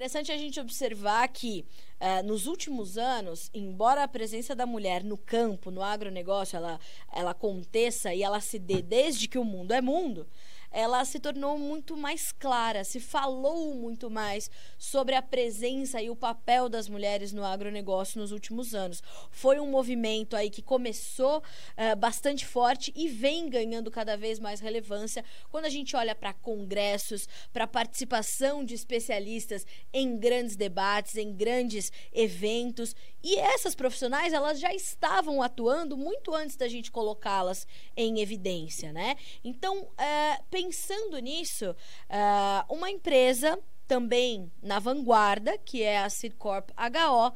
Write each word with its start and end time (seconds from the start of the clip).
Interessante 0.00 0.32
a 0.32 0.38
gente 0.38 0.58
observar 0.58 1.28
que 1.28 1.62
uh, 2.00 2.26
nos 2.26 2.46
últimos 2.46 2.96
anos, 2.96 3.50
embora 3.52 4.02
a 4.02 4.08
presença 4.08 4.54
da 4.56 4.64
mulher 4.64 5.04
no 5.04 5.18
campo, 5.18 5.70
no 5.70 5.82
agronegócio, 5.82 6.56
ela, 6.56 6.80
ela 7.12 7.32
aconteça 7.32 8.14
e 8.14 8.22
ela 8.22 8.40
se 8.40 8.58
dê 8.58 8.80
desde 8.80 9.28
que 9.28 9.36
o 9.36 9.44
mundo 9.44 9.72
é 9.72 9.80
mundo, 9.82 10.26
ela 10.70 11.04
se 11.04 11.18
tornou 11.18 11.58
muito 11.58 11.96
mais 11.96 12.32
clara, 12.32 12.84
se 12.84 13.00
falou 13.00 13.74
muito 13.74 14.08
mais 14.08 14.50
sobre 14.78 15.14
a 15.14 15.22
presença 15.22 16.00
e 16.00 16.10
o 16.10 16.16
papel 16.16 16.68
das 16.68 16.88
mulheres 16.88 17.32
no 17.32 17.44
agronegócio 17.44 18.20
nos 18.20 18.32
últimos 18.32 18.74
anos. 18.74 19.02
Foi 19.30 19.58
um 19.58 19.70
movimento 19.70 20.36
aí 20.36 20.50
que 20.50 20.62
começou 20.62 21.38
uh, 21.38 21.96
bastante 21.96 22.46
forte 22.46 22.92
e 22.94 23.08
vem 23.08 23.48
ganhando 23.48 23.90
cada 23.90 24.16
vez 24.16 24.38
mais 24.38 24.60
relevância 24.60 25.24
quando 25.50 25.64
a 25.64 25.70
gente 25.70 25.96
olha 25.96 26.14
para 26.14 26.32
congressos, 26.32 27.28
para 27.52 27.66
participação 27.66 28.64
de 28.64 28.74
especialistas 28.74 29.66
em 29.92 30.16
grandes 30.16 30.56
debates, 30.56 31.16
em 31.16 31.32
grandes 31.32 31.90
eventos. 32.12 32.94
E 33.22 33.38
essas 33.38 33.74
profissionais, 33.74 34.32
elas 34.32 34.58
já 34.58 34.72
estavam 34.72 35.42
atuando 35.42 35.96
muito 35.96 36.34
antes 36.34 36.56
da 36.56 36.68
gente 36.68 36.90
colocá-las 36.90 37.66
em 37.96 38.20
evidência, 38.20 38.92
né? 38.92 39.16
Então, 39.44 39.82
uh, 39.82 40.44
pensando 40.60 41.18
nisso, 41.18 41.70
uh, 41.70 42.74
uma 42.74 42.90
empresa 42.90 43.58
também 43.88 44.52
na 44.62 44.78
vanguarda, 44.78 45.56
que 45.56 45.82
é 45.82 45.98
a 45.98 46.10
Sidcorp 46.10 46.70
HO, 46.70 47.32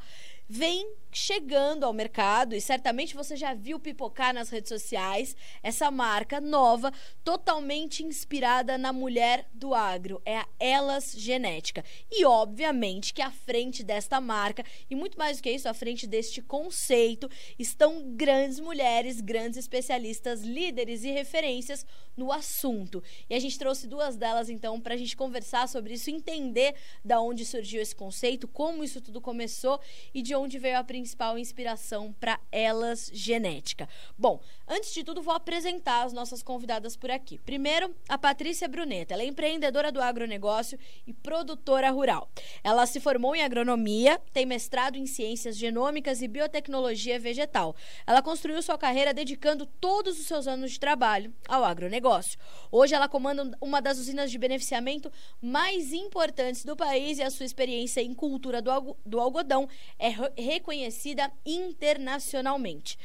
vem 0.47 0.87
chegando 1.15 1.85
ao 1.85 1.93
mercado 1.93 2.53
e 2.53 2.59
certamente 2.59 3.15
você 3.15 3.37
já 3.37 3.53
viu 3.53 3.79
pipocar 3.79 4.33
nas 4.33 4.49
redes 4.49 4.67
sociais 4.67 5.33
essa 5.63 5.89
marca 5.89 6.41
nova, 6.41 6.91
totalmente 7.23 8.03
inspirada 8.03 8.77
na 8.77 8.91
mulher 8.91 9.47
do 9.53 9.73
agro, 9.73 10.21
é 10.25 10.37
a 10.37 10.47
Elas 10.59 11.13
Genética. 11.17 11.85
E 12.11 12.25
obviamente 12.25 13.13
que 13.13 13.21
à 13.21 13.31
frente 13.31 13.81
desta 13.81 14.19
marca 14.19 14.63
e 14.89 14.95
muito 14.95 15.17
mais 15.17 15.37
do 15.37 15.43
que 15.43 15.51
isso, 15.51 15.69
à 15.69 15.73
frente 15.73 16.05
deste 16.05 16.41
conceito, 16.41 17.29
estão 17.57 18.13
grandes 18.13 18.59
mulheres, 18.59 19.21
grandes 19.21 19.57
especialistas, 19.57 20.41
líderes 20.41 21.05
e 21.05 21.11
referências 21.11 21.85
no 22.17 22.31
assunto. 22.31 23.01
E 23.29 23.35
a 23.35 23.39
gente 23.39 23.57
trouxe 23.57 23.87
duas 23.87 24.17
delas 24.17 24.49
então 24.49 24.81
para 24.81 24.95
a 24.95 24.97
gente 24.97 25.15
conversar 25.15 25.69
sobre 25.69 25.93
isso, 25.93 26.09
entender 26.09 26.75
da 27.03 27.21
onde 27.21 27.45
surgiu 27.45 27.81
esse 27.81 27.95
conceito, 27.95 28.49
como 28.49 28.83
isso 28.83 28.99
tudo 28.99 29.21
começou 29.21 29.79
e 30.13 30.21
de 30.21 30.35
onde 30.35 30.59
veio 30.59 30.77
a 30.77 30.83
princípio 30.83 31.04
principal 31.05 31.37
inspiração 31.37 32.11
para 32.19 32.39
elas 32.51 33.11
genética. 33.13 33.87
Bom, 34.17 34.41
antes 34.67 34.91
de 34.91 35.03
tudo, 35.03 35.21
vou 35.21 35.35
apresentar 35.35 36.03
as 36.03 36.11
nossas 36.11 36.41
convidadas 36.41 36.97
por 36.97 37.11
aqui. 37.11 37.37
Primeiro, 37.37 37.95
a 38.09 38.17
Patrícia 38.17 38.67
Bruneta. 38.67 39.13
Ela 39.13 39.21
é 39.21 39.27
empreendedora 39.27 39.91
do 39.91 40.01
agronegócio 40.01 40.79
e 41.05 41.13
produtora 41.13 41.91
rural. 41.91 42.27
Ela 42.63 42.87
se 42.87 42.99
formou 42.99 43.35
em 43.35 43.43
agronomia, 43.43 44.19
tem 44.33 44.47
mestrado 44.47 44.95
em 44.95 45.05
ciências 45.05 45.55
genômicas 45.55 46.23
e 46.23 46.27
biotecnologia 46.27 47.19
vegetal. 47.19 47.75
Ela 48.07 48.23
construiu 48.23 48.59
sua 48.63 48.77
carreira 48.77 49.13
dedicando 49.13 49.67
todos 49.67 50.19
os 50.19 50.25
seus 50.25 50.47
anos 50.47 50.71
de 50.71 50.79
trabalho 50.79 51.31
ao 51.47 51.63
agronegócio. 51.63 52.39
Hoje, 52.71 52.95
ela 52.95 53.07
comanda 53.07 53.55
uma 53.61 53.79
das 53.79 53.99
usinas 53.99 54.31
de 54.31 54.39
beneficiamento 54.39 55.11
mais 55.39 55.93
importantes 55.93 56.65
do 56.65 56.75
país 56.75 57.19
e 57.19 57.23
a 57.23 57.29
sua 57.29 57.45
experiência 57.45 58.01
em 58.01 58.15
cultura 58.15 58.59
do 58.59 59.19
algodão 59.19 59.69
é 59.99 60.09
reconhecida 60.35 60.94
reconhecida 60.95 61.31
internacionalmente. 61.45 62.97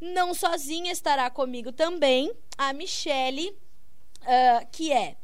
Não 0.00 0.32
sozinha 0.32 0.92
estará 0.92 1.28
comigo 1.28 1.72
também 1.72 2.32
a 2.56 2.72
Michele, 2.72 3.50
uh, 3.50 4.66
que 4.70 4.92
é 4.92 5.16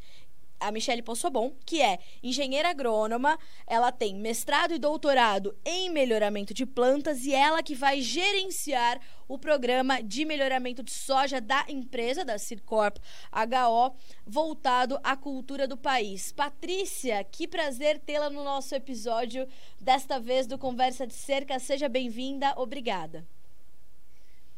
a 0.60 0.70
Michelle 0.72 1.02
Possobon, 1.02 1.52
que 1.64 1.80
é 1.80 1.98
engenheira 2.22 2.70
agrônoma, 2.70 3.38
ela 3.66 3.92
tem 3.92 4.14
mestrado 4.14 4.74
e 4.74 4.78
doutorado 4.78 5.56
em 5.64 5.90
melhoramento 5.90 6.52
de 6.52 6.66
plantas 6.66 7.24
e 7.24 7.34
ela 7.34 7.62
que 7.62 7.74
vai 7.74 8.00
gerenciar 8.00 9.00
o 9.28 9.38
programa 9.38 10.02
de 10.02 10.24
melhoramento 10.24 10.82
de 10.82 10.90
soja 10.90 11.40
da 11.40 11.64
empresa, 11.68 12.24
da 12.24 12.38
Circorp 12.38 12.96
HO, 13.30 13.94
voltado 14.26 14.98
à 15.04 15.16
cultura 15.16 15.68
do 15.68 15.76
país. 15.76 16.32
Patrícia, 16.32 17.22
que 17.24 17.46
prazer 17.46 17.98
tê-la 17.98 18.30
no 18.30 18.42
nosso 18.42 18.74
episódio, 18.74 19.46
desta 19.80 20.18
vez 20.18 20.46
do 20.46 20.58
Conversa 20.58 21.06
de 21.06 21.14
Cerca. 21.14 21.58
Seja 21.58 21.88
bem-vinda, 21.88 22.54
obrigada. 22.56 23.26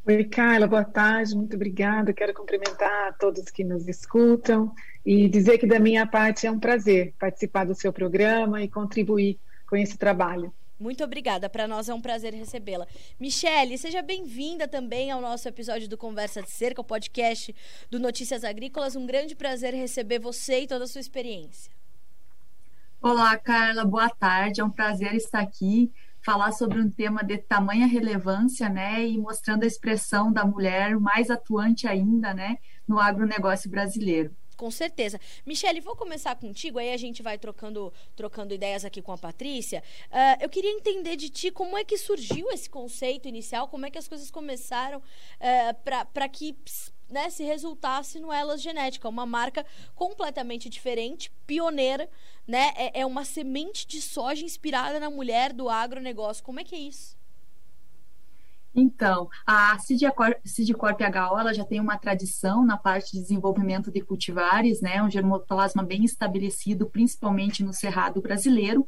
Oi, 0.03 0.23
Carla, 0.23 0.65
boa 0.65 0.83
tarde, 0.83 1.35
muito 1.35 1.55
obrigada. 1.55 2.11
Quero 2.11 2.33
cumprimentar 2.33 3.09
a 3.09 3.13
todos 3.13 3.51
que 3.51 3.63
nos 3.63 3.87
escutam 3.87 4.73
e 5.05 5.29
dizer 5.29 5.59
que, 5.59 5.67
da 5.67 5.79
minha 5.79 6.07
parte, 6.07 6.47
é 6.47 6.51
um 6.51 6.59
prazer 6.59 7.13
participar 7.19 7.65
do 7.65 7.75
seu 7.75 7.93
programa 7.93 8.63
e 8.63 8.67
contribuir 8.67 9.39
com 9.69 9.75
esse 9.75 9.95
trabalho. 9.99 10.51
Muito 10.79 11.03
obrigada. 11.03 11.47
Para 11.47 11.67
nós 11.67 11.87
é 11.87 11.93
um 11.93 12.01
prazer 12.01 12.33
recebê-la. 12.33 12.87
Michele, 13.19 13.77
seja 13.77 14.01
bem-vinda 14.01 14.67
também 14.67 15.11
ao 15.11 15.21
nosso 15.21 15.47
episódio 15.47 15.87
do 15.87 15.95
Conversa 15.95 16.41
de 16.41 16.49
Cerca, 16.49 16.81
o 16.81 16.83
podcast 16.83 17.55
do 17.91 17.99
Notícias 17.99 18.43
Agrícolas. 18.43 18.95
Um 18.95 19.05
grande 19.05 19.35
prazer 19.35 19.75
receber 19.75 20.17
você 20.17 20.61
e 20.61 20.67
toda 20.67 20.85
a 20.85 20.87
sua 20.87 21.01
experiência. 21.01 21.71
Olá, 22.99 23.37
Carla. 23.37 23.85
Boa 23.85 24.09
tarde. 24.09 24.61
É 24.61 24.63
um 24.63 24.71
prazer 24.71 25.13
estar 25.13 25.41
aqui 25.41 25.91
falar 26.23 26.51
sobre 26.51 26.79
um 26.79 26.89
tema 26.89 27.23
de 27.23 27.37
tamanha 27.37 27.87
relevância, 27.87 28.69
né, 28.69 29.05
e 29.05 29.17
mostrando 29.17 29.63
a 29.63 29.67
expressão 29.67 30.31
da 30.31 30.45
mulher 30.45 30.99
mais 30.99 31.29
atuante 31.29 31.87
ainda, 31.87 32.33
né, 32.33 32.57
no 32.87 32.99
agronegócio 32.99 33.69
brasileiro 33.69 34.35
com 34.61 34.69
certeza. 34.69 35.19
Michele, 35.43 35.81
vou 35.81 35.95
começar 35.95 36.35
contigo, 36.35 36.77
aí 36.77 36.93
a 36.93 36.97
gente 36.97 37.23
vai 37.23 37.35
trocando, 37.35 37.91
trocando 38.15 38.53
ideias 38.53 38.85
aqui 38.85 39.01
com 39.01 39.11
a 39.11 39.17
Patrícia. 39.17 39.81
Uh, 40.11 40.37
eu 40.39 40.47
queria 40.49 40.69
entender 40.69 41.15
de 41.15 41.29
ti 41.29 41.49
como 41.49 41.75
é 41.75 41.83
que 41.83 41.97
surgiu 41.97 42.47
esse 42.51 42.69
conceito 42.69 43.27
inicial, 43.27 43.67
como 43.67 43.87
é 43.87 43.89
que 43.89 43.97
as 43.97 44.07
coisas 44.07 44.29
começaram 44.29 44.99
uh, 44.99 46.05
para 46.13 46.29
que 46.29 46.55
né, 47.11 47.29
se 47.29 47.43
resultasse 47.43 48.19
no 48.19 48.31
Elas 48.31 48.61
Genética, 48.61 49.09
uma 49.09 49.25
marca 49.25 49.65
completamente 49.93 50.69
diferente, 50.69 51.31
pioneira, 51.45 52.09
né? 52.47 52.71
É, 52.75 53.01
é 53.01 53.05
uma 53.05 53.25
semente 53.25 53.85
de 53.87 54.01
soja 54.01 54.43
inspirada 54.43 54.99
na 54.99 55.09
mulher 55.09 55.53
do 55.53 55.69
agronegócio. 55.69 56.43
Como 56.43 56.59
é 56.59 56.63
que 56.63 56.75
é 56.75 56.79
isso? 56.79 57.19
Então, 58.73 59.29
a 59.45 59.77
Cidcorp 59.79 61.01
HO 61.01 61.39
ela 61.39 61.53
já 61.53 61.65
tem 61.65 61.81
uma 61.81 61.97
tradição 61.97 62.65
na 62.65 62.77
parte 62.77 63.11
de 63.11 63.19
desenvolvimento 63.19 63.91
de 63.91 63.99
cultivares, 63.99 64.79
né, 64.79 65.03
um 65.03 65.11
germoplasma 65.11 65.83
bem 65.83 66.05
estabelecido, 66.05 66.89
principalmente 66.89 67.63
no 67.63 67.73
cerrado 67.73 68.21
brasileiro. 68.21 68.87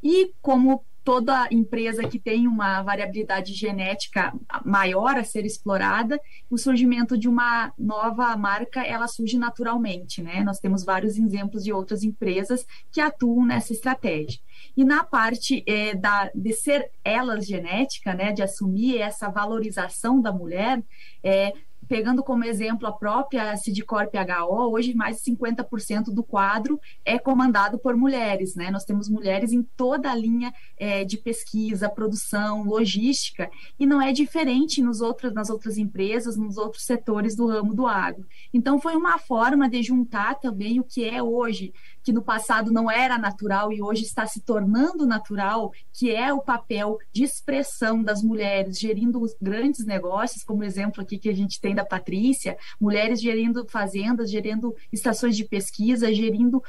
E 0.00 0.32
como 0.40 0.84
toda 1.06 1.46
empresa 1.52 2.02
que 2.08 2.18
tem 2.18 2.48
uma 2.48 2.82
variabilidade 2.82 3.54
genética 3.54 4.34
maior 4.64 5.16
a 5.16 5.22
ser 5.22 5.46
explorada, 5.46 6.20
o 6.50 6.58
surgimento 6.58 7.16
de 7.16 7.28
uma 7.28 7.72
nova 7.78 8.36
marca, 8.36 8.82
ela 8.82 9.06
surge 9.06 9.38
naturalmente, 9.38 10.20
né? 10.20 10.42
Nós 10.42 10.58
temos 10.58 10.84
vários 10.84 11.16
exemplos 11.16 11.62
de 11.62 11.72
outras 11.72 12.02
empresas 12.02 12.66
que 12.90 13.00
atuam 13.00 13.46
nessa 13.46 13.72
estratégia. 13.72 14.40
E 14.76 14.84
na 14.84 15.04
parte 15.04 15.62
é, 15.64 15.94
da, 15.94 16.28
de 16.34 16.52
ser 16.52 16.90
elas 17.04 17.46
genética, 17.46 18.12
né, 18.12 18.32
de 18.32 18.42
assumir 18.42 19.00
essa 19.00 19.28
valorização 19.28 20.20
da 20.20 20.32
mulher, 20.32 20.82
é, 21.22 21.52
pegando 21.88 22.22
como 22.22 22.44
exemplo 22.44 22.86
a 22.86 22.92
própria 22.92 23.56
Sidcorp 23.56 24.12
HO, 24.14 24.70
hoje 24.70 24.94
mais 24.94 25.16
de 25.18 25.32
50% 25.32 26.06
do 26.06 26.22
quadro 26.22 26.80
é 27.04 27.18
comandado 27.18 27.78
por 27.78 27.96
mulheres, 27.96 28.54
né? 28.54 28.70
Nós 28.70 28.84
temos 28.84 29.08
mulheres 29.08 29.52
em 29.52 29.62
toda 29.62 30.10
a 30.10 30.14
linha 30.14 30.52
é, 30.76 31.04
de 31.04 31.16
pesquisa, 31.16 31.88
produção, 31.88 32.64
logística, 32.64 33.50
e 33.78 33.86
não 33.86 34.00
é 34.00 34.12
diferente 34.12 34.82
nos 34.82 35.00
outros, 35.00 35.32
nas 35.32 35.50
outras 35.50 35.78
empresas, 35.78 36.36
nos 36.36 36.56
outros 36.56 36.84
setores 36.84 37.34
do 37.36 37.46
ramo 37.46 37.74
do 37.74 37.86
agro. 37.86 38.26
Então, 38.52 38.80
foi 38.80 38.96
uma 38.96 39.18
forma 39.18 39.68
de 39.68 39.82
juntar 39.82 40.36
também 40.36 40.80
o 40.80 40.84
que 40.84 41.04
é 41.04 41.22
hoje 41.22 41.72
que 42.06 42.12
no 42.12 42.22
passado 42.22 42.70
não 42.70 42.88
era 42.88 43.18
natural 43.18 43.72
e 43.72 43.82
hoje 43.82 44.04
está 44.04 44.28
se 44.28 44.40
tornando 44.40 45.04
natural, 45.04 45.72
que 45.92 46.14
é 46.14 46.32
o 46.32 46.40
papel 46.40 47.00
de 47.12 47.24
expressão 47.24 48.00
das 48.00 48.22
mulheres 48.22 48.78
gerindo 48.78 49.20
os 49.20 49.34
grandes 49.42 49.84
negócios, 49.84 50.44
como 50.44 50.62
exemplo 50.62 51.02
aqui 51.02 51.18
que 51.18 51.28
a 51.28 51.34
gente 51.34 51.60
tem 51.60 51.74
da 51.74 51.84
Patrícia, 51.84 52.56
mulheres 52.80 53.20
gerindo 53.20 53.66
fazendas, 53.66 54.30
gerindo 54.30 54.72
estações 54.92 55.36
de 55.36 55.44
pesquisa, 55.46 56.14
gerindo 56.14 56.62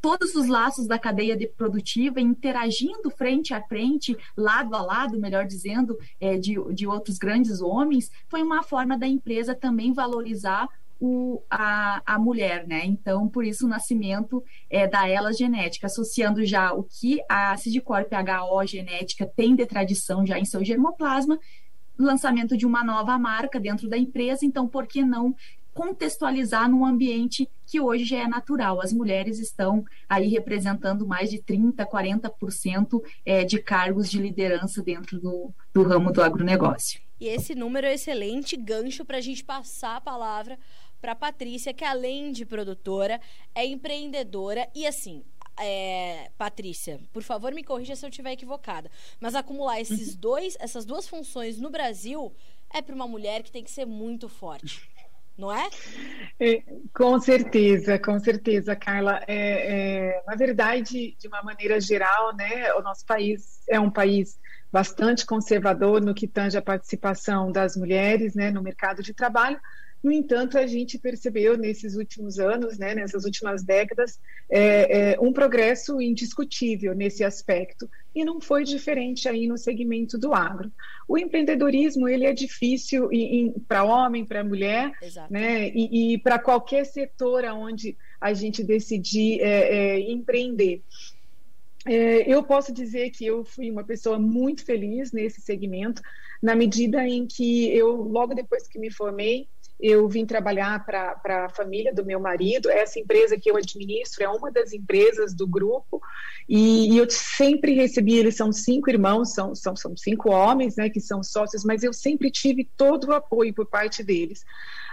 todos 0.00 0.34
os 0.34 0.46
laços 0.46 0.86
da 0.86 0.98
cadeia 0.98 1.36
de 1.36 1.46
produtiva, 1.46 2.18
interagindo 2.18 3.10
frente 3.10 3.52
a 3.52 3.60
frente, 3.60 4.16
lado 4.34 4.74
a 4.74 4.80
lado, 4.80 5.20
melhor 5.20 5.44
dizendo, 5.44 5.98
é, 6.18 6.38
de, 6.38 6.54
de 6.72 6.86
outros 6.86 7.18
grandes 7.18 7.60
homens, 7.60 8.10
foi 8.30 8.42
uma 8.42 8.62
forma 8.62 8.96
da 8.96 9.06
empresa 9.06 9.54
também 9.54 9.92
valorizar 9.92 10.66
o, 11.00 11.42
a, 11.48 12.02
a 12.04 12.18
mulher, 12.18 12.66
né? 12.66 12.84
Então, 12.84 13.26
por 13.26 13.44
isso 13.44 13.64
o 13.64 13.68
nascimento 13.68 14.44
é, 14.68 14.86
da 14.86 15.08
ela 15.08 15.32
genética, 15.32 15.86
associando 15.86 16.44
já 16.44 16.72
o 16.74 16.82
que 16.84 17.18
a 17.28 17.56
Sidcorp 17.56 18.12
HO 18.12 18.66
genética 18.66 19.26
tem 19.26 19.56
de 19.56 19.64
tradição 19.64 20.26
já 20.26 20.38
em 20.38 20.44
seu 20.44 20.62
germoplasma, 20.62 21.38
lançamento 21.98 22.56
de 22.56 22.66
uma 22.66 22.84
nova 22.84 23.18
marca 23.18 23.58
dentro 23.58 23.88
da 23.88 23.96
empresa, 23.96 24.44
então 24.44 24.68
por 24.68 24.86
que 24.86 25.02
não 25.02 25.34
contextualizar 25.72 26.68
num 26.68 26.84
ambiente 26.84 27.48
que 27.66 27.80
hoje 27.80 28.04
já 28.04 28.18
é 28.18 28.26
natural. 28.26 28.80
As 28.82 28.92
mulheres 28.92 29.38
estão 29.38 29.84
aí 30.08 30.28
representando 30.28 31.06
mais 31.06 31.30
de 31.30 31.38
30%, 31.38 31.74
40% 31.86 33.02
é, 33.24 33.44
de 33.44 33.62
cargos 33.62 34.10
de 34.10 34.18
liderança 34.18 34.82
dentro 34.82 35.20
do, 35.20 35.52
do 35.72 35.82
ramo 35.82 36.12
do 36.12 36.22
agronegócio. 36.22 37.00
E 37.20 37.28
esse 37.28 37.54
número 37.54 37.86
é 37.86 37.94
excelente 37.94 38.56
gancho 38.56 39.04
para 39.04 39.18
a 39.18 39.20
gente 39.20 39.44
passar 39.44 39.96
a 39.96 40.00
palavra 40.00 40.58
para 41.00 41.14
Patrícia, 41.14 41.72
que 41.72 41.84
além 41.84 42.32
de 42.32 42.44
produtora, 42.44 43.20
é 43.54 43.64
empreendedora 43.64 44.68
e 44.74 44.86
assim. 44.86 45.24
É, 45.62 46.30
Patrícia, 46.38 46.98
por 47.12 47.22
favor, 47.22 47.52
me 47.52 47.62
corrija 47.62 47.94
se 47.94 48.06
eu 48.06 48.08
estiver 48.08 48.32
equivocada. 48.32 48.90
Mas 49.20 49.34
acumular 49.34 49.78
esses 49.78 50.14
uhum. 50.14 50.20
dois, 50.20 50.56
essas 50.58 50.86
duas 50.86 51.06
funções 51.06 51.58
no 51.58 51.68
Brasil 51.68 52.32
é 52.72 52.80
para 52.80 52.94
uma 52.94 53.06
mulher 53.06 53.42
que 53.42 53.52
tem 53.52 53.62
que 53.62 53.70
ser 53.70 53.84
muito 53.84 54.26
forte 54.26 54.88
não 55.40 55.50
é? 55.50 55.68
é? 56.38 56.62
com 56.94 57.18
certeza, 57.18 57.98
com 57.98 58.18
certeza, 58.20 58.76
Carla. 58.76 59.22
É, 59.26 60.18
é, 60.18 60.22
na 60.26 60.36
verdade, 60.36 61.16
de 61.18 61.26
uma 61.26 61.42
maneira 61.42 61.80
geral, 61.80 62.36
né, 62.36 62.72
o 62.74 62.82
nosso 62.82 63.04
país 63.06 63.60
é 63.68 63.80
um 63.80 63.90
país 63.90 64.38
bastante 64.70 65.26
conservador 65.26 66.00
no 66.00 66.14
que 66.14 66.28
tange 66.28 66.56
a 66.56 66.62
participação 66.62 67.50
das 67.50 67.76
mulheres 67.76 68.34
né, 68.34 68.50
no 68.50 68.62
mercado 68.62 69.02
de 69.02 69.12
trabalho, 69.12 69.58
no 70.02 70.10
entanto, 70.10 70.56
a 70.56 70.66
gente 70.66 70.98
percebeu 70.98 71.58
nesses 71.58 71.94
últimos 71.94 72.38
anos, 72.38 72.78
né, 72.78 72.94
nessas 72.94 73.24
últimas 73.24 73.62
décadas, 73.62 74.18
é, 74.48 75.12
é, 75.12 75.20
um 75.20 75.32
progresso 75.32 76.00
indiscutível 76.00 76.94
nesse 76.94 77.22
aspecto 77.22 77.88
e 78.14 78.24
não 78.24 78.40
foi 78.40 78.64
diferente 78.64 79.28
aí 79.28 79.46
no 79.46 79.58
segmento 79.58 80.16
do 80.16 80.32
agro. 80.32 80.72
O 81.06 81.18
empreendedorismo 81.18 82.08
ele 82.08 82.24
é 82.24 82.32
difícil 82.32 83.10
para 83.68 83.84
homem, 83.84 84.24
para 84.24 84.42
mulher, 84.42 84.92
Exato. 85.02 85.32
né, 85.32 85.68
e, 85.68 86.14
e 86.14 86.18
para 86.18 86.38
qualquer 86.38 86.86
setor 86.86 87.44
onde 87.44 87.96
a 88.18 88.32
gente 88.32 88.64
decidir 88.64 89.40
é, 89.40 89.96
é, 89.96 90.00
empreender. 90.10 90.82
É, 91.86 92.30
eu 92.30 92.42
posso 92.42 92.72
dizer 92.72 93.10
que 93.10 93.24
eu 93.24 93.44
fui 93.44 93.70
uma 93.70 93.84
pessoa 93.84 94.18
muito 94.18 94.64
feliz 94.64 95.12
nesse 95.12 95.40
segmento, 95.40 96.02
na 96.42 96.54
medida 96.54 97.06
em 97.06 97.26
que 97.26 97.68
eu, 97.74 97.96
logo 97.96 98.34
depois 98.34 98.66
que 98.66 98.78
me 98.78 98.90
formei, 98.90 99.48
eu 99.82 100.08
vim 100.08 100.26
trabalhar 100.26 100.84
para 100.84 101.44
a 101.44 101.48
família 101.48 101.92
do 101.94 102.04
meu 102.04 102.20
marido. 102.20 102.70
Essa 102.70 102.98
empresa 102.98 103.38
que 103.38 103.50
eu 103.50 103.56
administro 103.56 104.22
é 104.22 104.28
uma 104.28 104.50
das 104.50 104.72
empresas 104.72 105.34
do 105.34 105.46
grupo 105.46 106.00
e, 106.48 106.92
e, 106.92 106.98
eu 106.98 107.08
sempre 107.08 107.74
recebi. 107.74 108.16
Eles 108.16 108.36
são 108.36 108.52
cinco 108.52 108.90
irmãos, 108.90 109.32
são, 109.34 109.54
são, 109.54 109.76
são 109.76 109.96
cinco 109.96 110.30
homens, 110.30 110.76
né, 110.76 110.90
que 110.90 111.00
são 111.00 111.22
sócios, 111.22 111.64
mas 111.64 111.82
eu 111.82 111.92
sempre 111.92 112.30
tive 112.30 112.68
todo 112.76 113.08
o 113.08 113.12
apoio 113.12 113.54
por 113.54 113.66
parte 113.66 114.02
deles. 114.02 114.44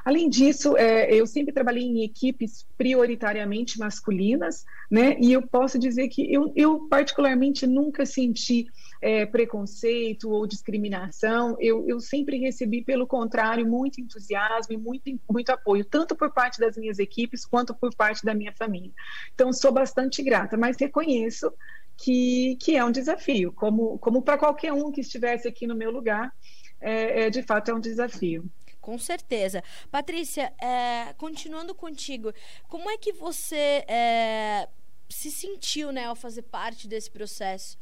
Além 0.06 0.30
disso, 0.30 0.78
é, 0.78 1.13
eu 1.13 1.28
sempre 1.28 1.54
trabalhei 1.54 1.83
em 1.83 2.04
equipes 2.04 2.66
prioritariamente 2.78 3.78
masculinas, 3.78 4.63
né? 4.90 5.18
E 5.19 5.33
eu 5.33 5.45
posso 5.45 5.78
dizer 5.78 6.07
que 6.07 6.33
eu, 6.33 6.54
eu 6.56 6.88
particularmente 6.88 7.68
nunca 7.68 8.06
senti 8.06 8.68
é, 9.02 9.26
preconceito 9.26 10.30
ou 10.30 10.48
discriminação. 10.48 11.56
Eu, 11.60 11.88
eu 11.88 12.00
sempre 12.00 12.38
recebi, 12.38 12.82
pelo 12.82 13.08
contrário, 13.08 13.68
muito 13.68 14.02
entusiasmo 14.02 14.74
e 14.74 14.78
muito, 14.78 15.20
muito 15.30 15.50
apoio, 15.52 15.86
tanto 15.86 16.16
por 16.16 16.34
parte 16.34 16.60
das 16.60 16.78
minhas 16.78 17.00
equipes 17.00 17.46
quanto 17.46 17.74
por 17.74 17.94
parte 17.96 18.26
da 18.26 18.34
minha 18.34 18.54
família. 18.54 18.92
Então, 19.34 19.52
sou 19.54 19.72
bastante 19.72 20.24
grata, 20.24 20.58
mas 20.58 20.78
reconheço 20.80 21.52
que, 21.98 22.56
que 22.62 22.76
é 22.76 22.86
um 22.86 22.92
desafio, 22.92 23.52
como, 23.52 23.98
como 24.00 24.22
para 24.22 24.38
qualquer 24.38 24.72
um 24.72 24.92
que 24.92 25.02
estivesse 25.02 25.48
aqui 25.48 25.66
no 25.66 25.76
meu 25.76 25.92
lugar, 25.92 26.32
é, 26.80 27.24
é 27.24 27.30
de 27.30 27.42
fato 27.42 27.72
é 27.72 27.74
um 27.74 27.80
desafio. 27.80 28.50
Com 28.80 28.98
certeza. 28.98 29.62
Patrícia, 29.92 30.54
é, 30.62 31.14
continuando 31.18 31.76
contigo, 31.76 32.32
como 32.70 32.90
é 32.90 32.98
que 32.98 33.12
você 33.12 33.84
é, 33.86 34.70
se 35.10 35.30
sentiu 35.30 35.92
né, 35.92 36.06
ao 36.06 36.16
fazer 36.16 36.44
parte 36.44 36.88
desse 36.88 37.12
processo 37.12 37.78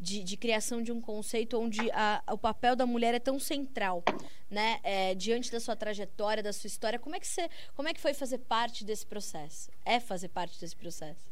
de, 0.00 0.24
de 0.24 0.36
criação 0.36 0.82
de 0.82 0.90
um 0.90 1.00
conceito 1.00 1.60
onde 1.60 1.90
a, 1.92 2.22
o 2.32 2.38
papel 2.38 2.74
da 2.74 2.86
mulher 2.86 3.14
é 3.14 3.18
tão 3.18 3.38
central, 3.38 4.02
né? 4.50 4.80
É, 4.82 5.14
diante 5.14 5.52
da 5.52 5.60
sua 5.60 5.76
trajetória, 5.76 6.42
da 6.42 6.52
sua 6.52 6.68
história, 6.68 6.98
como 6.98 7.14
é 7.14 7.20
que 7.20 7.26
você, 7.28 7.48
como 7.74 7.86
é 7.86 7.92
que 7.92 8.00
foi 8.00 8.14
fazer 8.14 8.38
parte 8.38 8.82
desse 8.82 9.06
processo? 9.06 9.70
É 9.84 10.00
fazer 10.00 10.28
parte 10.28 10.58
desse 10.58 10.74
processo? 10.74 11.28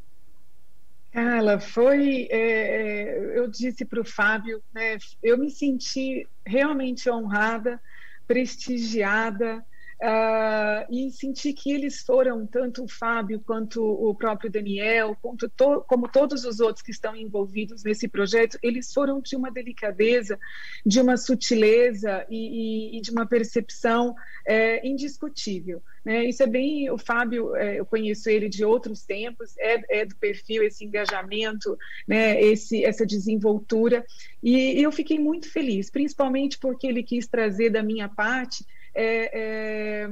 Ela 1.11 1.59
foi, 1.59 2.29
é, 2.31 2.41
é 2.41 3.39
eu 3.39 3.49
disse 3.49 3.87
para 3.87 4.01
o 4.01 4.05
Fábio, 4.05 4.63
né, 4.75 4.99
eu 5.23 5.39
me 5.39 5.51
senti 5.51 6.29
realmente 6.45 7.11
honrada 7.11 7.81
prestigiada 8.27 9.65
uh, 10.03 10.87
e 10.91 11.11
senti 11.11 11.53
que 11.53 11.73
eles 11.73 12.01
foram, 12.03 12.47
tanto 12.47 12.85
o 12.85 12.89
Fábio 12.89 13.41
quanto 13.41 13.83
o 13.83 14.15
próprio 14.15 14.51
Daniel, 14.51 15.17
to, 15.57 15.83
como 15.87 16.09
todos 16.09 16.45
os 16.45 16.61
outros 16.61 16.83
que 16.83 16.91
estão 16.91 17.15
envolvidos 17.17 17.83
nesse 17.83 18.09
projeto, 18.09 18.59
eles 18.63 18.93
foram 18.93 19.21
de 19.21 19.37
uma 19.37 19.51
delicadeza, 19.51 20.39
de 20.85 21.01
uma 21.01 21.17
sutileza 21.17 22.25
e, 22.31 22.95
e, 22.95 22.99
e 22.99 23.01
de 23.01 23.11
uma 23.11 23.27
percepção 23.27 24.15
é, 24.47 24.87
indiscutível. 24.87 25.83
Né? 26.05 26.25
Isso 26.25 26.43
é 26.43 26.47
bem. 26.47 26.91
O 26.91 26.99
Fábio, 26.99 27.55
é, 27.57 27.79
eu 27.79 27.85
conheço 27.85 28.31
ele 28.31 28.49
de 28.49 28.65
outros 28.65 29.05
tempos, 29.05 29.57
é, 29.59 30.01
é 30.01 30.05
do 30.05 30.17
perfil, 30.17 30.63
esse 30.63 30.85
engajamento, 30.85 31.77
né? 32.07 32.41
esse, 32.41 32.85
essa 32.85 33.05
desenvoltura, 33.05 34.05
e 34.43 34.81
eu 34.83 34.93
fiquei 34.93 35.19
muito 35.19 35.51
feliz, 35.51 35.91
principalmente 35.91 36.59
porque 36.59 36.87
ele 36.87 37.03
quis 37.03 37.27
trazer 37.27 37.71
da 37.71 37.83
minha 37.83 38.09
parte 38.09 38.65
é, 39.03 40.05
é, 40.05 40.09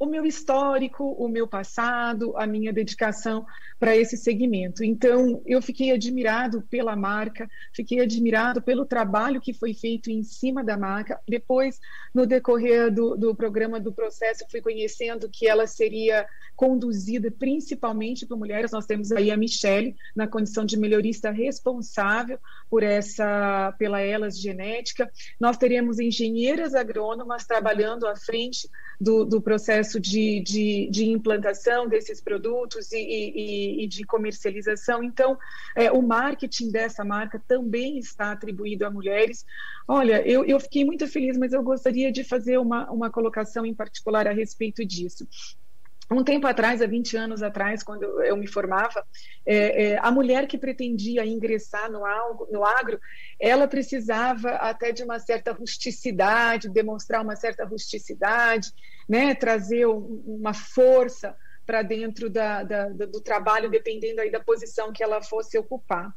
o 0.00 0.06
meu 0.06 0.24
histórico, 0.24 1.04
o 1.04 1.28
meu 1.28 1.46
passado, 1.46 2.34
a 2.34 2.46
minha 2.46 2.72
dedicação 2.72 3.44
para 3.78 3.94
esse 3.94 4.16
segmento. 4.16 4.82
Então, 4.82 5.42
eu 5.44 5.60
fiquei 5.60 5.90
admirado 5.90 6.62
pela 6.70 6.96
marca, 6.96 7.46
fiquei 7.74 8.00
admirado 8.00 8.62
pelo 8.62 8.86
trabalho 8.86 9.42
que 9.42 9.52
foi 9.52 9.74
feito 9.74 10.10
em 10.10 10.22
cima 10.22 10.64
da 10.64 10.74
marca. 10.74 11.20
Depois, 11.28 11.78
no 12.14 12.24
decorrer 12.24 12.90
do, 12.90 13.14
do 13.14 13.34
programa 13.34 13.78
do 13.78 13.92
processo, 13.92 14.46
fui 14.50 14.62
conhecendo 14.62 15.28
que 15.30 15.46
ela 15.46 15.66
seria 15.66 16.26
conduzida 16.56 17.30
principalmente 17.30 18.26
por 18.26 18.38
mulheres. 18.38 18.72
Nós 18.72 18.86
temos 18.86 19.12
aí 19.12 19.30
a 19.30 19.36
Michelle 19.36 19.94
na 20.16 20.26
condição 20.26 20.64
de 20.64 20.78
melhorista 20.78 21.30
responsável 21.30 22.38
por 22.70 22.82
essa, 22.82 23.74
pela 23.78 24.00
Elas 24.00 24.38
Genética. 24.38 25.10
Nós 25.38 25.58
teremos 25.58 25.98
engenheiras 25.98 26.74
agrônomas 26.74 27.46
trabalhando 27.46 28.06
à 28.06 28.16
frente 28.16 28.68
do, 29.00 29.24
do 29.24 29.40
processo 29.40 29.98
de, 29.98 30.40
de, 30.40 30.88
de, 30.90 31.08
implantação 31.08 31.88
desses 31.88 32.20
produtos 32.20 32.92
e, 32.92 32.98
e, 32.98 33.84
e 33.84 33.86
de 33.88 34.04
comercialização. 34.04 35.02
Então, 35.02 35.38
é, 35.74 35.90
o 35.90 36.02
marketing 36.02 36.70
dessa 36.70 37.02
marca 37.02 37.42
também 37.48 37.98
está 37.98 38.32
atribuído 38.32 38.84
a 38.84 38.90
mulheres. 38.90 39.46
Olha, 39.88 40.20
eu, 40.28 40.44
eu 40.44 40.60
fiquei 40.60 40.84
muito 40.84 41.06
feliz, 41.08 41.38
mas 41.38 41.52
eu 41.52 41.62
gostaria 41.62 42.12
de 42.12 42.22
fazer 42.22 42.58
uma, 42.58 42.90
uma 42.90 43.10
colocação 43.10 43.64
em 43.64 43.74
particular 43.74 44.28
a 44.28 44.32
respeito 44.32 44.84
disso. 44.84 45.26
Um 46.12 46.24
tempo 46.24 46.44
atrás, 46.48 46.82
há 46.82 46.86
20 46.86 47.16
anos 47.16 47.40
atrás, 47.40 47.84
quando 47.84 48.02
eu 48.24 48.36
me 48.36 48.48
formava, 48.48 49.06
é, 49.46 49.90
é, 49.90 49.98
a 49.98 50.10
mulher 50.10 50.48
que 50.48 50.58
pretendia 50.58 51.24
ingressar 51.24 51.88
no, 51.90 52.00
no 52.50 52.64
agro, 52.64 52.98
ela 53.38 53.68
precisava 53.68 54.50
até 54.56 54.90
de 54.90 55.04
uma 55.04 55.20
certa 55.20 55.52
rusticidade, 55.52 56.68
demonstrar 56.68 57.22
uma 57.22 57.36
certa 57.36 57.64
rusticidade, 57.64 58.72
né, 59.08 59.36
trazer 59.36 59.86
um, 59.86 60.20
uma 60.26 60.52
força 60.52 61.36
para 61.64 61.82
dentro 61.82 62.28
da, 62.28 62.64
da, 62.64 62.88
do 62.88 63.20
trabalho, 63.20 63.70
dependendo 63.70 64.20
aí 64.20 64.32
da 64.32 64.40
posição 64.40 64.92
que 64.92 65.04
ela 65.04 65.22
fosse 65.22 65.56
ocupar. 65.56 66.12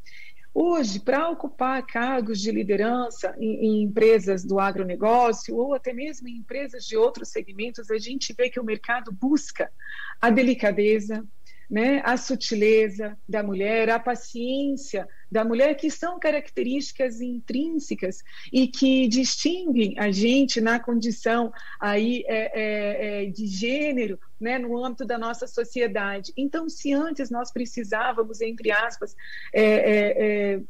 Hoje, 0.56 1.00
para 1.00 1.30
ocupar 1.30 1.84
cargos 1.84 2.40
de 2.40 2.52
liderança 2.52 3.36
em, 3.40 3.66
em, 3.66 3.82
empresas 3.82 4.46
do 4.46 4.60
agronegócio 4.60 5.58
ou 5.58 5.74
até 5.74 5.92
mesmo 5.92 6.28
em 6.28 6.38
empresas 6.38 6.86
de 6.86 6.96
outros 6.96 7.30
segmentos, 7.30 7.90
a 7.90 7.98
gente 7.98 8.34
vê 8.38 8.52
que 8.52 8.60
o 8.60 8.64
mercado 8.64 9.12
busca 9.12 9.72
a 10.22 10.30
delicadeza, 10.30 11.26
né, 11.68 12.04
a 12.06 12.16
sutileza 12.18 13.18
da 13.28 13.42
mulher, 13.42 13.90
a 13.90 14.00
paciência 14.00 15.08
da 15.34 15.44
mulher, 15.44 15.76
que 15.76 15.90
são 15.90 16.20
características 16.20 17.20
intrínsecas 17.20 18.20
e 18.52 18.68
que 18.68 19.08
distinguem 19.08 19.96
a 19.98 20.12
gente 20.12 20.62
na 20.62 20.80
condição 20.80 21.52
aí 21.80 22.24
é, 22.28 22.52
é, 22.54 23.24
é, 23.24 23.26
de 23.26 23.48
gênero, 23.48 24.20
né, 24.40 24.60
no 24.60 24.78
âmbito 24.86 25.06
da 25.06 25.18
nossa 25.18 25.48
sociedade. 25.48 26.32
Então, 26.38 26.70
se 26.70 26.94
antes 26.94 27.32
nós 27.32 27.52
precisávamos, 27.52 28.42
entre 28.42 28.72
aspas, 28.72 29.16
é, 29.52 29.64
é, 29.64 30.54
é, 30.54 30.62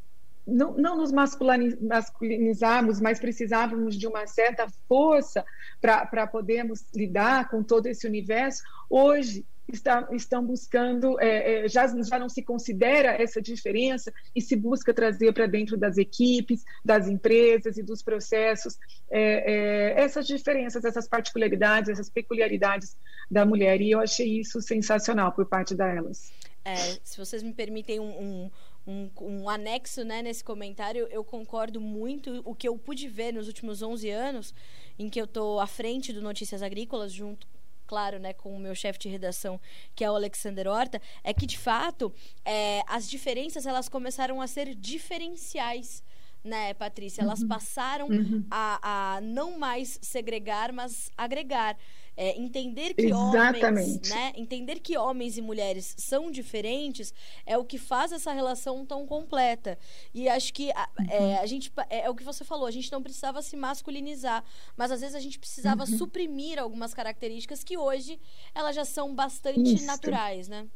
não, 0.48 0.74
não, 0.78 0.96
nos 0.96 1.12
masculinizarmos, 1.12 3.02
mas 3.02 3.20
precisávamos 3.20 3.98
de 3.98 4.08
uma 4.08 4.26
certa 4.28 4.66
força 4.88 5.44
para 5.82 6.26
podermos 6.26 6.86
lidar 6.96 7.50
com 7.50 7.62
todo 7.62 7.88
esse 7.88 8.08
universo. 8.08 8.64
Hoje, 8.90 9.46
está, 9.72 10.08
estão 10.12 10.46
buscando, 10.46 11.20
é, 11.20 11.66
é, 11.66 11.68
já, 11.68 11.88
já 11.88 12.20
não 12.20 12.30
se 12.30 12.42
considera 12.42 13.22
essa 13.22 13.42
diferença 13.42 14.14
e 14.36 14.42
se 14.42 14.56
busca 14.56 14.94
trazer 14.94 15.34
para 15.34 15.46
dentro 15.46 15.78
das 15.78 15.98
equipes, 15.98 16.64
das 16.84 17.08
empresas 17.08 17.78
e 17.78 17.84
dos 17.84 18.02
processos 18.02 18.78
é, 19.10 19.94
é, 20.00 20.02
essas 20.02 20.28
diferenças, 20.28 20.84
essas 20.84 21.08
particularidades, 21.08 21.90
essas 21.90 22.10
peculiaridades 22.10 22.98
da 23.30 23.46
mulher. 23.46 23.82
E 23.82 23.92
eu 23.92 24.00
achei 24.00 24.40
isso 24.40 24.62
sensacional 24.62 25.32
por 25.32 25.46
parte 25.46 25.76
delas. 25.76 26.32
É, 26.66 26.76
se 27.04 27.18
vocês 27.18 27.44
me 27.44 27.54
permitem 27.54 28.00
um, 28.00 28.22
um 28.22 28.52
um, 28.86 29.10
um, 29.22 29.50
anexo 29.50 30.04
né, 30.04 30.22
nesse 30.22 30.44
comentário, 30.44 31.08
eu 31.10 31.24
concordo 31.24 31.80
muito. 31.80 32.42
O 32.44 32.54
que 32.54 32.68
eu 32.68 32.78
pude 32.78 33.08
ver 33.08 33.32
nos 33.32 33.48
últimos 33.48 33.82
11 33.82 34.10
anos, 34.10 34.54
em 35.00 35.10
que 35.10 35.22
eu 35.22 35.24
estou 35.24 35.62
à 35.62 35.66
frente 35.66 36.12
do 36.12 36.22
Notícias 36.22 36.62
Agrícolas, 36.62 37.14
junto 37.14 37.48
claro, 37.86 38.20
né, 38.20 38.34
com 38.34 38.56
o 38.56 38.60
meu 38.60 38.76
chefe 38.76 39.00
de 39.00 39.10
redação, 39.10 39.60
que 39.96 40.04
é 40.04 40.10
o 40.10 40.16
Alexander 40.16 40.68
Horta, 40.68 41.02
é 41.24 41.34
que 41.34 41.46
de 41.46 41.58
fato 41.58 42.14
é, 42.46 42.82
as 42.88 43.10
diferenças 43.10 43.66
elas 43.66 43.90
começaram 43.90 44.42
a 44.42 44.48
ser 44.48 44.76
diferenciais 44.76 46.04
né, 46.44 46.74
Patrícia? 46.74 47.22
Elas 47.22 47.42
uhum. 47.42 47.48
passaram 47.48 48.08
uhum. 48.08 48.46
A, 48.52 49.16
a 49.16 49.22
não 49.22 49.58
mais 49.58 49.98
segregar, 50.02 50.74
mas 50.74 51.10
agregar. 51.18 51.78
É, 52.16 52.40
entender 52.40 52.94
que 52.94 53.08
Exatamente. 53.08 53.66
homens, 53.66 54.10
né? 54.10 54.34
Entender 54.36 54.80
que 54.80 54.98
homens 54.98 55.38
e 55.38 55.42
mulheres 55.42 55.96
são 55.98 56.30
diferentes 56.30 57.14
é 57.46 57.58
o 57.58 57.66
que 57.66 57.78
faz 57.78 58.12
essa 58.12 58.32
relação 58.32 58.86
tão 58.86 59.06
completa. 59.06 59.78
E 60.14 60.30
acho 60.30 60.54
que 60.54 60.72
a, 60.72 60.90
é, 61.10 61.20
uhum. 61.20 61.32
é, 61.32 61.40
a 61.40 61.46
gente 61.46 61.72
é, 61.90 62.02
é, 62.02 62.10
o 62.10 62.16
que 62.16 62.24
você 62.24 62.44
falou, 62.44 62.68
a 62.68 62.72
gente 62.72 62.92
não 62.92 63.02
precisava 63.02 63.42
se 63.42 63.56
masculinizar, 63.56 64.44
mas 64.78 64.92
às 64.92 65.02
vezes 65.02 65.16
a 65.16 65.20
gente 65.20 65.40
precisava 65.40 65.84
uhum. 65.84 65.98
suprimir 65.98 66.60
algumas 66.60 66.94
características 66.94 67.64
que 67.64 67.78
hoje 67.78 68.20
elas 68.54 68.76
já 68.76 68.86
são 68.86 69.14
bastante 69.14 69.76
Isso. 69.76 69.86
naturais, 69.86 70.48
né? 70.48 70.68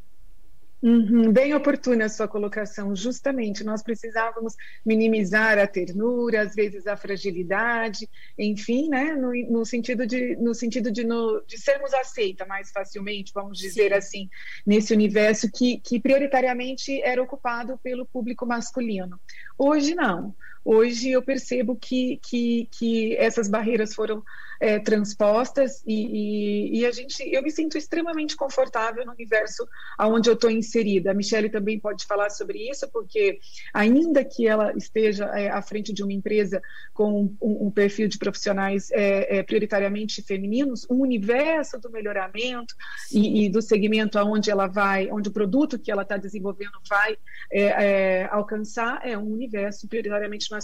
Uhum, 0.79 1.31
bem 1.33 1.55
oportuna 1.55 2.05
a 2.05 2.09
sua 2.09 2.27
colocação, 2.27 2.95
justamente. 2.95 3.63
Nós 3.63 3.81
precisávamos 3.81 4.53
minimizar 4.85 5.57
a 5.57 5.65
ternura, 5.65 6.41
às 6.41 6.53
vezes 6.53 6.85
a 6.85 6.95
fragilidade, 6.95 8.07
enfim, 8.37 8.87
né, 8.87 9.15
no, 9.15 9.31
no 9.49 9.65
sentido, 9.65 10.05
de, 10.05 10.35
no 10.35 10.53
sentido 10.53 10.91
de, 10.91 11.03
no, 11.03 11.43
de 11.47 11.59
sermos 11.59 11.93
aceita 11.95 12.45
mais 12.45 12.69
facilmente, 12.69 13.31
vamos 13.33 13.57
dizer 13.57 13.89
Sim. 13.89 13.97
assim, 13.97 14.29
nesse 14.65 14.93
universo 14.93 15.49
que, 15.51 15.79
que 15.79 15.99
prioritariamente 15.99 17.01
era 17.01 17.23
ocupado 17.23 17.79
pelo 17.79 18.05
público 18.05 18.45
masculino. 18.45 19.19
Hoje 19.57 19.95
não. 19.95 20.35
Hoje 20.69 21.11
eu 21.11 21.21
percebo 21.21 21.77
que, 21.77 22.19
que, 22.21 22.67
que 22.69 23.15
essas 23.15 23.47
barreiras 23.47 23.95
foram 23.95 24.21
é, 24.59 24.79
transpostas 24.79 25.81
e, 25.85 26.73
e, 26.73 26.79
e, 26.79 26.85
a 26.85 26.91
gente, 26.91 27.23
eu 27.23 27.41
me 27.41 27.51
sinto 27.51 27.77
extremamente 27.77 28.35
confortável 28.35 29.05
no 29.05 29.11
universo 29.11 29.67
onde 29.99 30.29
eu 30.29 30.33
estou 30.33 30.49
inserida. 30.49 31.11
A 31.11 31.13
Michelle 31.13 31.49
também 31.49 31.79
pode 31.79 32.05
falar 32.05 32.29
sobre 32.29 32.69
isso, 32.69 32.85
porque 32.91 33.39
ainda 33.73 34.25
que 34.25 34.47
ela 34.47 34.73
esteja 34.75 35.25
é, 35.25 35.49
à 35.49 35.61
frente 35.61 35.93
de 35.93 36.03
uma 36.03 36.13
empresa 36.13 36.61
com 36.93 37.35
um, 37.41 37.67
um 37.67 37.71
perfil 37.71 38.07
de 38.07 38.17
profissionais 38.17 38.89
é, 38.91 39.37
é 39.37 39.43
prioritariamente 39.43 40.21
femininos, 40.21 40.85
o 40.89 40.95
universo 40.95 41.79
do 41.79 41.89
melhoramento 41.89 42.75
e, 43.11 43.45
e, 43.45 43.49
do 43.49 43.61
segmento 43.61 44.17
aonde 44.17 44.49
ela 44.49 44.67
vai, 44.67 45.09
onde 45.11 45.29
o 45.29 45.31
produto 45.31 45.79
que 45.79 45.91
ela 45.91 46.01
está 46.01 46.17
desenvolvendo 46.17 46.79
vai 46.89 47.17
é, 47.51 47.61
é, 47.61 48.25
alcançar 48.31 48.99
é 49.07 49.17
um 49.17 49.31
universo 49.31 49.87
prioritariamente 49.87 50.49
masculino. 50.49 50.56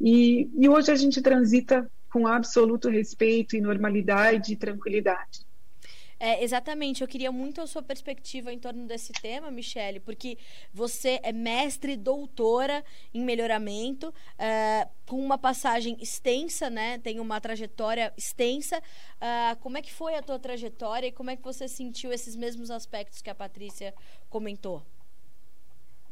E, 0.00 0.48
e 0.58 0.68
hoje 0.68 0.90
a 0.90 0.96
gente 0.96 1.20
transita 1.20 1.90
com 2.10 2.26
absoluto 2.26 2.88
respeito 2.88 3.56
e 3.56 3.60
normalidade 3.60 4.52
e 4.52 4.56
tranquilidade. 4.56 5.40
É, 6.24 6.44
exatamente, 6.44 7.02
eu 7.02 7.08
queria 7.08 7.32
muito 7.32 7.60
a 7.60 7.66
sua 7.66 7.82
perspectiva 7.82 8.52
em 8.52 8.58
torno 8.60 8.86
desse 8.86 9.12
tema, 9.12 9.50
Michele, 9.50 9.98
porque 9.98 10.38
você 10.72 11.18
é 11.20 11.32
mestre 11.32 11.96
doutora 11.96 12.84
em 13.12 13.24
melhoramento, 13.24 14.14
é, 14.38 14.86
com 15.04 15.16
uma 15.16 15.36
passagem 15.36 15.96
extensa, 16.00 16.70
né? 16.70 16.98
Tem 16.98 17.18
uma 17.18 17.40
trajetória 17.40 18.12
extensa. 18.16 18.78
Uh, 18.78 19.58
como 19.58 19.78
é 19.78 19.82
que 19.82 19.92
foi 19.92 20.14
a 20.14 20.22
tua 20.22 20.38
trajetória 20.38 21.08
e 21.08 21.12
como 21.12 21.30
é 21.30 21.34
que 21.34 21.42
você 21.42 21.66
sentiu 21.66 22.12
esses 22.12 22.36
mesmos 22.36 22.70
aspectos 22.70 23.20
que 23.20 23.28
a 23.28 23.34
Patrícia 23.34 23.92
comentou? 24.30 24.80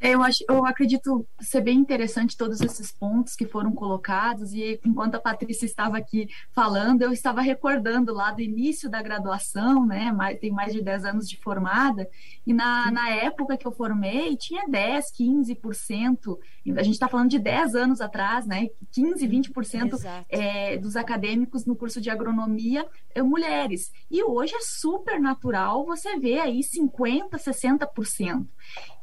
É, 0.01 0.15
eu, 0.15 0.23
acho, 0.23 0.43
eu 0.49 0.65
acredito 0.65 1.27
ser 1.41 1.61
bem 1.61 1.79
interessante 1.79 2.37
todos 2.37 2.61
esses 2.63 2.91
pontos 2.91 3.37
que 3.37 3.45
foram 3.45 3.73
colocados, 3.73 4.55
e 4.55 4.81
enquanto 4.85 5.17
a 5.17 5.21
Patrícia 5.21 5.67
estava 5.67 5.99
aqui 5.99 6.27
falando, 6.53 7.03
eu 7.03 7.13
estava 7.13 7.43
recordando 7.43 8.15
lá 8.15 8.33
do 8.33 8.41
início 8.41 8.89
da 8.89 9.03
graduação, 9.03 9.87
né? 9.87 10.11
Mais, 10.11 10.39
tem 10.39 10.51
mais 10.51 10.73
de 10.73 10.81
10 10.81 11.05
anos 11.05 11.29
de 11.29 11.37
formada, 11.37 12.09
e 12.47 12.55
na, 12.55 12.91
na 12.91 13.11
época 13.11 13.59
que 13.59 13.67
eu 13.67 13.73
formei, 13.73 14.37
tinha 14.37 14.67
10, 14.67 15.13
15%, 15.13 16.39
a 16.77 16.83
gente 16.83 16.95
está 16.95 17.07
falando 17.07 17.29
de 17.29 17.39
10 17.39 17.75
anos 17.75 18.01
atrás, 18.01 18.47
né? 18.47 18.69
15, 18.93 19.29
20% 19.29 20.23
é, 20.31 20.79
dos 20.79 20.97
acadêmicos 20.97 21.67
no 21.67 21.77
curso 21.77 22.01
de 22.01 22.09
agronomia 22.09 22.87
mulheres. 23.19 23.91
E 24.11 24.23
hoje 24.23 24.55
é 24.55 24.61
super 24.61 25.21
natural 25.21 25.85
você 25.85 26.19
ver 26.19 26.39
aí 26.41 26.61
50%, 26.61 27.31
60%. 27.31 28.47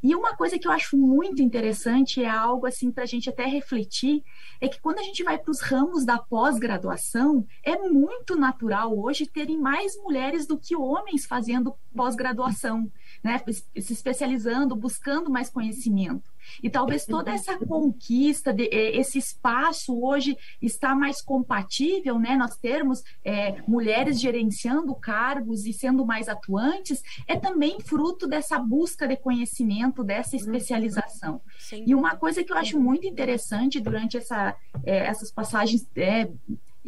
E 0.02 0.14
uma 0.14 0.36
coisa 0.36 0.58
que 0.58 0.66
eu 0.66 0.72
acho 0.72 0.96
muito 0.96 1.42
interessante 1.42 2.22
é 2.22 2.28
algo 2.28 2.66
assim 2.66 2.90
para 2.90 3.02
a 3.02 3.06
gente 3.06 3.28
até 3.28 3.44
refletir, 3.44 4.22
é 4.60 4.68
que 4.68 4.80
quando 4.80 4.98
a 4.98 5.02
gente 5.02 5.22
vai 5.22 5.36
para 5.38 5.50
os 5.50 5.60
ramos 5.60 6.04
da 6.04 6.18
pós-graduação, 6.18 7.46
é 7.64 7.76
muito 7.76 8.36
natural 8.36 8.96
hoje 8.96 9.26
terem 9.26 9.58
mais 9.58 9.96
mulheres 9.96 10.46
do 10.46 10.58
que 10.58 10.76
homens 10.76 11.26
fazendo 11.26 11.74
pós-graduação, 11.94 12.90
né? 13.22 13.42
Se 13.46 13.92
especializando, 13.92 14.76
buscando 14.76 15.30
mais 15.30 15.50
conhecimento. 15.50 16.30
E 16.62 16.70
talvez 16.70 17.04
toda 17.04 17.30
essa 17.32 17.58
conquista, 17.58 18.52
de, 18.52 18.64
eh, 18.64 18.96
esse 18.98 19.18
espaço 19.18 19.98
hoje 20.02 20.36
está 20.60 20.94
mais 20.94 21.20
compatível, 21.20 22.18
né? 22.18 22.36
Nós 22.36 22.56
termos 22.56 23.02
é, 23.24 23.62
mulheres 23.66 24.20
gerenciando 24.20 24.94
cargos 24.94 25.66
e 25.66 25.72
sendo 25.72 26.04
mais 26.04 26.28
atuantes, 26.28 27.02
é 27.26 27.36
também 27.36 27.80
fruto 27.80 28.26
dessa 28.26 28.58
busca 28.58 29.06
de 29.06 29.16
conhecimento, 29.16 30.04
dessa 30.04 30.36
uhum. 30.36 30.42
especialização. 30.42 31.40
Sim. 31.58 31.84
E 31.86 31.94
uma 31.94 32.16
coisa 32.16 32.42
que 32.42 32.52
eu 32.52 32.56
acho 32.56 32.78
muito 32.78 33.06
interessante 33.06 33.80
durante 33.80 34.16
essa, 34.16 34.56
é, 34.84 34.98
essas 35.06 35.30
passagens 35.30 35.86
é, 35.96 36.28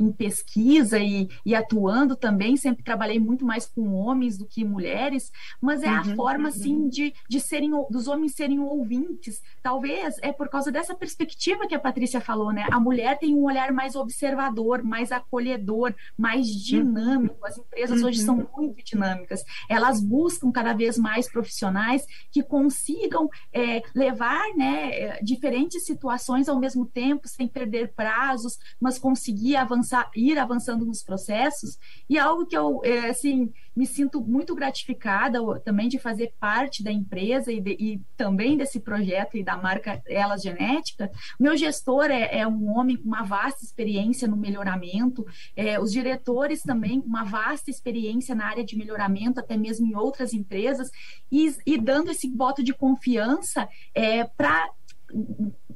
em 0.00 0.11
pesquisa 0.11 0.99
e, 0.99 1.28
e, 1.45 1.54
atuando 1.54 2.16
também, 2.16 2.57
sempre 2.57 2.83
trabalhei 2.83 3.21
muito 3.21 3.45
mais 3.45 3.66
com 3.66 3.92
homens 3.92 4.38
do 4.38 4.47
que 4.47 4.64
mulheres, 4.64 5.30
mas 5.61 5.83
é 5.83 5.90
uhum, 5.90 5.97
a 5.97 6.04
forma, 6.16 6.45
uhum. 6.45 6.54
assim, 6.54 6.88
de, 6.88 7.12
de 7.28 7.40
serem, 7.40 7.71
dos 7.90 8.09
homens 8.09 8.35
serem 8.35 8.59
ouvintes. 8.61 9.42
Talvez 9.62 10.16
é 10.23 10.33
por 10.33 10.49
causa 10.49 10.73
dessa 10.73 10.95
perspectiva 10.95 11.66
que 11.66 11.75
a 11.75 11.78
Patrícia 11.78 12.21
falou, 12.21 12.52
né? 12.52 12.66
A 12.71 12.80
mulher 12.80 13.19
tem 13.19 13.35
um 13.35 13.45
olhar 13.45 13.73
mais 13.73 13.95
observador, 13.95 14.83
mais 14.83 15.12
acolhedor, 15.12 15.95
mais 16.16 16.49
uhum. 16.49 16.62
dinâmico. 16.62 17.47
As 17.47 17.59
empresas 17.59 18.00
uhum. 18.00 18.07
hoje 18.09 18.21
são 18.21 18.49
muito 18.57 18.83
dinâmicas. 18.83 19.45
Elas 19.69 20.00
buscam 20.00 20.50
cada 20.50 20.73
vez 20.73 20.97
mais 20.97 21.30
profissionais 21.30 22.07
que 22.33 22.42
consigam 22.42 23.28
é, 23.52 23.83
levar, 23.95 24.45
né, 24.57 24.90
é, 24.92 25.23
diferentes 25.23 25.85
situações 25.85 26.49
ao 26.49 26.59
mesmo 26.59 26.87
tempo, 26.87 27.28
sem 27.28 27.47
perder 27.47 27.92
prazos, 27.95 28.59
mas 28.80 28.99
conseguir 28.99 29.57
avançar 29.57 29.89
avançar, 29.90 30.11
ir 30.14 30.38
avançando 30.38 30.85
nos 30.85 31.02
processos, 31.02 31.78
e 32.09 32.18
algo 32.18 32.47
que 32.47 32.56
eu, 32.56 32.80
é, 32.85 33.11
assim, 33.11 33.52
me 33.75 33.87
sinto 33.87 34.20
muito 34.20 34.54
gratificada 34.54 35.38
também 35.61 35.88
de 35.88 35.99
fazer 35.99 36.32
parte 36.38 36.82
da 36.82 36.92
empresa 36.92 37.52
e, 37.52 37.61
de, 37.61 37.76
e 37.78 38.00
também 38.16 38.56
desse 38.56 38.80
projeto 38.80 39.37
e 39.37 39.44
da 39.44 39.56
marca 39.56 40.02
Elas 40.06 40.42
Genética. 40.42 41.11
Meu 41.38 41.56
gestor 41.56 42.11
é, 42.11 42.40
é 42.40 42.47
um 42.47 42.76
homem 42.76 42.97
com 42.97 43.09
uma 43.09 43.23
vasta 43.23 43.64
experiência 43.64 44.28
no 44.28 44.37
melhoramento, 44.37 45.25
é, 45.56 45.80
os 45.80 45.92
diretores 45.92 46.62
também 46.62 47.00
com 47.00 47.09
uma 47.09 47.25
vasta 47.25 47.70
experiência 47.70 48.35
na 48.35 48.47
área 48.47 48.64
de 48.64 48.76
melhoramento, 48.76 49.40
até 49.40 49.56
mesmo 49.56 49.87
em 49.87 49.94
outras 49.94 50.32
empresas, 50.32 50.90
e, 51.30 51.54
e 51.66 51.78
dando 51.78 52.11
esse 52.11 52.28
voto 52.30 52.62
de 52.62 52.75
confiança 52.75 53.68
é, 53.94 54.25
para 54.25 54.70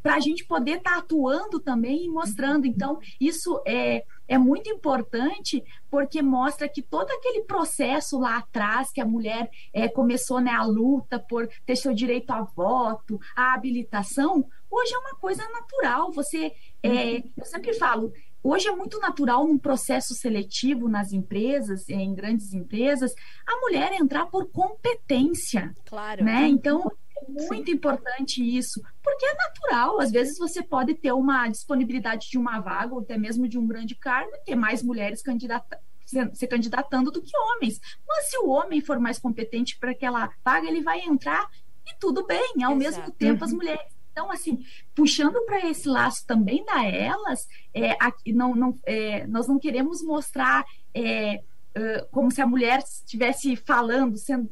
para 0.04 0.16
a 0.16 0.20
gente 0.20 0.44
poder 0.44 0.76
estar 0.76 0.90
tá 0.90 0.98
atuando 0.98 1.58
também 1.58 2.04
e 2.04 2.10
mostrando. 2.10 2.66
Então, 2.66 2.98
isso 3.18 3.58
é, 3.66 4.04
é 4.28 4.36
muito 4.36 4.68
importante 4.68 5.64
porque 5.90 6.20
mostra 6.20 6.68
que 6.68 6.82
todo 6.82 7.10
aquele 7.10 7.44
processo 7.44 8.20
lá 8.20 8.36
atrás 8.36 8.92
que 8.92 9.00
a 9.00 9.06
mulher 9.06 9.48
é, 9.72 9.88
começou 9.88 10.42
né, 10.42 10.50
a 10.50 10.62
luta 10.62 11.18
por 11.18 11.48
ter 11.64 11.74
seu 11.74 11.94
direito 11.94 12.30
a 12.32 12.42
voto, 12.42 13.18
a 13.34 13.54
habilitação, 13.54 14.46
hoje 14.70 14.94
é 14.94 14.98
uma 14.98 15.14
coisa 15.14 15.42
natural. 15.48 16.12
Você, 16.12 16.52
é, 16.82 17.22
eu 17.34 17.44
sempre 17.46 17.72
falo, 17.72 18.12
Hoje 18.46 18.68
é 18.68 18.76
muito 18.76 18.98
natural 18.98 19.48
num 19.48 19.56
processo 19.56 20.12
seletivo 20.12 20.86
nas 20.86 21.14
empresas, 21.14 21.88
em 21.88 22.14
grandes 22.14 22.52
empresas, 22.52 23.14
a 23.46 23.58
mulher 23.62 23.94
entrar 23.94 24.26
por 24.26 24.50
competência. 24.50 25.74
Claro. 25.86 26.22
Né? 26.22 26.46
Então, 26.48 26.92
muito 27.28 27.70
Sim. 27.70 27.76
importante 27.76 28.42
isso, 28.42 28.82
porque 29.02 29.24
é 29.26 29.34
natural. 29.34 30.00
Às 30.00 30.10
vezes 30.10 30.38
você 30.38 30.62
pode 30.62 30.94
ter 30.94 31.12
uma 31.12 31.48
disponibilidade 31.48 32.28
de 32.30 32.38
uma 32.38 32.60
vaga, 32.60 32.94
ou 32.94 33.00
até 33.00 33.16
mesmo 33.16 33.48
de 33.48 33.58
um 33.58 33.66
grande 33.66 33.94
cargo, 33.94 34.30
e 34.34 34.44
ter 34.44 34.54
mais 34.54 34.82
mulheres 34.82 35.22
candidata 35.22 35.78
se, 36.04 36.18
se 36.34 36.46
candidatando 36.46 37.10
do 37.10 37.22
que 37.22 37.36
homens. 37.36 37.80
Mas 38.06 38.30
se 38.30 38.38
o 38.38 38.48
homem 38.48 38.80
for 38.80 38.98
mais 38.98 39.18
competente 39.18 39.78
para 39.78 39.92
aquela 39.92 40.30
vaga, 40.44 40.66
ele 40.66 40.82
vai 40.82 41.00
entrar 41.00 41.48
e 41.86 41.94
tudo 41.98 42.26
bem. 42.26 42.62
Ao 42.62 42.72
Exato. 42.72 42.78
mesmo 42.78 43.10
tempo, 43.12 43.44
as 43.44 43.50
uhum. 43.50 43.58
mulheres 43.58 43.94
então, 44.14 44.30
assim, 44.30 44.64
puxando 44.94 45.44
para 45.44 45.68
esse 45.68 45.88
laço 45.88 46.24
também 46.24 46.64
da 46.64 46.86
elas, 46.86 47.48
é, 47.74 47.96
aqui, 47.98 48.32
não, 48.32 48.54
não, 48.54 48.78
é, 48.86 49.26
nós 49.26 49.48
não 49.48 49.58
queremos 49.58 50.04
mostrar 50.04 50.64
é, 50.94 51.42
uh, 51.76 52.06
como 52.10 52.30
se 52.30 52.40
a 52.40 52.46
mulher 52.46 52.80
estivesse 52.80 53.56
falando, 53.56 54.16
sendo, 54.16 54.50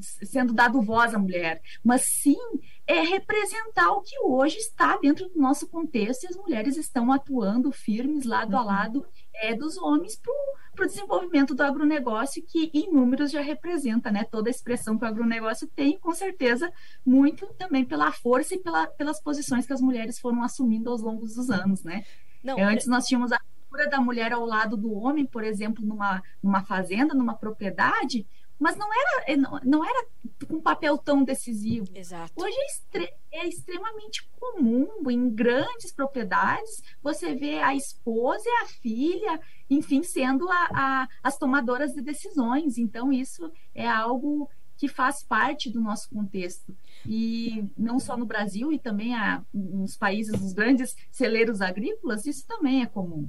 sendo 0.00 0.52
dado 0.52 0.82
voz 0.82 1.14
à 1.14 1.18
mulher, 1.18 1.60
mas 1.84 2.02
sim 2.02 2.36
é 2.86 3.00
representar 3.00 3.90
o 3.92 4.02
que 4.02 4.18
hoje 4.20 4.56
está 4.56 4.96
dentro 4.96 5.28
do 5.28 5.38
nosso 5.38 5.68
contexto 5.68 6.24
e 6.24 6.26
as 6.26 6.36
mulheres 6.36 6.76
estão 6.76 7.12
atuando 7.12 7.70
firmes 7.70 8.24
lado 8.24 8.54
uhum. 8.54 8.58
a 8.58 8.64
lado 8.64 9.06
é, 9.34 9.54
dos 9.54 9.76
homens 9.76 10.20
para 10.74 10.84
o 10.84 10.88
desenvolvimento 10.88 11.54
do 11.54 11.62
agronegócio, 11.62 12.42
que 12.46 12.70
em 12.74 12.92
números 12.92 13.30
já 13.30 13.40
representa 13.40 14.10
né, 14.10 14.24
toda 14.24 14.48
a 14.48 14.50
expressão 14.50 14.98
que 14.98 15.04
o 15.04 15.08
agronegócio 15.08 15.66
tem, 15.68 15.98
com 15.98 16.12
certeza, 16.12 16.72
muito 17.04 17.46
também 17.54 17.84
pela 17.84 18.10
força 18.10 18.54
e 18.54 18.58
pela, 18.58 18.86
pelas 18.86 19.20
posições 19.20 19.66
que 19.66 19.72
as 19.72 19.80
mulheres 19.80 20.18
foram 20.18 20.42
assumindo 20.42 20.90
ao 20.90 20.96
longo 20.96 21.26
dos 21.26 21.50
anos. 21.50 21.82
Né? 21.82 22.04
Não, 22.42 22.58
Antes 22.58 22.86
nós 22.86 23.04
tínhamos 23.04 23.32
a 23.32 23.40
figura 23.72 23.88
da 23.88 24.00
mulher 24.00 24.32
ao 24.32 24.44
lado 24.44 24.76
do 24.76 24.92
homem, 24.92 25.24
por 25.24 25.42
exemplo, 25.42 25.84
numa, 25.84 26.22
numa 26.42 26.62
fazenda, 26.62 27.14
numa 27.14 27.34
propriedade, 27.34 28.26
mas 28.58 28.76
não 28.76 28.88
era, 28.92 29.24
eh, 29.26 29.36
não, 29.36 29.58
não 29.64 29.84
era 29.84 30.06
um 30.50 30.60
papel 30.60 30.98
tão 30.98 31.24
decisivo. 31.24 31.86
Exato. 31.94 32.32
Hoje 32.36 32.54
é, 32.94 33.40
é, 33.40 33.48
extremamente 33.48 34.28
comum, 34.38 34.88
em 35.10 35.30
grandes 35.30 35.90
propriedades, 35.90 36.82
você 37.02 37.34
vê 37.34 37.60
a 37.60 37.74
esposa 37.74 38.44
e 38.46 38.62
a 38.62 38.66
filha, 38.66 39.40
enfim, 39.70 40.02
sendo 40.02 40.48
a, 40.48 40.68
a, 40.72 41.08
as 41.22 41.38
tomadoras 41.38 41.92
de 41.92 42.02
decisões. 42.02 42.76
Então, 42.76 43.10
isso 43.10 43.50
é 43.74 43.88
algo 43.88 44.48
que 44.76 44.86
faz 44.86 45.22
parte 45.22 45.70
do 45.70 45.80
nosso 45.80 46.10
contexto. 46.10 46.76
E 47.06 47.64
não 47.76 47.98
só 47.98 48.16
no 48.16 48.26
Brasil, 48.26 48.72
e 48.72 48.78
também 48.78 49.14
há, 49.14 49.42
nos 49.52 49.96
países, 49.96 50.40
nos 50.40 50.52
grandes 50.52 50.94
celeiros 51.10 51.60
agrícolas, 51.60 52.26
isso 52.26 52.46
também 52.46 52.82
é 52.82 52.86
comum. 52.86 53.28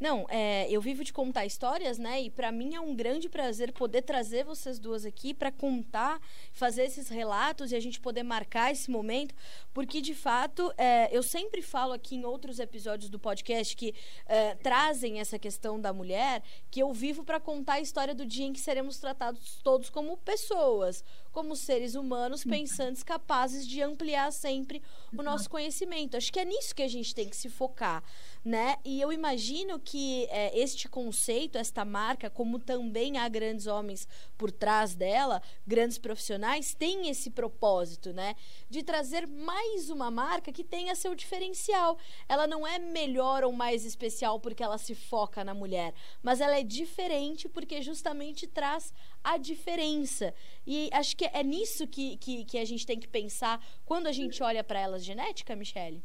Não, 0.00 0.24
é, 0.30 0.66
eu 0.70 0.80
vivo 0.80 1.04
de 1.04 1.12
contar 1.12 1.44
histórias, 1.44 1.98
né? 1.98 2.22
E 2.22 2.30
para 2.30 2.50
mim 2.50 2.74
é 2.74 2.80
um 2.80 2.96
grande 2.96 3.28
prazer 3.28 3.70
poder 3.70 4.00
trazer 4.00 4.44
vocês 4.44 4.78
duas 4.78 5.04
aqui 5.04 5.34
para 5.34 5.52
contar, 5.52 6.18
fazer 6.52 6.84
esses 6.84 7.10
relatos 7.10 7.70
e 7.70 7.76
a 7.76 7.80
gente 7.80 8.00
poder 8.00 8.22
marcar 8.22 8.72
esse 8.72 8.90
momento, 8.90 9.34
porque 9.74 10.00
de 10.00 10.14
fato 10.14 10.72
é, 10.78 11.14
eu 11.14 11.22
sempre 11.22 11.60
falo 11.60 11.92
aqui 11.92 12.16
em 12.16 12.24
outros 12.24 12.58
episódios 12.58 13.10
do 13.10 13.18
podcast 13.18 13.76
que 13.76 13.94
é, 14.24 14.54
trazem 14.54 15.20
essa 15.20 15.38
questão 15.38 15.78
da 15.78 15.92
mulher, 15.92 16.42
que 16.70 16.80
eu 16.80 16.90
vivo 16.94 17.22
para 17.22 17.38
contar 17.38 17.74
a 17.74 17.80
história 17.80 18.14
do 18.14 18.24
dia 18.24 18.46
em 18.46 18.54
que 18.54 18.60
seremos 18.60 18.96
tratados 18.96 19.60
todos 19.62 19.90
como 19.90 20.16
pessoas, 20.16 21.04
como 21.30 21.54
seres 21.54 21.94
humanos 21.94 22.42
pensantes 22.42 23.02
capazes 23.02 23.68
de 23.68 23.82
ampliar 23.82 24.32
sempre 24.32 24.82
o 25.14 25.22
nosso 25.22 25.50
conhecimento. 25.50 26.16
Acho 26.16 26.32
que 26.32 26.40
é 26.40 26.44
nisso 26.44 26.74
que 26.74 26.82
a 26.82 26.88
gente 26.88 27.14
tem 27.14 27.28
que 27.28 27.36
se 27.36 27.50
focar, 27.50 28.02
né? 28.42 28.76
E 28.82 28.98
eu 28.98 29.12
imagino 29.12 29.78
que 29.78 29.89
é, 30.30 30.58
este 30.58 30.88
conceito, 30.88 31.58
esta 31.58 31.84
marca, 31.84 32.30
como 32.30 32.58
também 32.58 33.18
há 33.18 33.28
grandes 33.28 33.66
homens 33.66 34.06
por 34.36 34.50
trás 34.50 34.94
dela, 34.94 35.42
grandes 35.66 35.98
profissionais, 35.98 36.74
tem 36.74 37.08
esse 37.08 37.30
propósito, 37.30 38.12
né? 38.12 38.36
De 38.68 38.82
trazer 38.82 39.26
mais 39.26 39.90
uma 39.90 40.10
marca 40.10 40.52
que 40.52 40.64
tenha 40.64 40.94
seu 40.94 41.14
diferencial. 41.14 41.98
Ela 42.28 42.46
não 42.46 42.66
é 42.66 42.78
melhor 42.78 43.44
ou 43.44 43.52
mais 43.52 43.84
especial 43.84 44.38
porque 44.38 44.62
ela 44.62 44.78
se 44.78 44.94
foca 44.94 45.44
na 45.44 45.54
mulher, 45.54 45.94
mas 46.22 46.40
ela 46.40 46.58
é 46.58 46.62
diferente 46.62 47.48
porque 47.48 47.82
justamente 47.82 48.46
traz 48.46 48.92
a 49.22 49.36
diferença. 49.36 50.34
E 50.66 50.88
acho 50.92 51.16
que 51.16 51.24
é 51.24 51.42
nisso 51.42 51.86
que, 51.86 52.16
que, 52.16 52.44
que 52.44 52.58
a 52.58 52.64
gente 52.64 52.86
tem 52.86 52.98
que 52.98 53.08
pensar 53.08 53.64
quando 53.84 54.06
a 54.06 54.12
gente 54.12 54.42
olha 54.42 54.62
para 54.62 54.80
elas 54.80 55.04
genética, 55.04 55.56
Michele. 55.56 56.02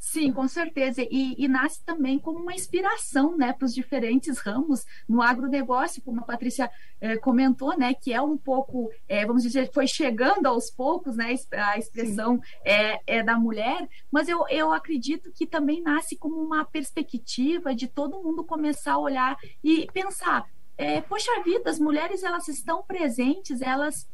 Sim, 0.00 0.32
com 0.32 0.48
certeza. 0.48 1.02
E, 1.02 1.34
e, 1.36 1.46
nasce 1.46 1.84
também 1.84 2.18
como 2.18 2.38
uma 2.38 2.54
inspiração 2.54 3.36
né, 3.36 3.52
para 3.52 3.66
os 3.66 3.74
diferentes 3.74 4.38
ramos 4.38 4.86
no 5.06 5.20
agronegócio, 5.20 6.02
como 6.02 6.20
a 6.20 6.24
Patrícia 6.24 6.70
eh, 7.02 7.18
comentou, 7.18 7.76
né, 7.76 7.92
que 7.92 8.10
é 8.10 8.20
um 8.20 8.36
pouco, 8.36 8.90
eh, 9.06 9.26
vamos 9.26 9.42
dizer, 9.42 9.70
foi 9.74 9.86
chegando 9.86 10.46
aos 10.46 10.70
poucos 10.70 11.18
né, 11.18 11.34
a 11.52 11.76
expressão 11.76 12.40
é, 12.64 12.98
é, 13.18 13.22
da 13.22 13.38
mulher, 13.38 13.86
mas 14.10 14.26
eu, 14.26 14.42
eu 14.48 14.72
acredito 14.72 15.30
que 15.32 15.46
também 15.46 15.82
nasce 15.82 16.16
como 16.16 16.42
uma 16.42 16.64
perspectiva 16.64 17.74
de 17.74 17.86
todo 17.86 18.22
mundo 18.22 18.42
começar 18.42 18.94
a 18.94 18.98
olhar 18.98 19.36
e 19.62 19.86
pensar 19.92 20.48
é, 20.78 21.02
poxa 21.02 21.30
vida, 21.44 21.68
as 21.68 21.78
mulheres 21.78 22.22
elas 22.22 22.48
estão 22.48 22.82
presentes, 22.82 23.60
elas 23.60 24.08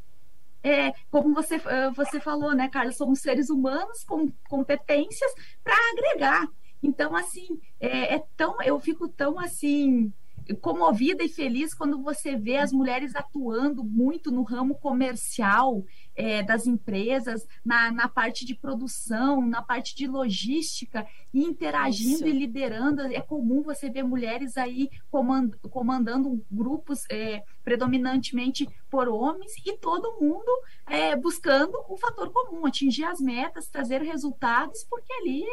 é, 0.66 0.92
como 1.10 1.32
você, 1.32 1.54
eh, 1.54 1.90
você 1.94 2.18
falou, 2.18 2.52
né, 2.52 2.68
Carlos, 2.68 2.96
somos 2.96 3.20
seres 3.20 3.50
humanos 3.50 4.02
com 4.04 4.32
competências 4.48 5.32
para 5.62 5.76
agregar. 5.92 6.48
Então, 6.82 7.14
assim, 7.14 7.60
é, 7.78 8.16
é, 8.16 8.24
tão, 8.36 8.60
eu 8.62 8.78
fico 8.80 9.08
tão 9.08 9.38
assim 9.38 10.12
comovida 10.54 11.24
e 11.24 11.28
feliz 11.28 11.74
quando 11.74 12.02
você 12.02 12.36
vê 12.36 12.56
as 12.58 12.72
mulheres 12.72 13.14
atuando 13.16 13.82
muito 13.82 14.30
no 14.30 14.42
ramo 14.42 14.74
comercial 14.76 15.84
é, 16.14 16.42
das 16.42 16.66
empresas, 16.66 17.46
na, 17.64 17.90
na 17.90 18.08
parte 18.08 18.44
de 18.44 18.54
produção, 18.54 19.46
na 19.46 19.60
parte 19.60 19.94
de 19.94 20.06
logística, 20.06 21.06
e 21.32 21.42
interagindo 21.42 22.14
Isso. 22.14 22.26
e 22.26 22.32
liderando. 22.32 23.02
É 23.02 23.20
comum 23.20 23.62
você 23.62 23.90
ver 23.90 24.02
mulheres 24.02 24.56
aí 24.56 24.88
comand, 25.10 25.50
comandando 25.70 26.42
grupos 26.50 27.04
é, 27.10 27.42
predominantemente 27.62 28.68
por 28.88 29.08
homens 29.08 29.52
e 29.64 29.76
todo 29.76 30.18
mundo 30.20 30.50
é, 30.86 31.14
buscando 31.16 31.76
o 31.88 31.96
fator 31.96 32.30
comum, 32.30 32.64
atingir 32.64 33.04
as 33.04 33.20
metas, 33.20 33.68
trazer 33.68 34.00
resultados, 34.00 34.84
porque 34.88 35.12
ali 35.12 35.44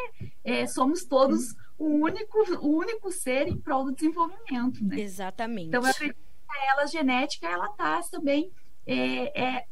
é, 0.43 0.65
somos 0.65 1.03
todos 1.03 1.56
o 1.84 2.04
único, 2.04 2.38
o 2.62 2.78
único 2.78 3.12
ser 3.12 3.48
em 3.48 3.58
prol 3.58 3.86
do 3.86 3.93
desenvolvimento. 3.93 4.84
Né? 4.84 5.00
Exatamente. 5.00 5.67
Então, 5.67 5.82
eu 5.82 5.89
acredito 5.89 6.15
que 6.15 6.69
ela 6.69 6.86
genética, 6.86 7.48
ela 7.48 7.67
está 7.67 8.02
também 8.12 8.52
é, 8.86 9.60
é, 9.62 9.65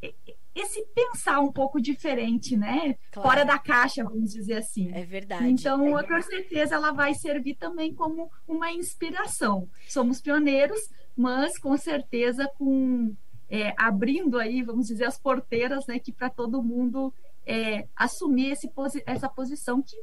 esse 0.53 0.85
pensar 0.93 1.39
um 1.39 1.51
pouco 1.51 1.81
diferente, 1.81 2.57
né? 2.57 2.95
Claro. 3.11 3.29
Fora 3.29 3.45
da 3.45 3.57
caixa, 3.57 4.03
vamos 4.03 4.33
dizer 4.33 4.55
assim. 4.55 4.91
É 4.93 5.05
verdade. 5.05 5.47
Então, 5.49 5.97
é 5.97 6.03
com 6.03 6.21
certeza, 6.21 6.75
ela 6.75 6.91
vai 6.91 7.13
servir 7.13 7.55
também 7.55 7.93
como 7.93 8.29
uma 8.47 8.71
inspiração. 8.71 9.69
Somos 9.87 10.21
pioneiros, 10.21 10.79
mas 11.15 11.57
com 11.57 11.77
certeza 11.77 12.49
com 12.57 13.15
é, 13.49 13.73
abrindo 13.77 14.39
aí, 14.39 14.63
vamos 14.63 14.87
dizer, 14.87 15.05
as 15.05 15.19
porteiras, 15.19 15.85
né? 15.87 15.99
Que 15.99 16.11
para 16.11 16.29
todo 16.29 16.63
mundo 16.63 17.13
é, 17.45 17.87
assumir 17.95 18.51
esse, 18.51 18.71
essa 19.05 19.29
posição 19.29 19.81
que 19.81 19.95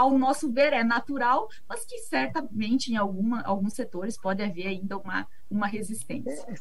ao, 0.00 0.18
nosso 0.18 0.50
ver 0.50 0.72
é 0.72 0.84
natural, 0.84 1.48
mas 1.68 1.84
que 1.84 1.98
certamente 1.98 2.92
em 2.92 2.96
alguma, 2.96 3.42
alguns 3.42 3.74
setores 3.74 4.18
pode 4.18 4.42
haver 4.42 4.66
ainda 4.66 4.98
uma, 4.98 5.26
uma 5.50 5.66
resistência. 5.66 6.44
É, 6.48 6.56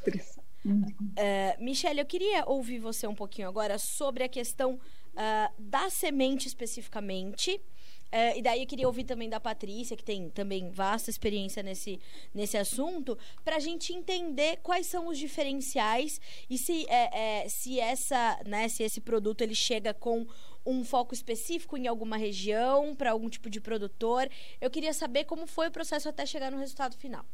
Uhum. 0.65 0.81
Uh, 0.81 1.63
Michelle, 1.63 1.99
eu 1.99 2.05
queria 2.05 2.43
ouvir 2.45 2.79
você 2.79 3.07
um 3.07 3.15
pouquinho 3.15 3.47
agora 3.47 3.77
sobre 3.77 4.23
a 4.23 4.29
questão 4.29 4.73
uh, 4.73 5.53
da 5.57 5.89
semente 5.89 6.47
especificamente. 6.47 7.61
Uh, 8.11 8.37
e 8.37 8.41
daí 8.41 8.61
eu 8.61 8.67
queria 8.67 8.87
ouvir 8.87 9.03
também 9.03 9.29
da 9.29 9.39
Patrícia, 9.39 9.95
que 9.95 10.03
tem 10.03 10.29
também 10.31 10.71
vasta 10.71 11.11
experiência 11.11 11.61
nesse, 11.61 11.99
nesse 12.33 12.57
assunto, 12.57 13.15
para 13.45 13.57
a 13.57 13.59
gente 13.59 13.93
entender 13.93 14.57
quais 14.63 14.87
são 14.87 15.07
os 15.07 15.17
diferenciais 15.17 16.19
e 16.49 16.57
se, 16.57 16.87
é, 16.89 17.43
é, 17.43 17.47
se, 17.47 17.79
essa, 17.79 18.39
né, 18.47 18.67
se 18.67 18.81
esse 18.81 18.99
produto 18.99 19.41
ele 19.41 19.53
chega 19.53 19.93
com 19.93 20.25
um 20.65 20.83
foco 20.83 21.13
específico 21.13 21.77
em 21.77 21.87
alguma 21.87 22.17
região, 22.17 22.95
para 22.95 23.11
algum 23.11 23.29
tipo 23.29 23.49
de 23.49 23.61
produtor. 23.61 24.29
Eu 24.59 24.69
queria 24.69 24.93
saber 24.93 25.25
como 25.25 25.47
foi 25.47 25.67
o 25.67 25.71
processo 25.71 26.09
até 26.09 26.25
chegar 26.25 26.51
no 26.51 26.57
resultado 26.57 26.95
final. 26.97 27.25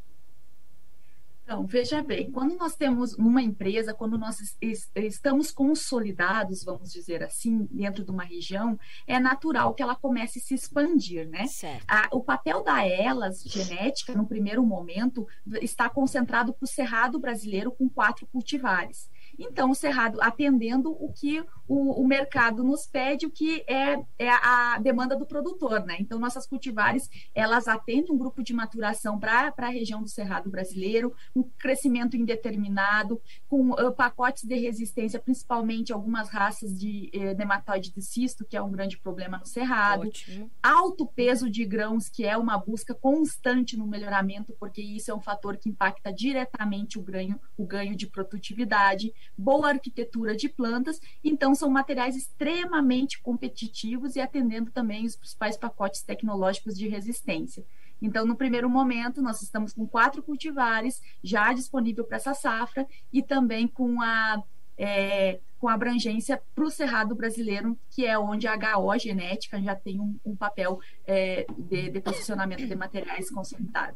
Então, 1.45 1.63
veja 1.63 2.01
bem, 2.01 2.31
quando 2.31 2.55
nós 2.57 2.75
temos 2.75 3.13
uma 3.13 3.39
empresa, 3.39 3.93
quando 3.93 4.17
nós 4.17 4.57
estamos 4.95 5.51
consolidados, 5.51 6.63
vamos 6.63 6.91
dizer 6.91 7.21
assim, 7.21 7.67
dentro 7.69 8.03
de 8.03 8.09
uma 8.09 8.23
região, 8.23 8.79
é 9.05 9.19
natural 9.19 9.75
que 9.75 9.83
ela 9.83 9.95
comece 9.95 10.39
a 10.39 10.41
se 10.41 10.55
expandir, 10.55 11.29
né? 11.29 11.45
A, 11.87 12.09
o 12.11 12.23
papel 12.23 12.63
da 12.63 12.83
Elas 12.83 13.43
Genética, 13.43 14.15
no 14.15 14.25
primeiro 14.25 14.65
momento, 14.65 15.27
está 15.61 15.87
concentrado 15.87 16.51
para 16.51 16.65
o 16.65 16.67
Cerrado 16.67 17.19
brasileiro 17.19 17.71
com 17.71 17.87
quatro 17.87 18.25
cultivares. 18.25 19.07
Então, 19.37 19.71
o 19.71 19.75
Cerrado 19.75 20.21
atendendo 20.21 20.91
o 20.91 21.11
que 21.11 21.43
o, 21.67 22.01
o, 22.01 22.07
mercado 22.07 22.63
nos 22.63 22.85
pede, 22.85 23.25
o 23.25 23.31
que 23.31 23.63
é, 23.67 23.99
é, 24.19 24.29
a 24.29 24.77
demanda 24.79 25.15
do 25.15 25.25
produtor, 25.25 25.83
né? 25.83 25.97
Então, 25.99 26.19
nossas 26.19 26.45
cultivares, 26.45 27.09
elas 27.33 27.67
atendem 27.67 28.13
um 28.13 28.17
grupo 28.17 28.43
de 28.43 28.53
maturação 28.53 29.19
para 29.19 29.53
a 29.57 29.69
região 29.69 30.01
do 30.01 30.07
Cerrado 30.07 30.49
brasileiro, 30.49 31.13
um 31.35 31.43
crescimento 31.43 32.15
indeterminado, 32.15 33.21
com 33.47 33.71
uh, 33.71 33.91
pacotes 33.93 34.43
de 34.43 34.55
resistência, 34.55 35.19
principalmente 35.19 35.91
algumas 35.91 36.29
raças 36.29 36.77
de 36.77 37.09
eh, 37.13 37.33
nematóide 37.33 37.91
de 37.91 38.01
cisto, 38.01 38.45
que 38.45 38.55
é 38.55 38.61
um 38.61 38.71
grande 38.71 38.97
problema 38.97 39.37
no 39.37 39.45
cerrado. 39.45 40.07
Ótimo. 40.07 40.51
Alto 40.61 41.07
peso 41.07 41.49
de 41.49 41.65
grãos, 41.65 42.09
que 42.09 42.25
é 42.25 42.37
uma 42.37 42.57
busca 42.57 42.93
constante 42.93 43.77
no 43.77 43.87
melhoramento, 43.87 44.55
porque 44.59 44.81
isso 44.81 45.11
é 45.11 45.15
um 45.15 45.21
fator 45.21 45.57
que 45.57 45.69
impacta 45.69 46.13
diretamente 46.13 46.99
o 46.99 47.01
ganho, 47.01 47.39
o 47.57 47.65
ganho 47.65 47.95
de 47.95 48.07
produtividade. 48.07 49.13
Boa 49.37 49.69
arquitetura 49.69 50.35
de 50.35 50.47
plantas, 50.49 50.99
então 51.23 51.53
são 51.53 51.69
materiais 51.69 52.15
extremamente 52.15 53.21
competitivos 53.21 54.15
e 54.15 54.21
atendendo 54.21 54.71
também 54.71 55.05
os 55.05 55.15
principais 55.15 55.57
pacotes 55.57 56.01
tecnológicos 56.01 56.77
de 56.77 56.87
resistência. 56.87 57.65
Então, 58.01 58.25
no 58.25 58.35
primeiro 58.35 58.69
momento, 58.69 59.21
nós 59.21 59.41
estamos 59.41 59.73
com 59.73 59.87
quatro 59.87 60.21
cultivares 60.21 61.01
já 61.23 61.53
disponível 61.53 62.03
para 62.03 62.17
essa 62.17 62.33
safra 62.33 62.87
e 63.11 63.21
também 63.23 63.67
com 63.67 64.01
a 64.01 64.43
é, 64.77 65.39
com 65.57 65.69
abrangência 65.69 66.41
para 66.53 66.65
o 66.65 66.69
cerrado 66.69 67.15
brasileiro, 67.15 67.77
que 67.89 68.05
é 68.05 68.19
onde 68.19 68.47
a 68.47 68.55
HO 68.77 68.97
genética 68.99 69.61
já 69.61 69.75
tem 69.75 69.99
um, 69.99 70.19
um 70.25 70.35
papel 70.35 70.79
é, 71.07 71.45
de, 71.57 71.89
de, 71.89 72.01
posicionamento 72.01 72.67
de 72.67 72.75
materiais 72.75 73.29
consolidado. 73.29 73.95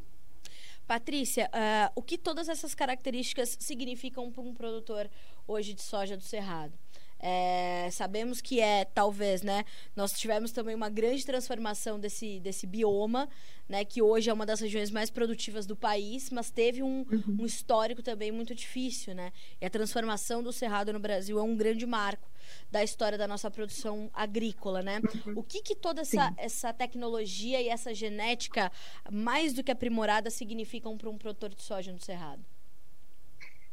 Patrícia, 0.90 1.48
uh, 1.54 1.92
o 1.94 2.02
que 2.02 2.18
todas 2.18 2.50
essas 2.50 2.74
características 2.74 3.56
significam 3.60 4.32
para 4.32 4.42
um 4.42 4.56
produtor 4.56 5.08
hoje 5.48 5.76
de 5.76 5.84
soja 5.84 6.18
do 6.18 6.24
cerrado? 6.24 6.74
É, 7.20 7.90
sabemos 7.92 8.42
que 8.42 8.60
é, 8.60 8.86
talvez, 8.86 9.44
né? 9.44 9.66
Nós 9.96 10.14
tivemos 10.14 10.52
também 10.52 10.74
uma 10.74 10.90
grande 10.90 11.24
transformação 11.24 12.00
desse, 12.00 12.40
desse 12.40 12.66
bioma, 12.66 13.30
né? 13.68 13.86
Que 13.86 14.02
hoje 14.02 14.32
é 14.32 14.34
uma 14.34 14.48
das 14.48 14.62
regiões 14.62 14.90
mais 14.90 15.12
produtivas 15.12 15.68
do 15.68 15.76
país, 15.76 16.32
mas 16.32 16.50
teve 16.50 16.82
um, 16.82 17.06
uhum. 17.12 17.38
um 17.42 17.46
histórico 17.46 18.02
também 18.02 18.32
muito 18.32 18.56
difícil, 18.56 19.14
né? 19.14 19.32
E 19.62 19.68
a 19.68 19.70
transformação 19.70 20.42
do 20.42 20.52
Cerrado 20.52 20.92
no 20.92 21.00
Brasil 21.00 21.38
é 21.38 21.44
um 21.44 21.56
grande 21.56 21.86
marco 21.86 22.28
da 22.72 22.84
história 22.84 23.18
da 23.18 23.28
nossa 23.28 23.50
produção 23.50 24.10
agrícola, 24.14 24.82
né? 24.82 25.02
Uhum. 25.26 25.34
O 25.38 25.44
que, 25.44 25.62
que 25.62 25.76
toda 25.76 26.02
essa, 26.02 26.34
essa 26.38 26.74
tecnologia 26.74 27.62
e 27.62 27.70
essa 27.70 27.94
genética, 27.94 28.72
mais 29.12 29.54
do 29.54 29.64
que 29.64 29.72
aprimorada, 29.72 30.30
significam 30.30 30.98
para 30.98 31.10
um 31.10 31.18
produtor 31.18 31.50
de 31.54 31.62
soja 31.62 31.92
no 31.92 32.00
Cerrado? 32.00 32.44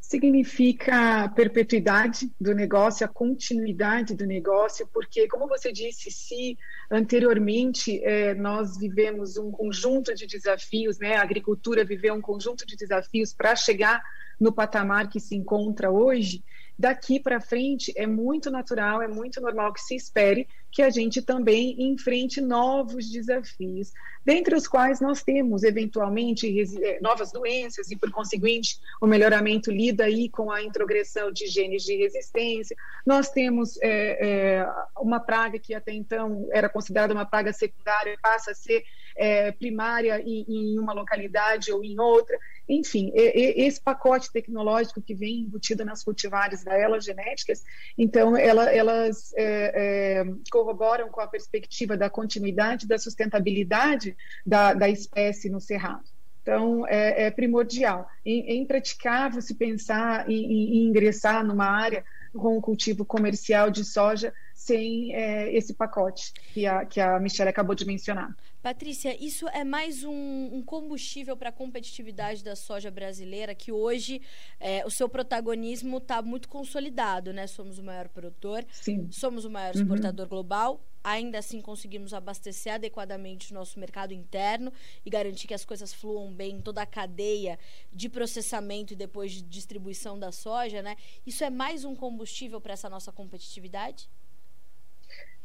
significa 0.08 1.28
perpetuidade 1.30 2.30
do 2.40 2.54
negócio, 2.54 3.04
a 3.04 3.08
continuidade 3.08 4.14
do 4.14 4.24
negócio, 4.24 4.88
porque, 4.92 5.26
como 5.26 5.48
você 5.48 5.72
disse, 5.72 6.12
se 6.12 6.56
anteriormente 6.88 8.00
eh, 8.04 8.32
nós 8.34 8.78
vivemos 8.78 9.36
um 9.36 9.50
conjunto 9.50 10.14
de 10.14 10.26
desafios, 10.26 10.98
né, 10.98 11.16
a 11.16 11.22
agricultura 11.22 11.84
viveu 11.84 12.14
um 12.14 12.20
conjunto 12.20 12.64
de 12.64 12.76
desafios 12.76 13.34
para 13.34 13.56
chegar 13.56 14.00
no 14.38 14.52
patamar 14.52 15.08
que 15.08 15.18
se 15.18 15.34
encontra 15.34 15.90
hoje, 15.90 16.44
daqui 16.78 17.18
para 17.18 17.40
frente 17.40 17.92
é 17.96 18.06
muito 18.06 18.50
natural, 18.50 19.00
é 19.00 19.08
muito 19.08 19.40
normal 19.40 19.72
que 19.72 19.80
se 19.80 19.94
espere 19.94 20.46
que 20.70 20.82
a 20.82 20.90
gente 20.90 21.22
também 21.22 21.74
enfrente 21.90 22.38
novos 22.38 23.10
desafios, 23.10 23.92
dentre 24.22 24.54
os 24.54 24.68
quais 24.68 25.00
nós 25.00 25.22
temos 25.22 25.62
eventualmente 25.62 26.46
eh, 26.82 26.98
novas 27.00 27.32
doenças 27.32 27.90
e 27.90 27.96
por 27.96 28.10
conseguinte 28.10 28.78
o 29.00 29.06
melhoramento 29.06 29.70
lida 29.70 30.04
aí 30.04 30.28
com 30.28 30.50
a 30.50 30.62
introgressão 30.62 31.32
de 31.32 31.46
genes 31.46 31.82
de 31.82 31.96
resistência. 31.96 32.76
Nós 33.06 33.30
temos 33.30 33.78
é, 33.80 34.58
é, 34.60 34.68
uma 34.98 35.18
praga 35.18 35.58
que 35.58 35.72
até 35.72 35.92
então 35.92 36.46
era 36.52 36.68
considerada 36.68 37.14
uma 37.14 37.24
praga 37.24 37.54
secundária 37.54 38.18
passa 38.20 38.50
a 38.50 38.54
ser 38.54 38.84
é, 39.16 39.50
primária 39.52 40.20
em, 40.20 40.44
em, 40.48 40.78
uma 40.78 40.92
localidade 40.92 41.72
ou 41.72 41.82
em 41.82 41.98
outra. 41.98 42.38
Enfim, 42.68 43.12
esse 43.14 43.80
pacote 43.80 44.32
tecnológico 44.32 45.00
que 45.00 45.14
vem 45.14 45.42
embutido 45.42 45.84
nas 45.84 46.02
cultivares 46.02 46.64
da 46.64 46.76
Genéticas, 46.98 47.62
então 47.96 48.36
ela, 48.36 48.64
elas 48.72 49.32
é, 49.36 50.20
é, 50.20 50.24
corroboram 50.50 51.08
com 51.08 51.20
a 51.20 51.28
perspectiva 51.28 51.96
da 51.96 52.10
continuidade, 52.10 52.86
da 52.86 52.98
sustentabilidade 52.98 54.16
da, 54.44 54.74
da 54.74 54.88
espécie 54.88 55.48
no 55.48 55.60
cerrado. 55.60 56.04
Então, 56.46 56.86
é, 56.86 57.24
é 57.24 57.30
primordial. 57.32 58.08
É, 58.24 58.54
impraticável 58.54 59.42
se 59.42 59.52
pensar 59.56 60.30
em, 60.30 60.44
em, 60.44 60.88
ingressar 60.88 61.44
numa 61.44 61.66
área 61.66 62.04
com 62.32 62.56
o 62.56 62.62
cultivo 62.62 63.04
comercial 63.04 63.68
de 63.68 63.84
soja 63.84 64.32
sem 64.54 65.12
é, 65.12 65.52
esse 65.52 65.74
pacote 65.74 66.32
que 66.52 66.64
a, 66.64 66.84
que 66.84 67.00
a 67.00 67.18
Michelle 67.18 67.50
acabou 67.50 67.74
de 67.74 67.84
mencionar. 67.84 68.32
Patrícia, 68.66 69.16
isso 69.24 69.46
é 69.50 69.62
mais 69.62 70.02
um, 70.02 70.50
um 70.52 70.60
combustível 70.60 71.36
para 71.36 71.50
a 71.50 71.52
competitividade 71.52 72.42
da 72.42 72.56
soja 72.56 72.90
brasileira, 72.90 73.54
que 73.54 73.70
hoje 73.70 74.20
é, 74.58 74.84
o 74.84 74.90
seu 74.90 75.08
protagonismo 75.08 75.98
está 75.98 76.20
muito 76.20 76.48
consolidado, 76.48 77.32
né? 77.32 77.46
Somos 77.46 77.78
o 77.78 77.82
maior 77.84 78.08
produtor, 78.08 78.66
Sim. 78.72 79.08
somos 79.12 79.44
o 79.44 79.50
maior 79.50 79.72
uhum. 79.72 79.82
exportador 79.82 80.24
uhum. 80.24 80.30
global, 80.30 80.80
ainda 81.04 81.38
assim 81.38 81.60
conseguimos 81.60 82.12
abastecer 82.12 82.74
adequadamente 82.74 83.52
o 83.52 83.54
nosso 83.54 83.78
mercado 83.78 84.12
interno 84.12 84.72
e 85.04 85.10
garantir 85.10 85.46
que 85.46 85.54
as 85.54 85.64
coisas 85.64 85.94
fluam 85.94 86.32
bem 86.32 86.56
em 86.56 86.60
toda 86.60 86.82
a 86.82 86.86
cadeia 86.86 87.60
de 87.92 88.08
processamento 88.08 88.94
e 88.94 88.96
depois 88.96 89.30
de 89.30 89.42
distribuição 89.42 90.18
da 90.18 90.32
soja, 90.32 90.82
né? 90.82 90.96
Isso 91.24 91.44
é 91.44 91.50
mais 91.50 91.84
um 91.84 91.94
combustível 91.94 92.60
para 92.60 92.72
essa 92.72 92.90
nossa 92.90 93.12
competitividade? 93.12 94.08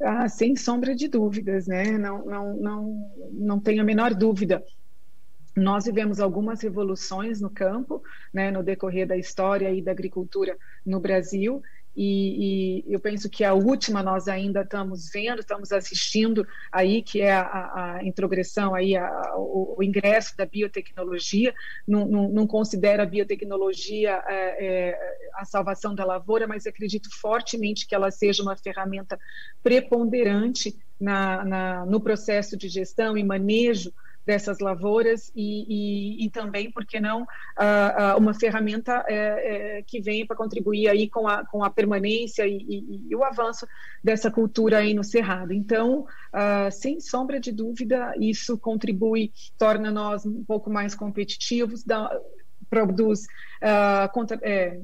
Ah, 0.03 0.27
sem 0.27 0.55
sombra 0.55 0.95
de 0.95 1.07
dúvidas, 1.07 1.67
né? 1.67 1.97
Não, 1.97 2.25
não, 2.25 2.57
não, 2.57 3.11
não 3.31 3.59
tenho 3.59 3.81
a 3.81 3.85
menor 3.85 4.13
dúvida. 4.13 4.63
Nós 5.55 5.85
vivemos 5.85 6.19
algumas 6.19 6.61
revoluções 6.61 7.41
no 7.41 7.49
campo, 7.49 8.01
né, 8.33 8.51
no 8.51 8.63
decorrer 8.63 9.05
da 9.05 9.17
história 9.17 9.69
e 9.73 9.81
da 9.81 9.91
agricultura 9.91 10.57
no 10.85 10.99
Brasil, 10.99 11.61
e, 11.95 12.84
e, 12.88 12.93
eu 12.93 12.99
penso 12.99 13.30
que 13.30 13.43
a 13.43 13.54
última 13.54 14.01
nós 14.01 14.27
ainda 14.27 14.62
estamos 14.62 15.10
vendo, 15.12 15.39
estamos 15.39 15.71
assistindo 15.71 16.47
aí, 16.71 17.01
que 17.01 17.21
é 17.21 17.34
a, 17.34 17.97
a 17.97 17.99
introgressão, 18.04 18.73
aí, 18.73 18.95
a, 18.95 19.34
o, 19.36 19.75
o, 19.77 19.84
ingresso 19.84 20.36
da 20.38 20.45
biotecnologia, 20.45 21.54
não, 21.86 22.08
não, 22.08 22.30
não 22.30 22.47
considera 22.47 23.04
a 23.04 23.06
biotecnologia 23.06 24.23
é, 24.27 24.65
é, 24.65 24.99
a 25.36 25.43
salvação 25.43 25.93
da 25.93 26.06
lavoura, 26.06 26.47
mas 26.47 26.65
acredito 26.65 27.10
fortemente 27.19 27.86
que 27.86 27.93
ela 27.93 28.10
seja 28.10 28.41
uma 28.41 28.56
ferramenta 28.56 29.19
preponderante 29.62 30.77
na, 30.99 31.43
na, 31.43 31.86
no 31.86 31.99
processo 31.99 32.56
de 32.56 32.69
gestão 32.69 33.17
e 33.17 33.23
manejo 33.23 33.93
dessas 34.25 34.60
lavouras 34.60 35.31
e, 35.36 35.65
e, 36.23 36.25
e 36.25 36.29
também, 36.29 36.71
por 36.71 36.86
que 36.86 36.99
não, 36.99 37.23
uh, 37.23 37.25
uh, 37.25 38.17
uma 38.17 38.34
ferramenta 38.34 39.03
é, 39.07 39.84
que 39.86 40.01
venha 40.01 40.25
para 40.25 40.36
contribuir 40.36 40.88
aí 40.88 41.10
com 41.10 41.27
a, 41.27 41.45
com 41.45 41.63
a 41.63 41.69
permanência 41.69 42.45
e, 42.47 43.07
e, 43.10 43.15
o 43.15 43.23
avanço 43.23 43.67
dessa 44.03 44.29
cultura 44.29 44.79
aí 44.79 44.93
no 44.93 45.03
Cerrado. 45.03 45.53
Então, 45.53 46.01
uh, 46.01 46.71
sem 46.71 46.99
sombra 46.99 47.39
de 47.39 47.51
dúvida, 47.51 48.13
isso 48.19 48.57
contribui, 48.57 49.31
torna 49.57 49.91
nós 49.91 50.25
um 50.25 50.43
pouco 50.43 50.69
mais 50.69 50.93
competitivos, 50.95 51.84
dá, 51.84 52.10
produz 52.69 53.25
contra, 54.13 54.39
é, 54.41 54.79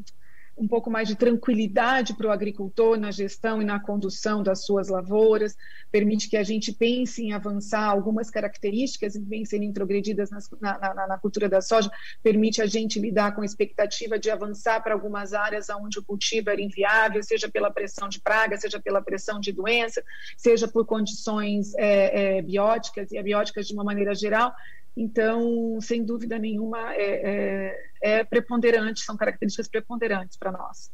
um 0.58 0.68
pouco 0.68 0.90
mais 0.90 1.08
de 1.08 1.16
tranquilidade 1.16 2.16
para 2.16 2.28
o 2.28 2.32
agricultor 2.32 2.98
na 2.98 3.12
gestão 3.12 3.62
e 3.62 3.66
na 3.66 3.80
condução 3.80 4.42
das 4.42 4.66
suas 4.66 4.88
lavouras, 4.88 5.56
permite 5.92 6.30
que 6.30 6.36
a 6.36 6.44
gente 6.44 6.74
pense 6.74 7.24
em 7.24 7.32
avançar 7.32 7.84
algumas 7.84 8.30
características 8.30 9.14
que 9.14 9.24
vêm 9.24 9.46
sendo 9.46 9.64
introgredidas 9.64 10.30
na, 10.32 10.40
na, 10.80 11.08
na, 11.08 11.18
cultura 11.18 11.48
da 11.48 11.62
soja, 11.62 11.92
permite 12.24 12.62
a 12.62 12.66
gente 12.66 13.00
lidar 13.00 13.36
com 13.36 13.42
a 13.42 13.46
expectativa 13.46 14.18
de 14.18 14.30
avançar 14.30 14.82
para 14.82 14.94
algumas 14.94 15.34
áreas 15.34 15.68
onde 15.70 16.00
o 16.00 16.04
cultivo 16.04 16.50
era 16.50 16.62
inviável, 16.62 17.22
seja 17.22 17.48
pela 17.50 17.72
pressão 17.72 18.10
de 18.10 18.20
praga, 18.20 18.58
seja 18.58 18.80
pela 18.80 19.02
pressão 19.02 19.40
de 19.40 19.52
doença, 19.52 20.04
seja 20.36 20.68
por 20.68 20.86
condições 20.86 21.74
é, 21.76 22.38
é, 22.38 22.42
bióticas 22.42 23.12
e 23.12 23.18
abióticas 23.18 23.68
de 23.68 23.74
uma 23.74 23.84
maneira 23.84 24.16
geral, 24.16 24.54
então, 24.98 25.80
sem 25.80 26.04
dúvida 26.04 26.40
nenhuma, 26.40 26.92
é, 26.96 27.76
é, 28.02 28.20
é 28.20 28.24
preponderante, 28.24 29.02
são 29.02 29.16
características 29.16 29.68
preponderantes 29.68 30.36
para 30.36 30.52
nós. 30.52 30.92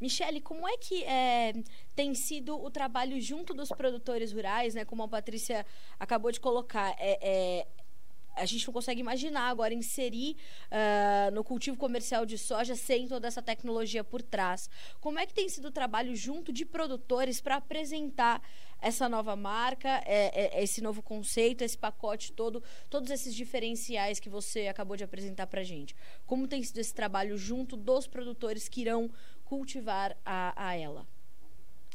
Michele, 0.00 0.40
como 0.40 0.66
é 0.66 0.76
que 0.78 1.04
é, 1.04 1.52
tem 1.94 2.14
sido 2.14 2.56
o 2.56 2.70
trabalho 2.70 3.20
junto 3.20 3.52
dos 3.52 3.68
produtores 3.68 4.32
rurais, 4.32 4.74
né? 4.74 4.86
Como 4.86 5.02
a 5.02 5.08
Patrícia 5.08 5.66
acabou 6.00 6.32
de 6.32 6.40
colocar, 6.40 6.96
é, 6.98 7.18
é 7.60 7.66
a 8.34 8.44
gente 8.44 8.66
não 8.66 8.72
consegue 8.72 9.00
imaginar 9.00 9.48
agora 9.48 9.74
inserir 9.74 10.36
uh, 10.70 11.34
no 11.34 11.44
cultivo 11.44 11.76
comercial 11.76 12.24
de 12.24 12.38
soja 12.38 12.74
sem 12.74 13.06
toda 13.06 13.28
essa 13.28 13.42
tecnologia 13.42 14.02
por 14.02 14.22
trás. 14.22 14.68
Como 15.00 15.18
é 15.18 15.26
que 15.26 15.34
tem 15.34 15.48
sido 15.48 15.68
o 15.68 15.70
trabalho 15.70 16.14
junto 16.16 16.52
de 16.52 16.64
produtores 16.64 17.40
para 17.40 17.56
apresentar 17.56 18.42
essa 18.80 19.08
nova 19.08 19.36
marca, 19.36 20.02
é, 20.04 20.58
é, 20.58 20.62
esse 20.62 20.80
novo 20.80 21.02
conceito, 21.02 21.62
esse 21.62 21.78
pacote 21.78 22.32
todo, 22.32 22.62
todos 22.90 23.10
esses 23.10 23.34
diferenciais 23.34 24.18
que 24.18 24.28
você 24.28 24.66
acabou 24.66 24.96
de 24.96 25.04
apresentar 25.04 25.46
para 25.46 25.60
a 25.60 25.64
gente? 25.64 25.94
Como 26.26 26.48
tem 26.48 26.62
sido 26.62 26.78
esse 26.78 26.92
trabalho 26.92 27.38
junto 27.38 27.76
dos 27.76 28.06
produtores 28.08 28.68
que 28.68 28.80
irão 28.80 29.10
cultivar 29.44 30.16
a, 30.24 30.52
a 30.56 30.74
ela? 30.74 31.06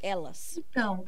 Elas. 0.01 0.57
Então, 0.57 1.03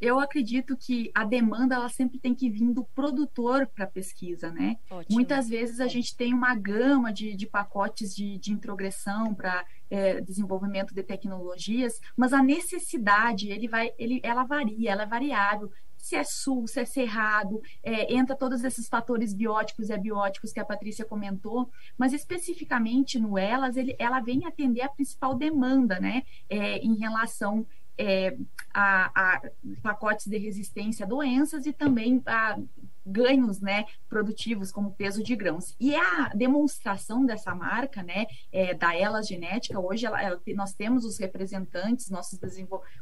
Eu 0.00 0.18
acredito 0.18 0.76
que 0.76 1.10
a 1.14 1.24
demanda 1.24 1.74
ela 1.74 1.88
sempre 1.88 2.18
tem 2.18 2.34
que 2.34 2.50
vir 2.50 2.72
do 2.72 2.84
produtor 2.84 3.66
para 3.66 3.84
a 3.84 3.88
pesquisa, 3.88 4.50
né? 4.50 4.76
Ótimo. 4.90 5.14
Muitas 5.14 5.48
vezes 5.48 5.80
a 5.80 5.86
gente 5.86 6.16
tem 6.16 6.32
uma 6.32 6.54
gama 6.54 7.12
de, 7.12 7.34
de 7.34 7.46
pacotes 7.46 8.14
de, 8.14 8.38
de 8.38 8.52
introgressão 8.52 9.34
para 9.34 9.64
é, 9.90 10.20
desenvolvimento 10.20 10.94
de 10.94 11.02
tecnologias, 11.02 12.00
mas 12.16 12.32
a 12.32 12.42
necessidade 12.42 13.50
ele 13.50 13.68
vai, 13.68 13.92
ele, 13.98 14.20
ela 14.22 14.44
varia, 14.44 14.92
ela 14.92 15.02
é 15.02 15.06
variável 15.06 15.70
se 16.04 16.16
é 16.16 16.22
sul, 16.22 16.68
se 16.68 16.80
é 16.80 16.84
cerrado, 16.84 17.62
é, 17.82 18.14
entra 18.14 18.36
todos 18.36 18.62
esses 18.62 18.88
fatores 18.88 19.32
bióticos 19.32 19.88
e 19.88 19.92
abióticos 19.94 20.52
que 20.52 20.60
a 20.60 20.64
Patrícia 20.64 21.02
comentou, 21.02 21.70
mas 21.96 22.12
especificamente 22.12 23.18
no 23.18 23.38
Elas, 23.38 23.74
ele, 23.74 23.96
ela 23.98 24.20
vem 24.20 24.44
atender 24.44 24.82
a 24.82 24.88
principal 24.90 25.34
demanda, 25.34 25.98
né, 25.98 26.22
é, 26.50 26.76
em 26.76 26.98
relação 26.98 27.66
é, 27.96 28.36
a, 28.72 29.10
a, 29.14 29.42
pacotes 29.82 30.26
de 30.26 30.38
resistência 30.38 31.04
a 31.04 31.08
doenças 31.08 31.66
e 31.66 31.72
também 31.72 32.22
a 32.26 32.58
ganhos 33.04 33.60
né, 33.60 33.84
produtivos 34.08 34.72
como 34.72 34.92
peso 34.92 35.22
de 35.22 35.36
grãos. 35.36 35.74
E 35.78 35.94
a 35.94 36.30
demonstração 36.34 37.24
dessa 37.24 37.54
marca, 37.54 38.02
né, 38.02 38.26
é, 38.52 38.74
da 38.74 38.94
Elas 38.94 39.26
Genética, 39.26 39.78
hoje 39.78 40.06
ela, 40.06 40.22
ela, 40.22 40.40
nós 40.54 40.72
temos 40.72 41.04
os 41.04 41.18
representantes, 41.18 42.10
nossos 42.10 42.38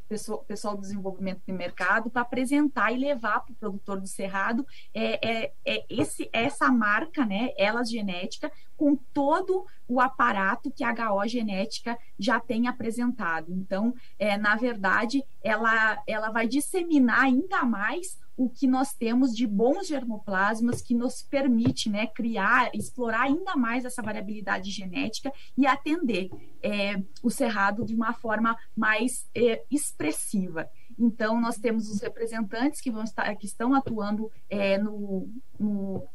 pessoal, 0.09 0.39
pessoal 0.45 0.75
do 0.75 0.83
desenvolvimento 0.83 1.43
de 1.47 1.53
mercado, 1.53 2.11
para 2.11 2.23
apresentar 2.23 2.93
e 2.93 2.99
levar 2.99 3.41
para 3.41 3.53
o 3.53 3.57
produtor 3.57 4.01
do 4.01 4.07
Cerrado 4.07 4.67
é, 4.95 5.45
é, 5.45 5.53
é, 5.65 5.85
esse, 5.89 6.29
essa 6.33 6.71
marca, 6.71 7.25
né, 7.25 7.51
Elas 7.57 7.91
Genética, 7.91 8.51
com 8.77 8.97
todo 8.97 9.67
o 9.87 10.01
aparato 10.01 10.71
que 10.71 10.83
a 10.83 11.13
HO 11.13 11.29
Genética 11.29 11.97
já 12.19 12.41
tem 12.41 12.67
apresentado. 12.67 13.53
Então, 13.53 13.95
é, 14.19 14.37
na 14.37 14.57
verdade, 14.57 15.23
ela, 15.43 16.03
ela 16.07 16.31
vai 16.31 16.49
disseminar 16.49 17.21
ainda 17.21 17.65
mais 17.65 18.19
o 18.37 18.49
que 18.49 18.67
nós 18.67 18.95
temos 18.95 19.35
de 19.35 19.47
bons 19.47 19.87
germoplasmas 19.87 20.81
que 20.81 20.95
nos 20.95 21.23
permite 21.23 21.91
né, 21.91 22.07
criar, 22.07 22.71
explorar 22.75 23.23
ainda 23.23 23.55
mais 23.57 23.85
essa 23.85 24.03
variabilidade 24.03 24.71
genética 24.71 25.33
e 25.57 25.67
atender 25.67 26.31
é, 26.63 27.03
o 27.23 27.31
cerrado 27.31 27.85
de 27.85 27.95
uma 27.95 28.13
forma 28.13 28.57
mais 28.77 29.29
é, 29.35 29.63
expressiva. 29.71 30.69
Então, 30.99 31.41
nós 31.41 31.57
temos 31.57 31.89
os 31.89 32.01
representantes 32.01 32.81
que, 32.81 32.91
vão 32.91 33.05
estar, 33.05 33.35
que 33.37 33.47
estão 33.47 33.75
atuando 33.75 34.31
é, 34.49 34.79
no, 34.79 35.29
no 35.59 36.07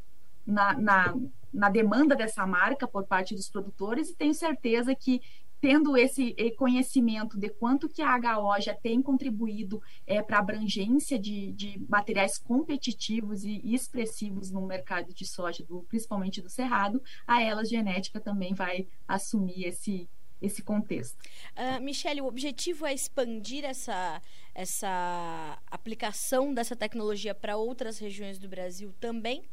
na, 0.46 0.74
na, 0.80 1.16
na 1.54 1.70
demanda 1.70 2.16
dessa 2.16 2.48
marca 2.48 2.88
por 2.88 3.06
parte 3.06 3.36
dos 3.36 3.50
produtores 3.50 4.10
e 4.10 4.16
tenho 4.16 4.34
certeza 4.34 4.96
que 4.96 5.22
tendo 5.60 5.98
esse 5.98 6.36
eh, 6.38 6.52
conhecimento 6.52 7.38
de 7.38 7.50
quanto 7.50 7.90
que 7.90 8.02
a 8.02 8.16
HO 8.16 8.62
já 8.62 8.74
tem 8.74 9.02
contribuído 9.02 9.82
é, 10.06 10.22
para 10.22 10.38
a 10.38 10.40
abrangência 10.40 11.18
de, 11.18 11.52
de, 11.54 11.80
materiais 11.90 12.38
competitivos 12.38 13.44
e, 13.44 13.62
expressivos 13.74 14.52
no 14.52 14.66
mercado 14.66 15.14
de 15.14 15.26
soja, 15.26 15.64
do, 15.64 15.84
principalmente 15.84 16.42
do 16.42 16.50
Cerrado, 16.50 17.02
a 17.26 17.42
Elas 17.42 17.70
Genética 17.70 18.20
também 18.20 18.54
vai 18.54 18.88
assumir 19.08 19.66
esse, 19.66 20.10
esse 20.42 20.62
contexto. 20.62 21.18
Uh, 21.56 21.82
Michele, 21.82 22.22
o 22.22 22.26
objetivo 22.26 22.86
é 22.86 22.94
expandir 22.94 23.66
essa, 23.66 24.22
essa 24.54 25.60
aplicação 25.70 26.54
dessa 26.54 26.76
tecnologia 26.76 27.34
para 27.34 27.58
outras 27.58 27.98
regiões 27.98 28.38
do 28.38 28.48
Brasil 28.48 28.94
também? 29.00 29.44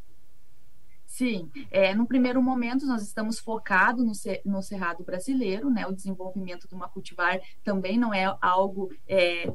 Sim, 1.14 1.48
é, 1.70 1.94
no 1.94 2.08
primeiro 2.08 2.42
momento 2.42 2.84
nós 2.86 3.00
estamos 3.00 3.38
focados 3.38 4.04
no, 4.04 4.52
no 4.52 4.60
cerrado 4.60 5.04
brasileiro, 5.04 5.70
né? 5.70 5.86
O 5.86 5.92
desenvolvimento 5.92 6.66
de 6.66 6.74
uma 6.74 6.88
cultivar 6.88 7.40
também 7.62 7.96
não 7.96 8.12
é 8.12 8.36
algo 8.42 8.92
é, 9.06 9.48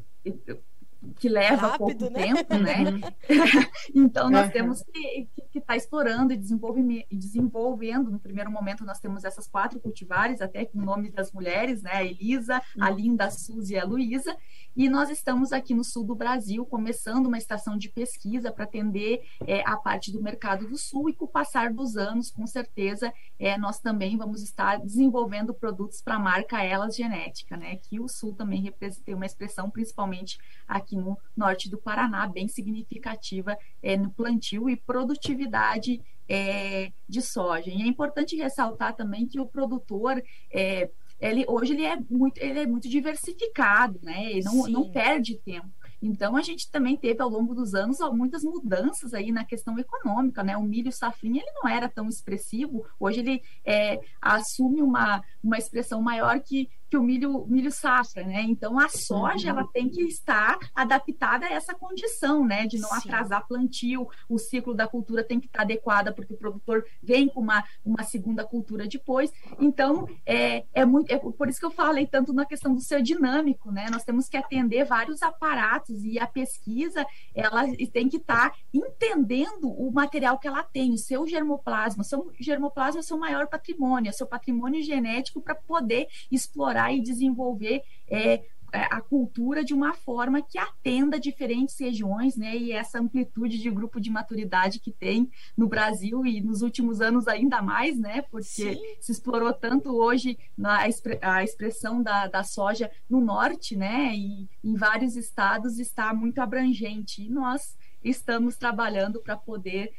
que 1.17 1.27
leva 1.27 1.67
Rápido, 1.67 1.77
pouco 1.77 2.13
né? 2.13 2.33
tempo, 2.33 2.57
né? 2.57 3.11
então 3.93 4.29
nós 4.29 4.45
uhum. 4.47 4.51
temos 4.53 4.83
que 4.83 5.27
estar 5.53 5.73
tá 5.73 5.75
explorando 5.75 6.31
e 6.31 6.37
desenvolvendo. 6.37 8.09
No 8.09 8.19
primeiro 8.19 8.49
momento 8.49 8.85
nós 8.85 9.01
temos 9.01 9.25
essas 9.25 9.45
quatro 9.45 9.81
cultivares, 9.81 10.39
até 10.39 10.63
com 10.63 10.79
o 10.79 10.85
nome 10.85 11.11
das 11.11 11.33
mulheres, 11.33 11.81
né? 11.81 11.91
A 11.91 12.05
Elisa, 12.05 12.61
a 12.79 12.89
Linda, 12.89 13.25
a 13.25 13.31
Suzy 13.31 13.73
e 13.73 13.79
a 13.79 13.83
Luísa. 13.83 14.33
E 14.79 14.87
nós 14.87 15.09
estamos 15.09 15.51
aqui 15.51 15.73
no 15.73 15.83
sul 15.83 16.05
do 16.05 16.15
Brasil, 16.15 16.65
começando 16.65 17.25
uma 17.25 17.37
estação 17.37 17.77
de 17.77 17.89
pesquisa 17.89 18.49
para 18.49 18.63
atender 18.63 19.27
é, 19.45 19.61
a 19.67 19.75
parte 19.75 20.09
do 20.09 20.23
mercado 20.23 20.69
do 20.69 20.77
sul, 20.77 21.09
e 21.09 21.13
com 21.13 21.25
o 21.25 21.27
passar 21.27 21.73
dos 21.73 21.97
anos, 21.97 22.31
com 22.31 22.47
certeza, 22.47 23.13
é, 23.37 23.57
nós 23.57 23.81
também 23.81 24.15
vamos 24.15 24.41
estar 24.41 24.79
desenvolvendo 24.79 25.53
produtos 25.53 26.01
para 26.01 26.15
a 26.15 26.19
marca 26.19 26.63
Elas 26.63 26.95
Genética, 26.95 27.57
né? 27.57 27.75
Que 27.75 27.99
o 27.99 28.07
sul 28.07 28.33
também 28.33 28.73
tem 29.03 29.15
uma 29.15 29.25
expressão, 29.25 29.69
principalmente 29.69 30.37
aqui 30.65 30.95
no 30.95 31.17
norte 31.35 31.69
do 31.69 31.77
Paraná, 31.77 32.25
bem 32.25 32.47
significativa 32.47 33.57
é, 33.83 33.97
no 33.97 34.09
plantio 34.09 34.69
e 34.69 34.77
produtividade 34.77 36.01
é, 36.29 36.93
de 37.05 37.21
soja. 37.21 37.69
E 37.69 37.81
é 37.81 37.85
importante 37.85 38.37
ressaltar 38.37 38.95
também 38.95 39.27
que 39.27 39.41
o 39.41 39.45
produtor 39.45 40.23
é, 40.49 40.89
ele, 41.19 41.45
hoje 41.47 41.73
ele 41.73 41.85
é 41.85 41.97
muito, 42.09 42.37
ele 42.37 42.59
é 42.59 42.67
muito 42.67 42.87
diversificado, 42.87 43.99
né? 44.01 44.31
Ele 44.31 44.43
não, 44.43 44.67
não 44.67 44.91
perde 44.91 45.35
tempo. 45.35 45.69
Então, 46.01 46.37
a 46.37 46.41
gente 46.41 46.71
também 46.71 46.95
teve 46.95 47.21
ao 47.21 47.29
longo 47.29 47.53
dos 47.53 47.73
anos 47.73 47.97
muitas 48.13 48.43
mudanças 48.43 49.13
aí 49.13 49.31
na 49.31 49.43
questão 49.43 49.77
econômica, 49.77 50.43
né? 50.43 50.55
O 50.55 50.63
milho 50.63 50.91
safrinha, 50.91 51.41
ele 51.41 51.51
não 51.61 51.69
era 51.69 51.89
tão 51.89 52.07
expressivo, 52.07 52.85
hoje 52.99 53.19
ele 53.19 53.41
é, 53.65 53.99
assume 54.21 54.81
uma, 54.81 55.21
uma 55.43 55.57
expressão 55.57 56.01
maior 56.01 56.39
que 56.39 56.69
que 56.89 56.97
o 56.97 57.03
milho, 57.03 57.45
milho 57.47 57.71
safra, 57.71 58.23
né? 58.23 58.41
Então 58.41 58.79
a 58.79 58.89
soja 58.89 59.51
uhum. 59.51 59.59
ela 59.59 59.67
tem 59.71 59.87
que 59.89 60.01
estar 60.03 60.57
adaptada 60.73 61.45
a 61.45 61.53
essa 61.53 61.73
condição, 61.73 62.45
né? 62.45 62.65
De 62.65 62.79
não 62.79 62.89
Sim. 62.89 62.97
atrasar 62.97 63.47
plantio, 63.47 64.07
o 64.27 64.37
ciclo 64.37 64.73
da 64.73 64.87
cultura 64.87 65.23
tem 65.23 65.39
que 65.39 65.45
estar 65.45 65.61
adequada 65.61 66.11
porque 66.11 66.33
o 66.33 66.37
produtor 66.37 66.83
vem 67.01 67.27
com 67.27 67.41
uma, 67.41 67.63
uma 67.85 68.03
segunda 68.03 68.43
cultura 68.43 68.87
depois. 68.87 69.31
Então 69.59 70.07
é, 70.25 70.65
é 70.73 70.85
muito 70.85 71.11
é 71.11 71.17
por 71.17 71.47
isso 71.47 71.59
que 71.59 71.65
eu 71.65 71.71
falei 71.71 72.07
tanto 72.07 72.33
na 72.33 72.45
questão 72.45 72.73
do 72.73 72.81
ser 72.81 73.01
dinâmico, 73.01 73.71
né? 73.71 73.87
Nós 73.91 74.03
temos 74.03 74.27
que 74.27 74.37
atender 74.37 74.83
vários 74.85 75.21
aparatos 75.21 76.03
e 76.03 76.17
a 76.17 76.25
pesquisa 76.25 77.05
ela 77.35 77.65
tem 77.91 78.09
que 78.09 78.17
estar 78.17 78.53
entendendo 78.73 79.69
o 79.69 79.91
material 79.91 80.39
que 80.39 80.47
ela 80.47 80.63
tem, 80.63 80.93
o 80.93 80.97
seu 80.97 81.27
germoplasma, 81.27 82.01
o 82.01 82.05
seu 82.05 82.31
germoplasma 82.39 82.99
é 82.99 83.01
o 83.01 83.03
seu 83.03 83.17
maior 83.17 83.47
patrimônio, 83.47 84.09
é 84.09 84.11
o 84.11 84.17
seu 84.17 84.27
patrimônio 84.27 84.81
genético 84.81 85.41
para 85.41 85.55
poder 85.55 86.07
explorar 86.31 86.78
explorar 86.79 86.93
e 86.93 87.01
desenvolver 87.01 87.83
é, 88.07 88.41
é, 88.71 88.83
a 88.91 89.01
cultura 89.01 89.63
de 89.63 89.73
uma 89.73 89.93
forma 89.93 90.41
que 90.41 90.57
atenda 90.57 91.19
diferentes 91.19 91.77
regiões, 91.79 92.37
né? 92.37 92.55
E 92.55 92.71
essa 92.71 92.99
amplitude 92.99 93.57
de 93.57 93.69
grupo 93.69 93.99
de 93.99 94.09
maturidade 94.09 94.79
que 94.79 94.91
tem 94.91 95.29
no 95.57 95.67
Brasil 95.67 96.25
e 96.25 96.39
nos 96.39 96.61
últimos 96.61 97.01
anos 97.01 97.27
ainda 97.27 97.61
mais, 97.61 97.99
né? 97.99 98.21
Porque 98.31 98.75
Sim. 98.75 98.79
se 99.01 99.11
explorou 99.11 99.51
tanto 99.53 99.95
hoje 99.97 100.37
na, 100.57 100.85
a 101.21 101.43
expressão 101.43 102.01
da, 102.01 102.27
da 102.27 102.43
soja 102.43 102.89
no 103.09 103.19
norte, 103.19 103.75
né? 103.75 104.15
E 104.15 104.47
em 104.63 104.75
vários 104.75 105.15
estados 105.15 105.79
está 105.79 106.13
muito 106.13 106.39
abrangente. 106.39 107.23
E 107.23 107.29
nós 107.29 107.75
estamos 108.03 108.55
trabalhando 108.55 109.19
para 109.19 109.35
poder 109.35 109.91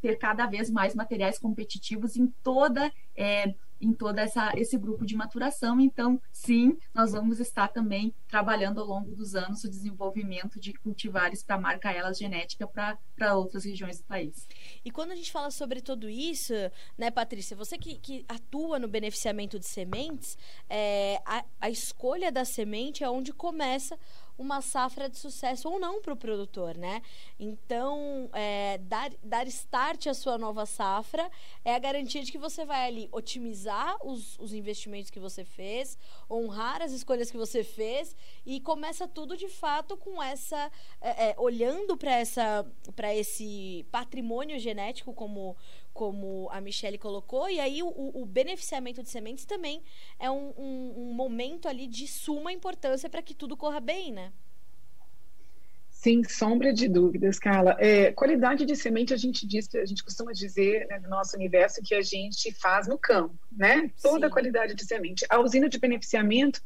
ter 0.00 0.16
cada 0.16 0.46
vez 0.46 0.70
mais 0.70 0.94
materiais 0.94 1.38
competitivos 1.38 2.16
em 2.16 2.26
toda 2.42 2.92
é, 3.16 3.54
em 3.86 3.92
todo 3.92 4.18
essa, 4.18 4.52
esse 4.56 4.76
grupo 4.78 5.04
de 5.04 5.16
maturação. 5.16 5.80
Então, 5.80 6.20
sim, 6.32 6.76
nós 6.94 7.12
vamos 7.12 7.40
estar 7.40 7.68
também 7.68 8.14
trabalhando 8.28 8.80
ao 8.80 8.86
longo 8.86 9.14
dos 9.14 9.34
anos 9.34 9.64
o 9.64 9.70
desenvolvimento 9.70 10.58
de 10.58 10.72
cultivares 10.74 11.42
para 11.42 11.58
marca 11.58 11.92
Elas 11.92 12.18
Genética 12.18 12.66
para 12.66 13.36
outras 13.36 13.64
regiões 13.64 13.98
do 13.98 14.04
país. 14.04 14.46
E 14.84 14.90
quando 14.90 15.12
a 15.12 15.14
gente 15.14 15.30
fala 15.30 15.50
sobre 15.50 15.80
tudo 15.80 16.08
isso, 16.08 16.52
né, 16.96 17.10
Patrícia, 17.10 17.56
você 17.56 17.78
que, 17.78 17.98
que 17.98 18.24
atua 18.28 18.78
no 18.78 18.88
beneficiamento 18.88 19.58
de 19.58 19.66
sementes, 19.66 20.36
é, 20.68 21.20
a, 21.24 21.44
a 21.60 21.70
escolha 21.70 22.32
da 22.32 22.44
semente 22.44 23.04
é 23.04 23.10
onde 23.10 23.32
começa 23.32 23.98
uma 24.36 24.60
safra 24.60 25.08
de 25.08 25.18
sucesso 25.18 25.68
ou 25.68 25.78
não 25.78 26.02
para 26.02 26.12
o 26.12 26.16
produtor, 26.16 26.76
né? 26.76 27.02
Então, 27.38 28.28
é, 28.32 28.78
dar, 28.78 29.12
dar 29.22 29.46
start 29.46 30.06
à 30.06 30.14
sua 30.14 30.36
nova 30.36 30.66
safra 30.66 31.30
é 31.64 31.74
a 31.74 31.78
garantia 31.78 32.22
de 32.22 32.32
que 32.32 32.38
você 32.38 32.64
vai 32.64 32.86
ali 32.86 33.08
otimizar 33.12 33.96
os, 34.04 34.38
os 34.38 34.52
investimentos 34.52 35.10
que 35.10 35.20
você 35.20 35.44
fez, 35.44 35.96
honrar 36.30 36.82
as 36.82 36.92
escolhas 36.92 37.30
que 37.30 37.36
você 37.36 37.62
fez 37.62 38.16
e 38.44 38.60
começa 38.60 39.06
tudo 39.06 39.36
de 39.36 39.48
fato 39.48 39.96
com 39.96 40.22
essa 40.22 40.70
é, 41.00 41.30
é, 41.30 41.34
olhando 41.38 41.96
para 41.96 43.14
esse 43.14 43.86
patrimônio 43.90 44.58
genético 44.58 45.12
como 45.12 45.56
como 45.94 46.48
a 46.50 46.60
Michelle 46.60 46.98
colocou, 46.98 47.48
e 47.48 47.60
aí 47.60 47.82
o, 47.82 47.88
o 47.88 48.26
beneficiamento 48.26 49.00
de 49.02 49.08
sementes 49.08 49.44
também 49.44 49.80
é 50.18 50.28
um, 50.28 50.52
um, 50.58 50.94
um 50.96 51.14
momento 51.14 51.68
ali 51.68 51.86
de 51.86 52.08
suma 52.08 52.52
importância 52.52 53.08
para 53.08 53.22
que 53.22 53.32
tudo 53.32 53.56
corra 53.56 53.78
bem, 53.78 54.12
né? 54.12 54.32
Sem 55.88 56.22
sombra 56.24 56.70
de 56.74 56.86
dúvidas, 56.86 57.38
Carla. 57.38 57.76
É, 57.78 58.12
qualidade 58.12 58.66
de 58.66 58.76
semente, 58.76 59.14
a 59.14 59.16
gente 59.16 59.46
diz, 59.46 59.72
a 59.74 59.86
gente 59.86 60.04
costuma 60.04 60.32
dizer 60.32 60.86
né, 60.88 60.98
no 60.98 61.08
nosso 61.08 61.34
universo 61.34 61.80
que 61.82 61.94
a 61.94 62.02
gente 62.02 62.52
faz 62.52 62.86
no 62.86 62.98
campo, 62.98 63.38
né? 63.50 63.90
Toda 64.02 64.26
Sim. 64.26 64.26
a 64.26 64.30
qualidade 64.30 64.74
de 64.74 64.84
semente. 64.84 65.24
A 65.30 65.40
usina 65.40 65.66
de 65.66 65.78
beneficiamento, 65.78 66.60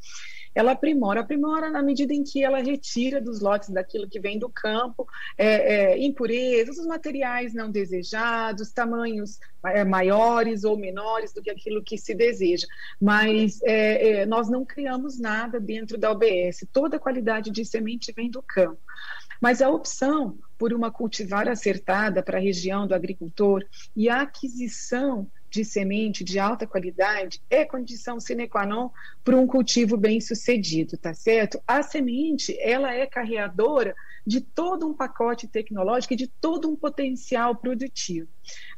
ela 0.54 0.72
aprimora, 0.72 1.20
aprimora 1.20 1.70
na 1.70 1.82
medida 1.82 2.12
em 2.12 2.22
que 2.22 2.42
ela 2.42 2.61
retira 2.61 3.20
dos 3.20 3.40
lotes 3.40 3.70
daquilo 3.70 4.08
que 4.08 4.20
vem 4.20 4.38
do 4.38 4.48
campo, 4.48 5.06
é, 5.37 5.46
é, 5.46 6.04
impurezas, 6.04 6.78
os 6.78 6.87
materiais 6.87 7.54
não 7.54 7.70
desejados, 7.70 8.72
tamanhos 8.72 9.38
é, 9.64 9.84
maiores 9.84 10.64
ou 10.64 10.76
menores 10.76 11.32
do 11.32 11.42
que 11.42 11.50
aquilo 11.50 11.82
que 11.82 11.98
se 11.98 12.14
deseja. 12.14 12.66
Mas 13.00 13.61
é, 13.62 14.20
é, 14.20 14.26
nós 14.26 14.48
não 14.48 14.64
criamos 14.64 15.18
nada 15.18 15.61
dentro 15.61 15.98
da 15.98 16.11
OBS, 16.11 16.66
toda 16.72 16.96
a 16.96 17.00
qualidade 17.00 17.50
de 17.50 17.64
semente 17.64 18.12
vem 18.12 18.30
do 18.30 18.42
campo. 18.42 18.80
Mas 19.40 19.62
a 19.62 19.68
opção 19.68 20.37
por 20.58 20.72
uma 20.72 20.90
cultivar 20.90 21.48
acertada 21.48 22.22
para 22.22 22.38
a 22.38 22.40
região 22.40 22.87
do 22.87 22.94
agricultor 22.94 23.64
e 23.94 24.08
a 24.08 24.22
aquisição 24.22 25.30
de 25.50 25.64
semente 25.64 26.22
de 26.22 26.38
alta 26.38 26.66
qualidade 26.66 27.40
é 27.48 27.64
condição 27.64 28.20
sine 28.20 28.48
qua 28.48 28.66
non 28.66 28.90
para 29.24 29.37
um 29.37 29.46
cultivo 29.46 29.96
bem 29.96 30.20
sucedido, 30.20 30.96
tá 30.96 31.14
certo? 31.14 31.61
A 31.66 31.82
semente, 31.82 32.56
ela 32.61 32.92
é 32.94 33.06
carreadora 33.06 33.94
de 34.26 34.42
todo 34.42 34.87
um 34.87 34.92
pacote 34.92 35.48
tecnológico 35.48 36.12
e 36.12 36.16
de 36.16 36.26
todo 36.26 36.68
um 36.68 36.76
potencial 36.76 37.56
produtivo. 37.56 38.28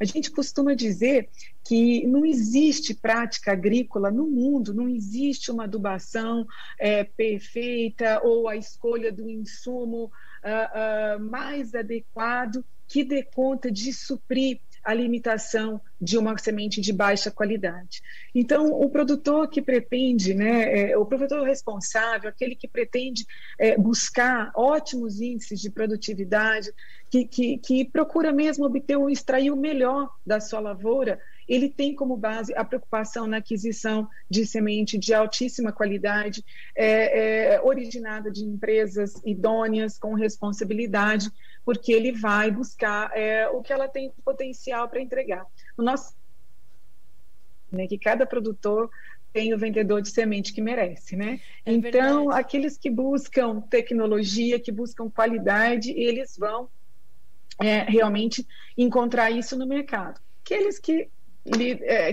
A 0.00 0.04
gente 0.04 0.30
costuma 0.30 0.74
dizer 0.74 1.28
que 1.64 2.06
não 2.06 2.24
existe 2.24 2.94
prática 2.94 3.52
agrícola 3.52 4.12
no 4.12 4.28
mundo, 4.28 4.72
não 4.72 4.88
existe 4.88 5.50
uma 5.50 5.64
adubação 5.64 6.46
é, 6.78 7.02
perfeita 7.02 8.20
ou 8.22 8.48
a 8.48 8.56
escolha 8.56 9.10
do 9.10 9.28
insumo 9.28 10.04
uh, 10.44 11.18
uh, 11.18 11.30
mais 11.30 11.74
adequado 11.74 12.64
que 12.86 13.04
dê 13.04 13.22
conta 13.22 13.70
de 13.70 13.92
suprir 13.92 14.60
a 14.82 14.94
limitação 14.94 15.80
de 16.00 16.16
uma 16.16 16.36
semente 16.38 16.80
de 16.80 16.92
baixa 16.92 17.30
qualidade. 17.30 18.00
Então, 18.34 18.66
o 18.72 18.88
produtor 18.88 19.48
que 19.48 19.60
pretende, 19.60 20.32
né, 20.32 20.90
é, 20.90 20.96
o 20.96 21.04
produtor 21.04 21.46
responsável, 21.46 22.28
aquele 22.28 22.56
que 22.56 22.66
pretende 22.66 23.26
é, 23.58 23.76
buscar 23.76 24.50
ótimos 24.54 25.20
índices 25.20 25.60
de 25.60 25.70
produtividade, 25.70 26.72
que, 27.10 27.26
que, 27.26 27.58
que 27.58 27.84
procura 27.84 28.32
mesmo 28.32 28.64
obter 28.64 28.96
ou 28.96 29.10
extrair 29.10 29.50
o 29.50 29.56
melhor 29.56 30.08
da 30.24 30.40
sua 30.40 30.60
lavoura, 30.60 31.20
ele 31.50 31.68
tem 31.68 31.96
como 31.96 32.16
base 32.16 32.54
a 32.54 32.64
preocupação 32.64 33.26
na 33.26 33.38
aquisição 33.38 34.08
de 34.30 34.46
semente 34.46 34.96
de 34.96 35.12
altíssima 35.12 35.72
qualidade, 35.72 36.44
é, 36.76 37.54
é, 37.54 37.60
originada 37.60 38.30
de 38.30 38.44
empresas 38.44 39.20
idôneas, 39.26 39.98
com 39.98 40.14
responsabilidade, 40.14 41.28
porque 41.64 41.92
ele 41.92 42.12
vai 42.12 42.52
buscar 42.52 43.10
é, 43.16 43.48
o 43.48 43.60
que 43.62 43.72
ela 43.72 43.88
tem 43.88 44.12
potencial 44.24 44.88
para 44.88 45.00
entregar. 45.00 45.44
O 45.76 45.82
nosso 45.82 46.14
né, 47.72 47.88
que 47.88 47.98
cada 47.98 48.24
produtor 48.24 48.88
tem 49.32 49.52
o 49.52 49.58
vendedor 49.58 50.02
de 50.02 50.10
semente 50.10 50.52
que 50.52 50.62
merece, 50.62 51.16
né? 51.16 51.40
É 51.66 51.72
então, 51.72 52.26
verdade. 52.26 52.40
aqueles 52.40 52.78
que 52.78 52.90
buscam 52.90 53.60
tecnologia, 53.60 54.60
que 54.60 54.70
buscam 54.70 55.10
qualidade, 55.10 55.90
eles 55.90 56.36
vão 56.36 56.68
é, 57.60 57.82
realmente 57.82 58.46
encontrar 58.78 59.32
isso 59.32 59.56
no 59.56 59.66
mercado. 59.66 60.20
Aqueles 60.44 60.78
que 60.78 61.08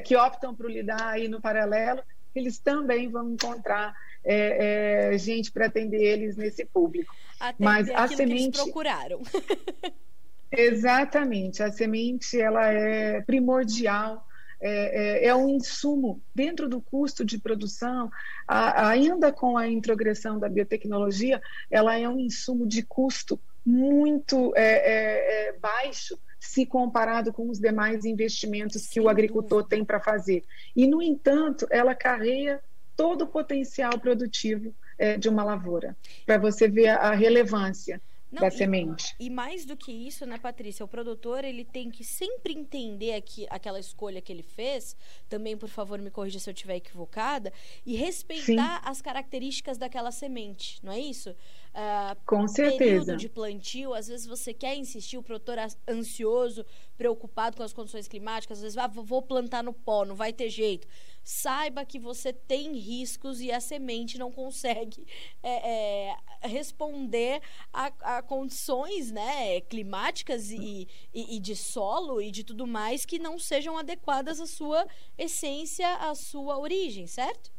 que 0.04 0.16
optam 0.16 0.56
por 0.56 0.70
lidar 0.70 1.14
aí 1.14 1.28
no 1.28 1.42
paralelo, 1.42 2.02
eles 2.36 2.60
também 2.60 3.10
vão 3.10 3.32
encontrar 3.32 3.96
é, 4.24 5.14
é, 5.14 5.18
gente 5.18 5.52
para 5.52 5.68
atender 5.68 6.02
eles 6.02 6.36
nesse 6.36 6.66
público. 6.66 7.16
Atender 7.40 7.64
Mas 7.64 7.90
a 7.90 8.08
semente 8.08 8.58
procuraram. 8.58 9.22
Exatamente, 10.52 11.62
a 11.62 11.72
semente 11.72 12.40
ela 12.40 12.68
é 12.68 13.22
primordial. 13.22 14.26
É, 14.60 15.26
é, 15.26 15.28
é, 15.28 15.36
um 15.36 15.50
insumo 15.50 16.20
dentro 16.34 16.68
do 16.68 16.82
custo 16.82 17.24
de 17.24 17.38
produção, 17.38 18.10
a, 18.48 18.90
ainda 18.90 19.32
com 19.32 19.56
a 19.56 19.68
introgressão 19.68 20.40
da 20.40 20.50
biotecnologia, 20.50 21.40
ela 21.70 21.96
é 21.96 22.10
um 22.10 22.20
insumo 22.20 22.66
de 22.66 22.82
custo 22.82 23.40
muito 23.64 24.52
é, 24.56 24.64
é, 24.64 25.50
é 25.50 25.54
baixo 25.60 26.18
se 26.48 26.66
comparado 26.66 27.34
com 27.34 27.50
os 27.50 27.60
demais 27.60 28.06
investimentos 28.06 28.88
que 28.88 29.02
o 29.02 29.10
agricultor 29.10 29.64
tem 29.64 29.84
para 29.84 30.00
fazer. 30.00 30.46
E, 30.74 30.88
no 30.88 31.02
entanto, 31.02 31.68
ela 31.70 31.94
carrega 31.94 32.62
todo 32.96 33.24
o 33.24 33.28
potencial 33.28 34.00
produtivo 34.00 34.74
é, 34.98 35.18
de 35.18 35.28
uma 35.28 35.44
lavoura, 35.44 35.96
para 36.26 36.38
você 36.38 36.68
ver 36.70 36.88
a, 36.88 37.10
a 37.10 37.14
relevância. 37.14 38.02
Não, 38.32 38.42
da 38.42 38.48
e, 38.50 38.52
semente. 38.52 39.16
E 39.20 39.30
mais 39.30 39.66
do 39.66 39.78
que 39.78 39.92
isso, 39.92 40.26
né, 40.26 40.38
Patrícia? 40.38 40.84
O 40.84 40.88
produtor 40.88 41.44
ele 41.46 41.64
tem 41.64 41.90
que 41.90 42.04
sempre 42.04 42.54
entender 42.54 43.14
aqui, 43.14 43.48
aquela 43.50 43.80
escolha 43.80 44.22
que 44.22 44.32
ele 44.32 44.44
fez. 44.44 44.96
Também, 45.30 45.56
por 45.56 45.70
favor, 45.70 45.98
me 46.00 46.12
corrija 46.12 46.40
se 46.40 46.50
eu 46.50 46.54
estiver 46.54 46.76
equivocada. 46.76 47.54
E 47.86 47.96
respeitar 47.96 48.82
Sim. 48.82 48.90
as 48.90 49.02
características 49.02 49.78
daquela 49.78 50.12
semente, 50.12 50.80
não 50.84 50.92
é 50.92 51.00
isso? 51.00 51.32
Uh, 51.32 52.18
Com 52.26 52.48
certeza. 52.48 52.78
Período 52.78 53.18
de 53.18 53.30
plantio, 53.30 53.94
às 53.94 54.08
vezes 54.08 54.26
você 54.26 54.54
quer 54.54 54.76
insistir, 54.76 55.18
o 55.18 55.24
produtor 55.24 55.58
ansioso, 55.88 56.66
preocupado 56.98 57.56
com 57.56 57.64
as 57.64 57.72
condições 57.72 58.08
climáticas, 58.08 58.58
às 58.58 58.64
vezes 58.64 58.78
ah, 58.78 58.88
vou 58.88 59.22
plantar 59.22 59.64
no 59.64 59.72
pó, 59.72 60.04
não 60.04 60.16
vai 60.16 60.34
ter 60.34 60.50
jeito. 60.50 60.88
Saiba 61.30 61.84
que 61.84 62.00
você 62.00 62.32
tem 62.32 62.72
riscos 62.78 63.42
e 63.42 63.52
a 63.52 63.60
semente 63.60 64.18
não 64.18 64.32
consegue 64.32 65.06
é, 65.44 66.12
é, 66.12 66.48
responder 66.48 67.42
a, 67.74 67.88
a, 68.18 68.22
condições 68.22 69.12
né, 69.12 69.60
climáticas 69.60 70.52
e, 70.52 70.88
e, 71.14 71.36
e 71.36 71.40
de 71.42 71.54
solo 71.54 72.22
e 72.22 72.32
de 72.32 72.46
tudo 72.46 72.66
mais 72.66 73.06
que 73.06 73.20
não 73.20 73.38
sejam 73.38 73.78
adequadas 73.78 74.40
à 74.40 74.48
sua 74.48 74.88
essência, 75.18 75.96
à 75.96 76.16
sua 76.16 76.58
origem, 76.58 77.06
certo? 77.08 77.52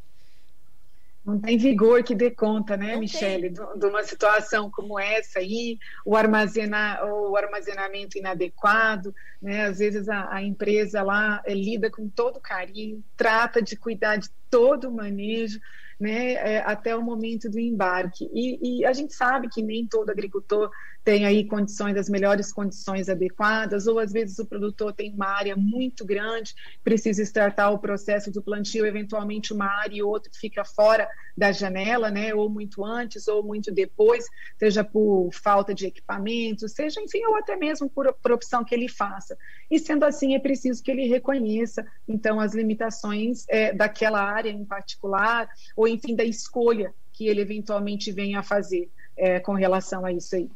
Não 1.25 1.39
tem 1.39 1.59
vigor 1.59 2.03
que 2.03 2.15
dê 2.15 2.31
conta, 2.31 2.77
né, 2.77 2.95
não 2.95 3.01
Michele, 3.01 3.51
de, 3.51 3.61
de 3.77 3.87
uma 3.87 4.03
situação 4.03 4.71
como 4.71 4.99
essa 4.99 5.41
aí, 5.41 5.79
o, 6.05 6.17
armazenar, 6.17 7.05
o 7.05 7.37
armazenamento 7.37 8.17
inadequado, 8.17 9.15
né, 9.41 9.67
às 9.67 9.79
vezes 9.79 10.09
a, 10.09 10.33
a 10.33 10.43
empresa 10.43 11.03
lá 11.03 11.43
é, 11.45 11.53
lida 11.53 11.91
com 11.91 12.09
todo 12.09 12.41
carinho, 12.41 13.05
trata 13.17 13.61
de 13.61 13.77
cuidar 13.77 14.17
de 14.17 14.31
todo 14.49 14.89
o 14.89 14.95
manejo, 14.95 15.61
né, 15.99 16.35
é, 16.35 16.59
até 16.59 16.95
o 16.95 17.03
momento 17.03 17.51
do 17.51 17.59
embarque. 17.59 18.29
E, 18.33 18.81
e, 18.81 18.87
a 18.87 18.93
gente 18.93 19.15
sabe 19.15 19.49
que 19.49 19.63
nem 19.63 19.87
todo 19.87 20.11
agricultor 20.11 20.71
tem 21.03 21.25
aí 21.25 21.47
condições, 21.47 21.97
as 21.97 22.09
melhores 22.09 22.53
condições 22.53 23.09
adequadas, 23.09 23.87
ou 23.87 23.99
às 23.99 24.13
vezes 24.13 24.39
o 24.39 24.47
produtor 24.47 24.93
tem 24.93 25.13
uma 25.15 25.29
área 25.29 25.57
muito 25.57 26.05
grande, 26.05 26.55
precisa 26.85 27.23
startar 27.23 27.73
o 27.73 27.79
processo 27.79 28.31
do 28.31 28.43
plantio, 28.43 28.85
eventualmente 28.85 29.53
uma 29.53 29.67
área 29.67 29.97
e 29.97 30.03
outra 30.03 30.31
fica 30.39 30.65
fora 30.65 31.09
da 31.35 31.51
janela, 31.51 32.11
né, 32.11 32.35
ou 32.35 32.51
muito 32.51 32.85
antes, 32.85 33.27
ou 33.27 33.43
muito 33.43 33.73
depois, 33.73 34.27
seja 34.59 34.85
por 34.85 35.31
falta 35.33 35.73
de 35.73 35.87
equipamento, 35.87 36.69
seja, 36.69 37.01
enfim, 37.01 37.25
ou 37.25 37.37
até 37.37 37.57
mesmo 37.57 37.89
por, 37.89 38.13
por 38.23 38.33
opção 38.33 38.65
que 38.65 38.75
ele 38.75 38.89
faça. 38.89 39.37
E 39.71 39.79
sendo 39.79 40.05
assim, 40.05 40.35
é 40.35 40.39
preciso 40.39 40.83
que 40.83 40.91
ele 40.91 41.07
reconheça, 41.07 41.87
então, 42.07 42.39
as 42.39 42.55
limitações 42.55 43.45
é, 43.49 43.73
daquela 43.73 44.21
área 44.21 44.51
em 44.51 44.65
particular, 44.65 45.49
ou 45.75 45.88
enfim, 45.89 46.15
da 46.15 46.25
escolha 46.25 46.95
que 47.13 47.27
ele 47.27 47.41
eventualmente 47.41 48.13
venha 48.13 48.41
a 48.41 48.43
fazer 48.43 48.91
é, 49.17 49.41
com 49.41 49.53
relação 49.53 50.05
a 50.05 50.13
isso 50.13 50.37
aí. 50.37 50.49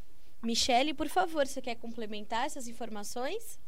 Michele, 0.43 0.93
por 0.95 1.09
favor, 1.09 1.47
você 1.47 1.61
quer 1.61 1.77
complementar 1.77 2.47
essas 2.47 2.67
informações? 2.67 3.59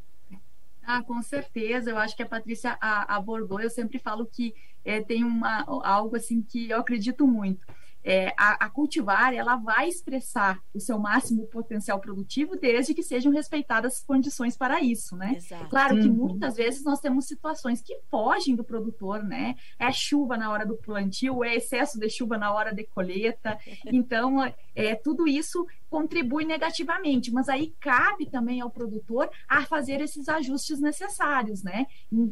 Ah, 0.83 1.03
com 1.03 1.23
certeza. 1.23 1.91
Eu 1.91 1.99
acho 1.99 2.17
que 2.17 2.23
a 2.23 2.27
Patrícia 2.27 2.77
abordou. 2.81 3.61
Eu 3.61 3.71
sempre 3.71 3.99
falo 3.99 4.27
que 4.27 4.55
é, 4.85 5.01
tem 5.01 5.25
uma, 5.25 5.65
algo 5.85 6.17
assim 6.17 6.43
que 6.43 6.71
eu 6.71 6.79
acredito 6.79 7.27
muito 7.27 7.67
é, 8.05 8.35
a, 8.37 8.67
a, 8.67 8.71
cultivar 8.71 9.33
ela 9.33 9.57
vai 9.57 9.89
expressar 9.89 10.61
o 10.75 10.79
seu 10.79 10.99
máximo 10.99 11.47
potencial 11.47 11.99
produtivo 11.99 12.55
desde 12.55 12.93
que 12.93 13.03
sejam 13.03 13.33
respeitadas 13.33 13.95
as 13.95 14.05
condições 14.05 14.57
para 14.57 14.83
isso, 14.83 15.17
né? 15.17 15.35
Exato. 15.37 15.69
Claro 15.71 15.99
que 15.99 16.07
uhum. 16.07 16.15
muitas 16.15 16.57
vezes 16.57 16.85
nós 16.85 17.01
temos 17.01 17.27
situações 17.27 17.81
que 17.81 17.99
fogem 18.11 18.55
do 18.55 18.63
produtor, 18.63 19.25
né? 19.25 19.55
É 19.79 19.91
chuva 19.91 20.37
na 20.37 20.51
hora 20.51 20.67
do 20.67 20.77
plantio, 20.77 21.43
é 21.43 21.55
excesso 21.55 21.99
de 21.99 22.11
chuva 22.11 22.37
na 22.37 22.53
hora 22.53 22.75
de 22.75 22.85
colheita, 22.85 23.59
então 23.87 24.53
é, 24.75 24.95
tudo 24.95 25.27
isso 25.27 25.67
contribui 25.89 26.45
negativamente, 26.45 27.31
mas 27.33 27.49
aí 27.49 27.73
cabe 27.79 28.27
também 28.27 28.61
ao 28.61 28.69
produtor 28.69 29.31
a 29.49 29.65
fazer 29.65 30.01
esses 30.01 30.29
ajustes 30.29 30.81
necessários, 30.81 31.63
né? 31.63 31.87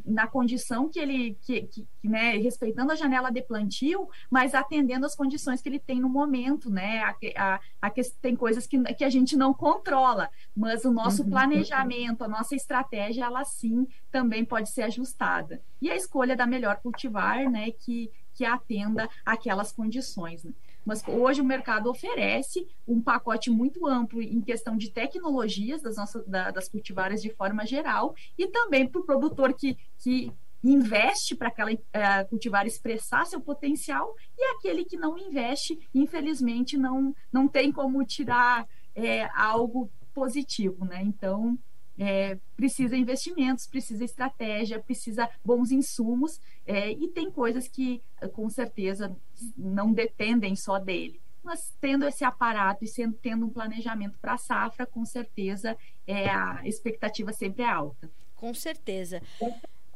Na 0.05 0.27
condição 0.27 0.89
que 0.89 0.99
ele, 0.99 1.39
que, 1.43 1.63
que, 1.63 1.87
né, 2.03 2.37
respeitando 2.39 2.91
a 2.91 2.97
janela 2.97 3.31
de 3.31 3.41
plantio, 3.41 4.09
mas 4.29 4.53
atendendo 4.53 5.07
as 5.07 5.15
condições 5.15 5.62
que 5.63 5.69
ele 5.69 5.79
tem 5.79 6.01
no 6.01 6.09
momento, 6.09 6.69
né? 6.69 7.01
A, 7.01 7.17
a, 7.37 7.61
a 7.81 7.91
que, 7.91 8.03
tem 8.21 8.37
coisas 8.37 8.67
que, 8.67 8.83
que 8.95 9.05
a 9.05 9.11
gente 9.11 9.37
não 9.37 9.55
controla, 9.55 10.29
mas 10.55 10.85
o 10.85 10.91
nosso 10.91 11.23
uhum. 11.23 11.31
planejamento, 11.31 12.25
a 12.25 12.29
nossa 12.29 12.55
estratégia, 12.55 13.25
ela 13.25 13.45
sim 13.45 13.87
também 14.11 14.45
pode 14.45 14.69
ser 14.71 14.83
ajustada. 14.83 15.63
E 15.81 15.91
a 15.91 15.97
escolha 15.97 16.37
da 16.37 16.47
melhor 16.47 16.77
cultivar, 16.77 17.49
né? 17.49 17.71
Que, 17.71 18.11
que 18.35 18.45
atenda 18.45 19.09
aquelas 19.25 19.73
condições. 19.73 20.45
Né? 20.45 20.53
Mas 20.85 21.03
hoje 21.07 21.41
o 21.41 21.45
mercado 21.45 21.89
oferece 21.89 22.67
um 22.87 23.01
pacote 23.01 23.51
muito 23.51 23.87
amplo 23.87 24.21
em 24.21 24.41
questão 24.41 24.77
de 24.77 24.91
tecnologias 24.91 25.81
das 25.81 25.97
nossas 25.97 26.27
da, 26.27 26.51
das 26.51 26.69
cultivares 26.69 27.23
de 27.23 27.31
forma 27.31 27.65
geral 27.65 28.15
e 28.37 28.47
também 28.49 28.87
para 28.87 29.01
o 29.01 29.05
produtor 29.05 29.53
que, 29.53 29.79
que 29.99 30.33
investe 30.63 31.35
para 31.35 31.49
aquela 31.49 31.73
uh, 31.73 32.29
cultivar 32.29 32.67
expressar 32.67 33.27
seu 33.27 33.41
potencial 33.41 34.15
e 34.39 34.45
aquele 34.57 34.85
que 34.85 34.97
não 34.97 35.19
investe, 35.19 35.79
infelizmente, 35.95 36.77
não, 36.77 37.15
não 37.33 37.49
tem 37.49 37.73
como 37.73 38.05
tirar 38.05 38.67
é, 38.95 39.25
algo 39.35 39.91
positivo, 40.15 40.85
né? 40.85 41.03
Então, 41.03 41.59
é, 41.99 42.39
precisa 42.57 42.97
investimentos, 42.97 43.67
precisa 43.67 44.05
estratégia, 44.05 44.81
precisa 44.81 45.29
bons 45.45 45.71
insumos 45.71 46.41
é, 46.67 46.91
e 46.91 47.09
tem 47.09 47.31
coisas 47.31 47.69
que 47.69 48.03
com 48.33 48.49
certeza 48.49 49.15
não 49.57 49.93
dependem 49.93 50.57
só 50.57 50.79
dele. 50.79 51.21
Mas 51.43 51.75
tendo 51.81 52.07
esse 52.07 52.25
aparato 52.25 52.85
e 52.85 52.89
sendo, 52.89 53.19
tendo 53.21 53.47
um 53.47 53.51
planejamento 53.51 54.19
para 54.21 54.35
a 54.35 54.39
safra, 54.39 54.87
com 54.87 55.05
certeza 55.05 55.77
é, 56.07 56.31
a 56.31 56.61
expectativa 56.65 57.33
sempre 57.33 57.63
é 57.63 57.69
alta. 57.69 58.11
Com 58.37 58.55
certeza. 58.55 59.21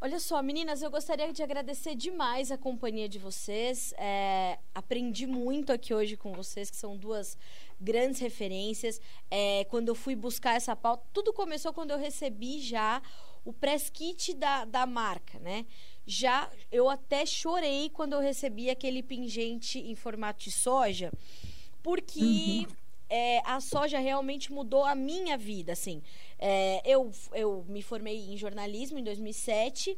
Olha 0.06 0.20
só, 0.20 0.40
meninas, 0.40 0.82
eu 0.82 0.88
gostaria 0.88 1.32
de 1.32 1.42
agradecer 1.42 1.96
demais 1.96 2.52
a 2.52 2.56
companhia 2.56 3.08
de 3.08 3.18
vocês. 3.18 3.92
É, 3.98 4.56
aprendi 4.72 5.26
muito 5.26 5.72
aqui 5.72 5.92
hoje 5.92 6.16
com 6.16 6.32
vocês, 6.32 6.70
que 6.70 6.76
são 6.76 6.96
duas 6.96 7.36
grandes 7.80 8.20
referências. 8.20 9.00
É, 9.28 9.64
quando 9.64 9.88
eu 9.88 9.96
fui 9.96 10.14
buscar 10.14 10.54
essa 10.54 10.76
pauta, 10.76 11.04
tudo 11.12 11.32
começou 11.32 11.72
quando 11.72 11.90
eu 11.90 11.98
recebi 11.98 12.60
já 12.60 13.02
o 13.44 13.52
press 13.52 13.90
kit 13.90 14.32
da, 14.34 14.64
da 14.64 14.86
marca, 14.86 15.40
né? 15.40 15.66
Já 16.06 16.48
eu 16.70 16.88
até 16.88 17.26
chorei 17.26 17.90
quando 17.90 18.12
eu 18.12 18.20
recebi 18.20 18.70
aquele 18.70 19.02
pingente 19.02 19.80
em 19.80 19.96
formato 19.96 20.44
de 20.44 20.52
soja, 20.52 21.10
porque 21.82 22.20
uhum. 22.20 22.66
É, 23.08 23.40
a 23.44 23.60
soja 23.60 23.98
realmente 23.98 24.52
mudou 24.52 24.84
a 24.84 24.94
minha 24.94 25.36
vida, 25.36 25.72
assim. 25.72 26.02
É, 26.38 26.82
eu, 26.84 27.10
eu 27.32 27.64
me 27.68 27.82
formei 27.82 28.16
em 28.16 28.36
jornalismo 28.36 28.98
em 28.98 29.04
2007 29.04 29.96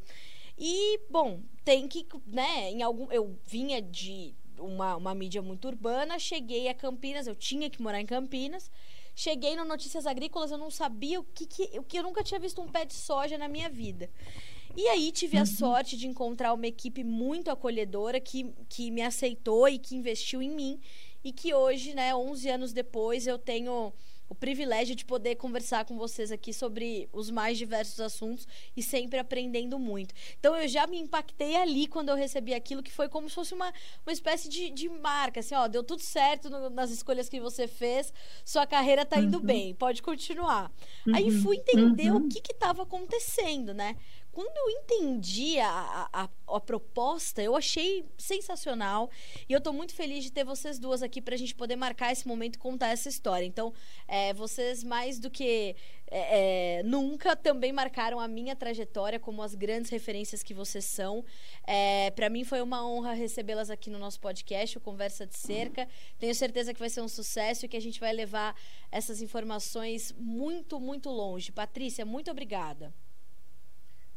e, 0.58 1.00
bom, 1.10 1.40
tem 1.64 1.88
que, 1.88 2.06
né, 2.26 2.70
em 2.70 2.82
algum... 2.82 3.10
Eu 3.10 3.38
vinha 3.46 3.80
de 3.80 4.34
uma, 4.58 4.96
uma 4.96 5.14
mídia 5.14 5.40
muito 5.40 5.68
urbana, 5.68 6.18
cheguei 6.18 6.68
a 6.68 6.74
Campinas, 6.74 7.26
eu 7.26 7.34
tinha 7.34 7.70
que 7.70 7.80
morar 7.80 8.00
em 8.00 8.06
Campinas, 8.06 8.70
cheguei 9.14 9.56
no 9.56 9.64
Notícias 9.64 10.06
Agrícolas, 10.06 10.50
eu 10.50 10.58
não 10.58 10.70
sabia 10.70 11.20
o 11.20 11.24
que, 11.24 11.46
que, 11.46 11.78
o 11.78 11.82
que 11.82 11.98
eu 11.98 12.02
nunca 12.02 12.22
tinha 12.22 12.40
visto 12.40 12.60
um 12.60 12.68
pé 12.68 12.84
de 12.84 12.94
soja 12.94 13.38
na 13.38 13.48
minha 13.48 13.68
vida. 13.68 14.10
E 14.76 14.86
aí 14.88 15.10
tive 15.10 15.36
a 15.38 15.40
uhum. 15.40 15.46
sorte 15.46 15.96
de 15.96 16.06
encontrar 16.06 16.52
uma 16.52 16.66
equipe 16.66 17.02
muito 17.02 17.50
acolhedora 17.50 18.20
que, 18.20 18.52
que 18.68 18.90
me 18.90 19.02
aceitou 19.02 19.68
e 19.68 19.78
que 19.78 19.96
investiu 19.96 20.42
em 20.42 20.50
mim 20.50 20.80
e 21.28 21.32
que 21.32 21.52
hoje, 21.52 21.92
né, 21.92 22.14
11 22.16 22.48
anos 22.48 22.72
depois, 22.72 23.26
eu 23.26 23.38
tenho 23.38 23.92
o 24.30 24.34
privilégio 24.34 24.94
de 24.94 25.04
poder 25.04 25.36
conversar 25.36 25.84
com 25.84 25.96
vocês 25.96 26.30
aqui 26.32 26.54
sobre 26.54 27.08
os 27.12 27.30
mais 27.30 27.56
diversos 27.56 28.00
assuntos 28.00 28.46
e 28.76 28.82
sempre 28.82 29.18
aprendendo 29.18 29.78
muito. 29.78 30.14
Então 30.38 30.56
eu 30.56 30.66
já 30.66 30.86
me 30.86 30.98
impactei 30.98 31.56
ali 31.56 31.86
quando 31.86 32.08
eu 32.08 32.14
recebi 32.14 32.54
aquilo, 32.54 32.82
que 32.82 32.90
foi 32.90 33.08
como 33.08 33.28
se 33.28 33.34
fosse 33.34 33.52
uma, 33.52 33.72
uma 34.06 34.12
espécie 34.12 34.48
de, 34.48 34.70
de 34.70 34.88
marca, 34.88 35.40
assim, 35.40 35.54
ó, 35.54 35.68
deu 35.68 35.82
tudo 35.82 36.00
certo 36.00 36.48
no, 36.48 36.70
nas 36.70 36.90
escolhas 36.90 37.28
que 37.28 37.40
você 37.40 37.66
fez, 37.66 38.12
sua 38.44 38.66
carreira 38.66 39.04
tá 39.04 39.18
indo 39.18 39.38
uhum. 39.38 39.44
bem, 39.44 39.74
pode 39.74 40.02
continuar. 40.02 40.72
Uhum. 41.06 41.14
Aí 41.14 41.30
fui 41.30 41.56
entender 41.56 42.10
uhum. 42.10 42.24
o 42.24 42.28
que 42.28 42.40
estava 42.52 42.84
acontecendo, 42.84 43.74
né? 43.74 43.96
Quando 44.38 44.56
eu 44.56 44.70
entendi 44.70 45.58
a, 45.58 46.08
a, 46.12 46.28
a, 46.46 46.60
proposta, 46.60 47.42
eu 47.42 47.56
achei 47.56 48.04
sensacional. 48.16 49.10
E 49.48 49.52
eu 49.52 49.58
estou 49.58 49.72
muito 49.72 49.92
feliz 49.92 50.22
de 50.22 50.30
ter 50.30 50.44
vocês 50.44 50.78
duas 50.78 51.02
aqui 51.02 51.20
para 51.20 51.34
a 51.34 51.36
gente 51.36 51.56
poder 51.56 51.74
marcar 51.74 52.12
esse 52.12 52.28
momento 52.28 52.54
e 52.54 52.58
contar 52.60 52.90
essa 52.90 53.08
história. 53.08 53.44
Então, 53.44 53.74
é, 54.06 54.32
vocês, 54.32 54.84
mais 54.84 55.18
do 55.18 55.28
que 55.28 55.74
é, 56.08 56.78
é, 56.78 56.82
nunca, 56.84 57.34
também 57.34 57.72
marcaram 57.72 58.20
a 58.20 58.28
minha 58.28 58.54
trajetória 58.54 59.18
como 59.18 59.42
as 59.42 59.56
grandes 59.56 59.90
referências 59.90 60.40
que 60.40 60.54
vocês 60.54 60.84
são. 60.84 61.24
É, 61.66 62.12
para 62.12 62.30
mim 62.30 62.44
foi 62.44 62.62
uma 62.62 62.88
honra 62.88 63.14
recebê-las 63.14 63.70
aqui 63.70 63.90
no 63.90 63.98
nosso 63.98 64.20
podcast, 64.20 64.78
o 64.78 64.80
Conversa 64.80 65.26
de 65.26 65.36
Cerca. 65.36 65.88
Tenho 66.16 66.32
certeza 66.32 66.72
que 66.72 66.78
vai 66.78 66.90
ser 66.90 67.00
um 67.00 67.08
sucesso 67.08 67.66
e 67.66 67.68
que 67.68 67.76
a 67.76 67.82
gente 67.82 67.98
vai 67.98 68.12
levar 68.12 68.54
essas 68.92 69.20
informações 69.20 70.14
muito, 70.16 70.78
muito 70.78 71.10
longe. 71.10 71.50
Patrícia, 71.50 72.06
muito 72.06 72.30
obrigada. 72.30 72.94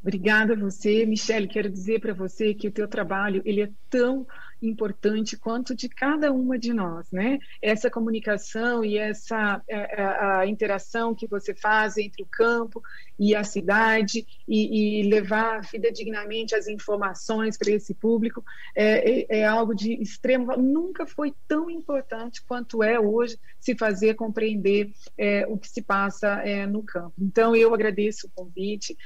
Obrigada 0.02 0.54
a 0.54 0.58
você, 0.58 1.06
Michele. 1.06 1.48
Quero 1.48 1.70
dizer 1.70 2.00
para 2.00 2.14
você 2.14 2.54
que 2.54 2.68
o 2.68 2.72
teu 2.72 2.88
trabalho 2.88 3.42
ele 3.46 3.62
é 3.62 3.72
tão 3.90 4.26
importante 4.62 5.38
quanto 5.38 5.76
de 5.76 5.90
cada 5.90 6.32
uma 6.32 6.58
de 6.58 6.74
nós, 6.74 7.12
né? 7.12 7.40
Essa 7.62 7.90
comunicação 7.90 8.84
e 8.86 8.98
essa 8.98 9.42
a, 9.42 9.62
é, 9.68 10.02
é, 10.02 10.04
a 10.40 10.46
interação 10.46 11.16
que 11.16 11.28
você 11.28 11.54
faz 11.54 11.98
entre 11.98 12.22
o 12.22 12.28
campo 12.28 12.82
e 13.18 13.36
a 13.36 13.44
cidade 13.44 14.26
e, 14.48 15.02
e 15.02 15.04
levar 15.10 15.64
fidedignamente 15.66 16.56
as 16.56 16.68
informações 16.68 17.58
para 17.58 17.72
esse 17.72 17.94
público 17.94 18.44
é, 18.76 19.22
é, 19.22 19.40
é, 19.40 19.46
algo 19.46 19.76
de 19.76 19.94
extremo 20.02 20.58
nunca 20.58 21.06
foi 21.06 21.34
tão 21.48 21.70
importante 21.70 22.44
quanto 22.44 22.84
é 22.84 23.00
hoje 23.00 23.38
se 23.60 23.76
fazer 23.76 24.16
compreender 24.16 24.92
é, 25.18 25.46
o 25.48 25.58
que 25.58 25.70
se 25.70 25.82
passa 25.82 26.28
é, 26.44 26.66
no 26.66 26.84
campo. 26.84 27.14
Então 27.20 27.56
eu 27.56 27.74
agradeço 27.74 28.28
o 28.28 28.32
convite, 28.34 28.98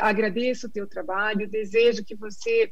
agradeço 0.00 0.66
o 0.66 0.70
teu 0.70 0.86
trabalho, 0.86 1.48
desejo 1.48 2.04
que 2.04 2.14
você 2.14 2.70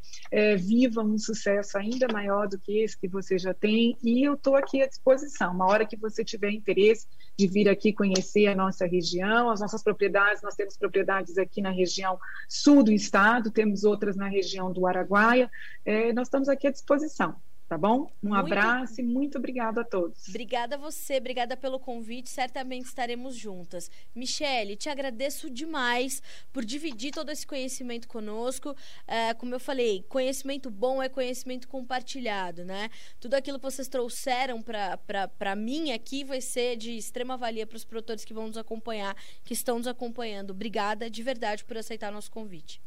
viva 0.59 1.03
um 1.03 1.19
sucesso 1.19 1.77
ainda 1.77 1.94
ainda 1.95 2.13
maior 2.13 2.49
do 2.49 2.59
que 2.59 2.81
esse 2.81 2.99
que 2.99 3.09
você 3.09 3.39
já 3.39 3.55
tem, 3.55 3.97
e 4.03 4.27
eu 4.27 4.35
estou 4.35 4.57
aqui 4.57 4.83
à 4.83 4.87
disposição. 4.87 5.53
Uma 5.53 5.67
hora 5.67 5.87
que 5.87 5.97
você 5.97 6.25
tiver 6.25 6.51
interesse 6.51 7.07
de 7.39 7.47
vir 7.47 7.69
aqui 7.69 7.93
conhecer 7.93 8.47
a 8.47 8.55
nossa 8.55 8.87
região, 8.87 9.51
as 9.51 9.61
nossas 9.61 9.83
propriedades, 9.83 10.43
nós 10.43 10.55
temos 10.55 10.77
propriedades 10.77 11.39
aqui 11.39 11.63
na 11.63 11.71
região 11.71 12.19
sul 12.49 12.83
do 12.83 12.93
estado, 12.93 13.51
temos 13.51 13.85
outras 13.85 14.17
na 14.17 14.29
região 14.29 14.73
do 14.73 14.87
Araguaia, 14.87 15.51
é, 15.85 16.13
nós 16.13 16.29
estamos 16.29 16.49
aqui 16.49 16.67
à 16.67 16.71
disposição 16.71 17.37
tá 17.75 17.79
bom? 17.79 18.09
Um 18.23 18.29
muito... 18.29 18.37
abraço 18.37 19.01
e 19.01 19.05
muito 19.05 19.39
obrigado 19.39 19.79
a 19.81 19.85
todos. 19.85 20.29
Obrigada 20.29 20.77
a 20.77 20.79
você, 20.79 21.17
obrigada 21.17 21.57
pelo 21.57 21.79
convite, 21.79 22.31
certamente 22.31 22.87
estaremos 22.87 23.35
juntas. 23.37 23.91
Michele, 24.15 24.77
te 24.77 24.89
agradeço 24.89 25.51
demais 25.51 26.23
por 26.53 26.65
dividir 26.65 27.11
todo 27.11 27.31
esse 27.31 27.45
conhecimento 27.45 28.07
conosco. 28.07 28.77
É, 29.07 29.35
como 29.35 29.55
eu 29.55 29.61
falei, 29.61 30.05
conhecimento 30.09 30.71
bom 30.71 31.03
é 31.03 31.09
conhecimento 31.09 31.67
compartilhado, 31.67 32.65
né? 32.65 32.89
Tudo 33.19 33.35
aquilo 33.35 33.59
que 33.59 33.65
vocês 33.65 33.89
trouxeram 33.89 34.63
para 34.63 35.57
mim 35.57 35.91
aqui 35.91 36.23
vai 36.23 36.41
ser 36.41 36.77
de 36.77 36.97
extrema 36.97 37.37
valia 37.37 37.67
para 37.67 37.77
os 37.77 37.85
produtores 37.85 38.25
que 38.25 38.33
vão 38.33 38.47
nos 38.47 38.57
acompanhar, 38.57 39.17
que 39.45 39.53
estão 39.53 39.79
nos 39.79 39.89
acompanhando. 39.89 40.51
Obrigada 40.51 41.11
de 41.11 41.23
verdade 41.23 41.65
por 41.65 41.77
aceitar 41.77 42.13
nosso 42.13 42.31
convite. 42.31 42.81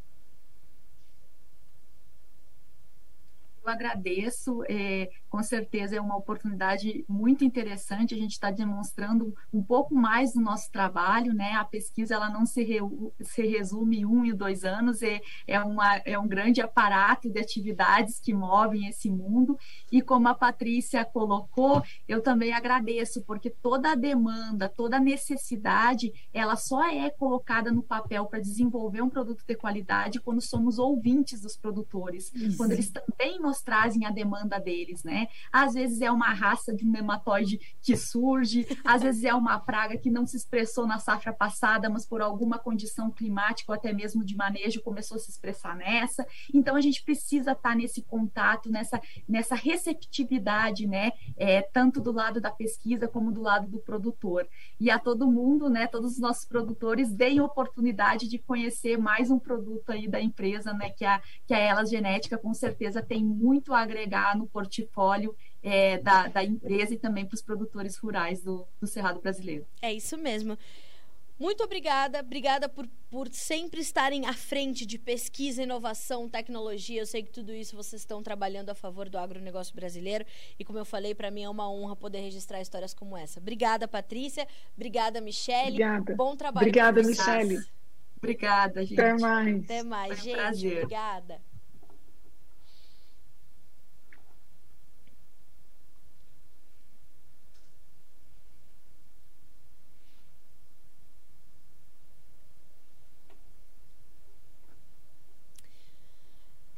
Eu 3.68 3.74
agradeço. 3.74 4.63
É, 4.70 5.09
com 5.30 5.43
certeza 5.43 5.95
é 5.95 6.01
uma 6.01 6.15
oportunidade 6.15 7.05
muito 7.07 7.43
interessante. 7.43 8.15
A 8.15 8.18
gente 8.18 8.32
está 8.32 8.49
demonstrando 8.49 9.36
um 9.53 9.61
pouco 9.61 9.93
mais 9.93 10.34
do 10.34 10.41
nosso 10.41 10.72
trabalho, 10.72 11.34
né? 11.34 11.53
A 11.53 11.65
pesquisa 11.65 12.15
ela 12.15 12.30
não 12.30 12.45
se, 12.45 12.63
re, 12.63 12.80
se 13.22 13.45
resume 13.45 13.99
em 13.99 14.05
um 14.05 14.26
e 14.26 14.34
dois 14.34 14.63
anos, 14.63 15.01
é, 15.01 15.22
é, 15.45 15.59
uma, 15.59 15.97
é 16.05 16.18
um 16.18 16.28
grande 16.28 16.61
aparato 16.61 17.30
de 17.30 17.39
atividades 17.39 18.20
que 18.20 18.34
movem 18.34 18.88
esse 18.88 19.11
mundo. 19.11 19.57
E 19.91 20.01
como 20.01 20.28
a 20.28 20.34
Patrícia 20.34 21.03
colocou, 21.03 21.84
eu 22.07 22.22
também 22.22 22.53
agradeço, 22.53 23.22
porque 23.24 23.49
toda 23.49 23.91
a 23.91 23.95
demanda, 23.95 24.70
toda 24.70 24.97
a 24.97 25.01
necessidade, 25.01 26.13
ela 26.34 26.55
só 26.55 26.84
é 26.89 27.09
colocada 27.09 27.72
no 27.72 27.84
papel 27.84 28.26
para 28.26 28.39
desenvolver 28.39 29.01
um 29.01 29.09
produto 29.09 29.43
de 29.45 29.55
qualidade 29.55 30.22
quando 30.22 30.41
somos 30.41 30.80
ouvintes 30.80 31.41
dos 31.41 31.57
produtores, 31.57 32.32
Isso. 32.34 32.57
quando 32.57 32.72
eles 32.72 32.89
também 32.89 33.39
nos 33.39 33.56
trazem 33.61 34.05
a 34.05 34.11
demanda 34.11 34.59
deles, 34.59 35.03
né? 35.03 35.27
Às 35.51 35.73
vezes 35.73 36.01
é 36.01 36.11
uma 36.11 36.33
raça 36.33 36.73
de 36.73 36.85
nematóide 36.85 37.59
que 37.81 37.95
surge, 37.95 38.67
às 38.83 39.01
vezes 39.01 39.23
é 39.23 39.33
uma 39.33 39.59
praga 39.59 39.97
que 39.97 40.09
não 40.09 40.25
se 40.25 40.37
expressou 40.37 40.87
na 40.87 40.99
safra 40.99 41.33
passada, 41.33 41.89
mas 41.89 42.05
por 42.05 42.21
alguma 42.21 42.57
condição 42.59 43.11
climática 43.11 43.71
ou 43.71 43.75
até 43.75 43.91
mesmo 43.91 44.23
de 44.23 44.35
manejo 44.35 44.81
começou 44.81 45.17
a 45.17 45.19
se 45.19 45.29
expressar 45.29 45.75
nessa. 45.75 46.25
Então 46.53 46.75
a 46.75 46.81
gente 46.81 47.03
precisa 47.03 47.51
estar 47.51 47.75
nesse 47.75 48.01
contato, 48.01 48.69
nessa, 48.69 49.01
nessa 49.27 49.55
receptividade, 49.55 50.87
né? 50.87 51.11
É, 51.35 51.61
tanto 51.61 52.01
do 52.01 52.11
lado 52.11 52.39
da 52.39 52.51
pesquisa 52.51 53.07
como 53.07 53.31
do 53.31 53.41
lado 53.41 53.67
do 53.67 53.79
produtor. 53.79 54.47
E 54.79 54.89
a 54.89 54.99
todo 54.99 55.31
mundo, 55.31 55.69
né? 55.69 55.87
Todos 55.87 56.13
os 56.13 56.19
nossos 56.19 56.45
produtores 56.45 57.11
deem 57.11 57.41
oportunidade 57.41 58.27
de 58.27 58.37
conhecer 58.37 58.97
mais 58.97 59.29
um 59.29 59.39
produto 59.39 59.91
aí 59.91 60.07
da 60.07 60.21
empresa, 60.21 60.73
né? 60.73 60.89
Que 60.89 61.05
a, 61.05 61.21
que 61.45 61.53
a 61.53 61.59
Elas 61.59 61.89
Genética 61.89 62.37
com 62.37 62.53
certeza 62.53 63.01
tem 63.01 63.23
muito 63.23 63.46
muito 63.47 63.73
a 63.73 63.79
agregar 63.79 64.37
no 64.37 64.45
portfólio 64.45 65.33
é, 65.63 65.97
da, 65.99 66.27
da, 66.27 66.43
empresa 66.43 66.93
e 66.93 66.97
também 66.97 67.25
para 67.25 67.35
os 67.35 67.41
produtores 67.41 67.97
rurais 67.97 68.41
do, 68.41 68.67
do 68.79 68.85
Cerrado 68.85 69.21
Brasileiro. 69.21 69.65
É 69.81 69.93
isso 69.93 70.17
mesmo. 70.17 70.57
Muito 71.39 71.63
obrigada, 71.63 72.19
obrigada 72.19 72.67
por, 72.67 72.87
por 73.09 73.29
sempre 73.29 73.79
estarem 73.79 74.25
à 74.25 74.33
frente 74.33 74.85
de 74.85 74.97
pesquisa, 74.97 75.63
inovação, 75.63 76.27
tecnologia. 76.27 77.01
Eu 77.01 77.05
sei 77.05 77.23
que 77.23 77.31
tudo 77.31 77.53
isso 77.53 77.75
vocês 77.75 78.01
estão 78.01 78.21
trabalhando 78.21 78.71
a 78.71 78.75
favor 78.75 79.07
do 79.07 79.17
agronegócio 79.17 79.73
brasileiro 79.75 80.25
e, 80.59 80.65
como 80.65 80.79
eu 80.79 80.85
falei, 80.85 81.13
para 81.15 81.31
mim 81.31 81.43
é 81.43 81.49
uma 81.49 81.71
honra 81.71 81.95
poder 81.95 82.21
registrar 82.21 82.59
histórias 82.59 82.93
como 82.93 83.15
essa. 83.15 83.39
Obrigada, 83.39 83.87
Patrícia. 83.87 84.47
Obrigada, 84.75 85.21
Michele. 85.21 85.83
Obrigada. 85.83 86.15
Bom 86.15 86.35
trabalho. 86.35 86.65
Obrigada, 86.65 87.03
Michele. 87.03 87.59
Obrigada, 88.17 88.83
gente. 88.83 88.99
Até 88.99 89.13
mais. 89.13 89.63
Até 89.63 89.83
mais, 89.83 90.23
gente. 90.23 90.35
Prazer. 90.35 90.83
Obrigada. 90.83 91.56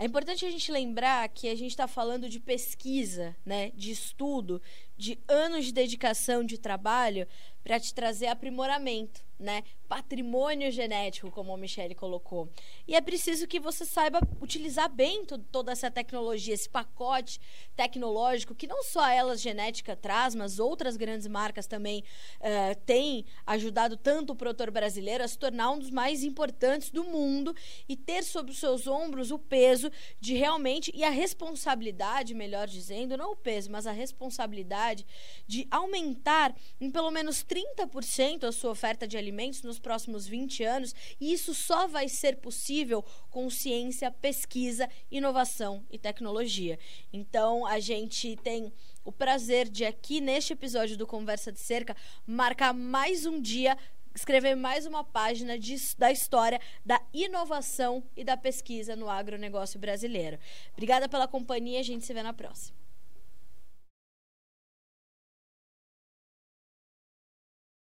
Importante 0.09 0.45
a 0.45 0.51
gente 0.51 0.71
lembrar 0.71 1.29
que 1.29 1.47
a 1.47 1.55
gente 1.55 1.69
está 1.69 1.87
falando 1.87 2.27
de 2.27 2.39
pesquisa, 2.39 3.35
né, 3.45 3.71
de 3.75 3.91
estudo, 3.91 4.61
de 4.99 5.17
anos 5.29 5.65
de 5.65 5.71
dedicação 5.71 6.43
de 6.43 6.57
trabalho 6.57 7.25
para 7.63 7.79
te 7.79 7.93
trazer 7.93 8.27
aprimoramento 8.27 9.23
né? 9.39 9.63
Patrimônio 9.87 10.69
genético, 10.69 11.31
como 11.31 11.53
a 11.53 11.57
Michelle 11.57 11.95
colocou. 11.95 12.49
E 12.87 12.93
é 12.93 13.01
preciso 13.01 13.47
que 13.47 13.59
você 13.59 13.85
saiba 13.85 14.19
utilizar 14.39 14.87
bem 14.87 15.25
toda 15.25 15.71
essa 15.71 15.89
tecnologia, 15.89 16.53
esse 16.53 16.69
pacote 16.69 17.39
tecnológico 17.75 18.53
que 18.53 18.67
não 18.67 18.83
só 18.83 19.07
Elas 19.07 19.41
Genética 19.41 19.95
traz, 19.95 20.35
mas 20.35 20.59
outras 20.59 20.97
grandes 20.97 21.25
marcas 21.25 21.65
também 21.65 22.03
uh, 22.39 22.75
têm 22.85 23.25
ajudado 23.47 23.95
tanto 23.97 24.33
o 24.33 24.35
produtor 24.35 24.69
brasileiro 24.69 25.23
a 25.23 25.27
se 25.27 25.39
tornar 25.39 25.71
um 25.71 25.79
dos 25.79 25.89
mais 25.89 26.23
importantes 26.23 26.91
do 26.91 27.03
mundo 27.05 27.55
e 27.87 27.95
ter 27.95 28.23
sobre 28.23 28.51
os 28.51 28.59
seus 28.59 28.85
ombros 28.85 29.31
o 29.31 29.39
peso 29.39 29.89
de 30.19 30.35
realmente 30.35 30.91
e 30.93 31.03
a 31.03 31.09
responsabilidade, 31.09 32.35
melhor 32.35 32.67
dizendo, 32.67 33.17
não 33.17 33.31
o 33.31 33.35
peso, 33.37 33.71
mas 33.71 33.87
a 33.87 33.91
responsabilidade 33.91 34.88
de 34.95 35.67
aumentar 35.71 36.55
em 36.79 36.91
pelo 36.91 37.11
menos 37.11 37.43
30% 37.43 38.43
a 38.43 38.51
sua 38.51 38.71
oferta 38.71 39.07
de 39.07 39.17
alimentos 39.17 39.29
alimentos 39.29 39.61
nos 39.63 39.79
próximos 39.79 40.27
20 40.27 40.63
anos, 40.63 40.93
e 41.19 41.31
isso 41.31 41.53
só 41.53 41.87
vai 41.87 42.09
ser 42.09 42.37
possível 42.37 43.03
com 43.29 43.49
ciência, 43.49 44.11
pesquisa, 44.11 44.89
inovação 45.09 45.85
e 45.89 45.97
tecnologia. 45.97 46.77
Então, 47.13 47.65
a 47.65 47.79
gente 47.79 48.35
tem 48.37 48.73
o 49.03 49.11
prazer 49.11 49.69
de 49.69 49.85
aqui 49.85 50.19
neste 50.19 50.53
episódio 50.53 50.97
do 50.97 51.07
Conversa 51.07 51.51
de 51.51 51.59
Cerca 51.59 51.95
marcar 52.27 52.73
mais 52.73 53.25
um 53.25 53.39
dia 53.41 53.77
escrever 54.13 54.55
mais 54.55 54.85
uma 54.85 55.03
página 55.03 55.57
de, 55.57 55.75
da 55.97 56.11
história 56.11 56.59
da 56.83 56.99
inovação 57.13 58.03
e 58.17 58.23
da 58.23 58.35
pesquisa 58.35 58.95
no 58.95 59.09
agronegócio 59.09 59.79
brasileiro. 59.79 60.37
Obrigada 60.73 61.07
pela 61.07 61.27
companhia, 61.27 61.79
a 61.79 61.83
gente 61.83 62.05
se 62.05 62.13
vê 62.13 62.21
na 62.21 62.33
próxima. 62.33 62.78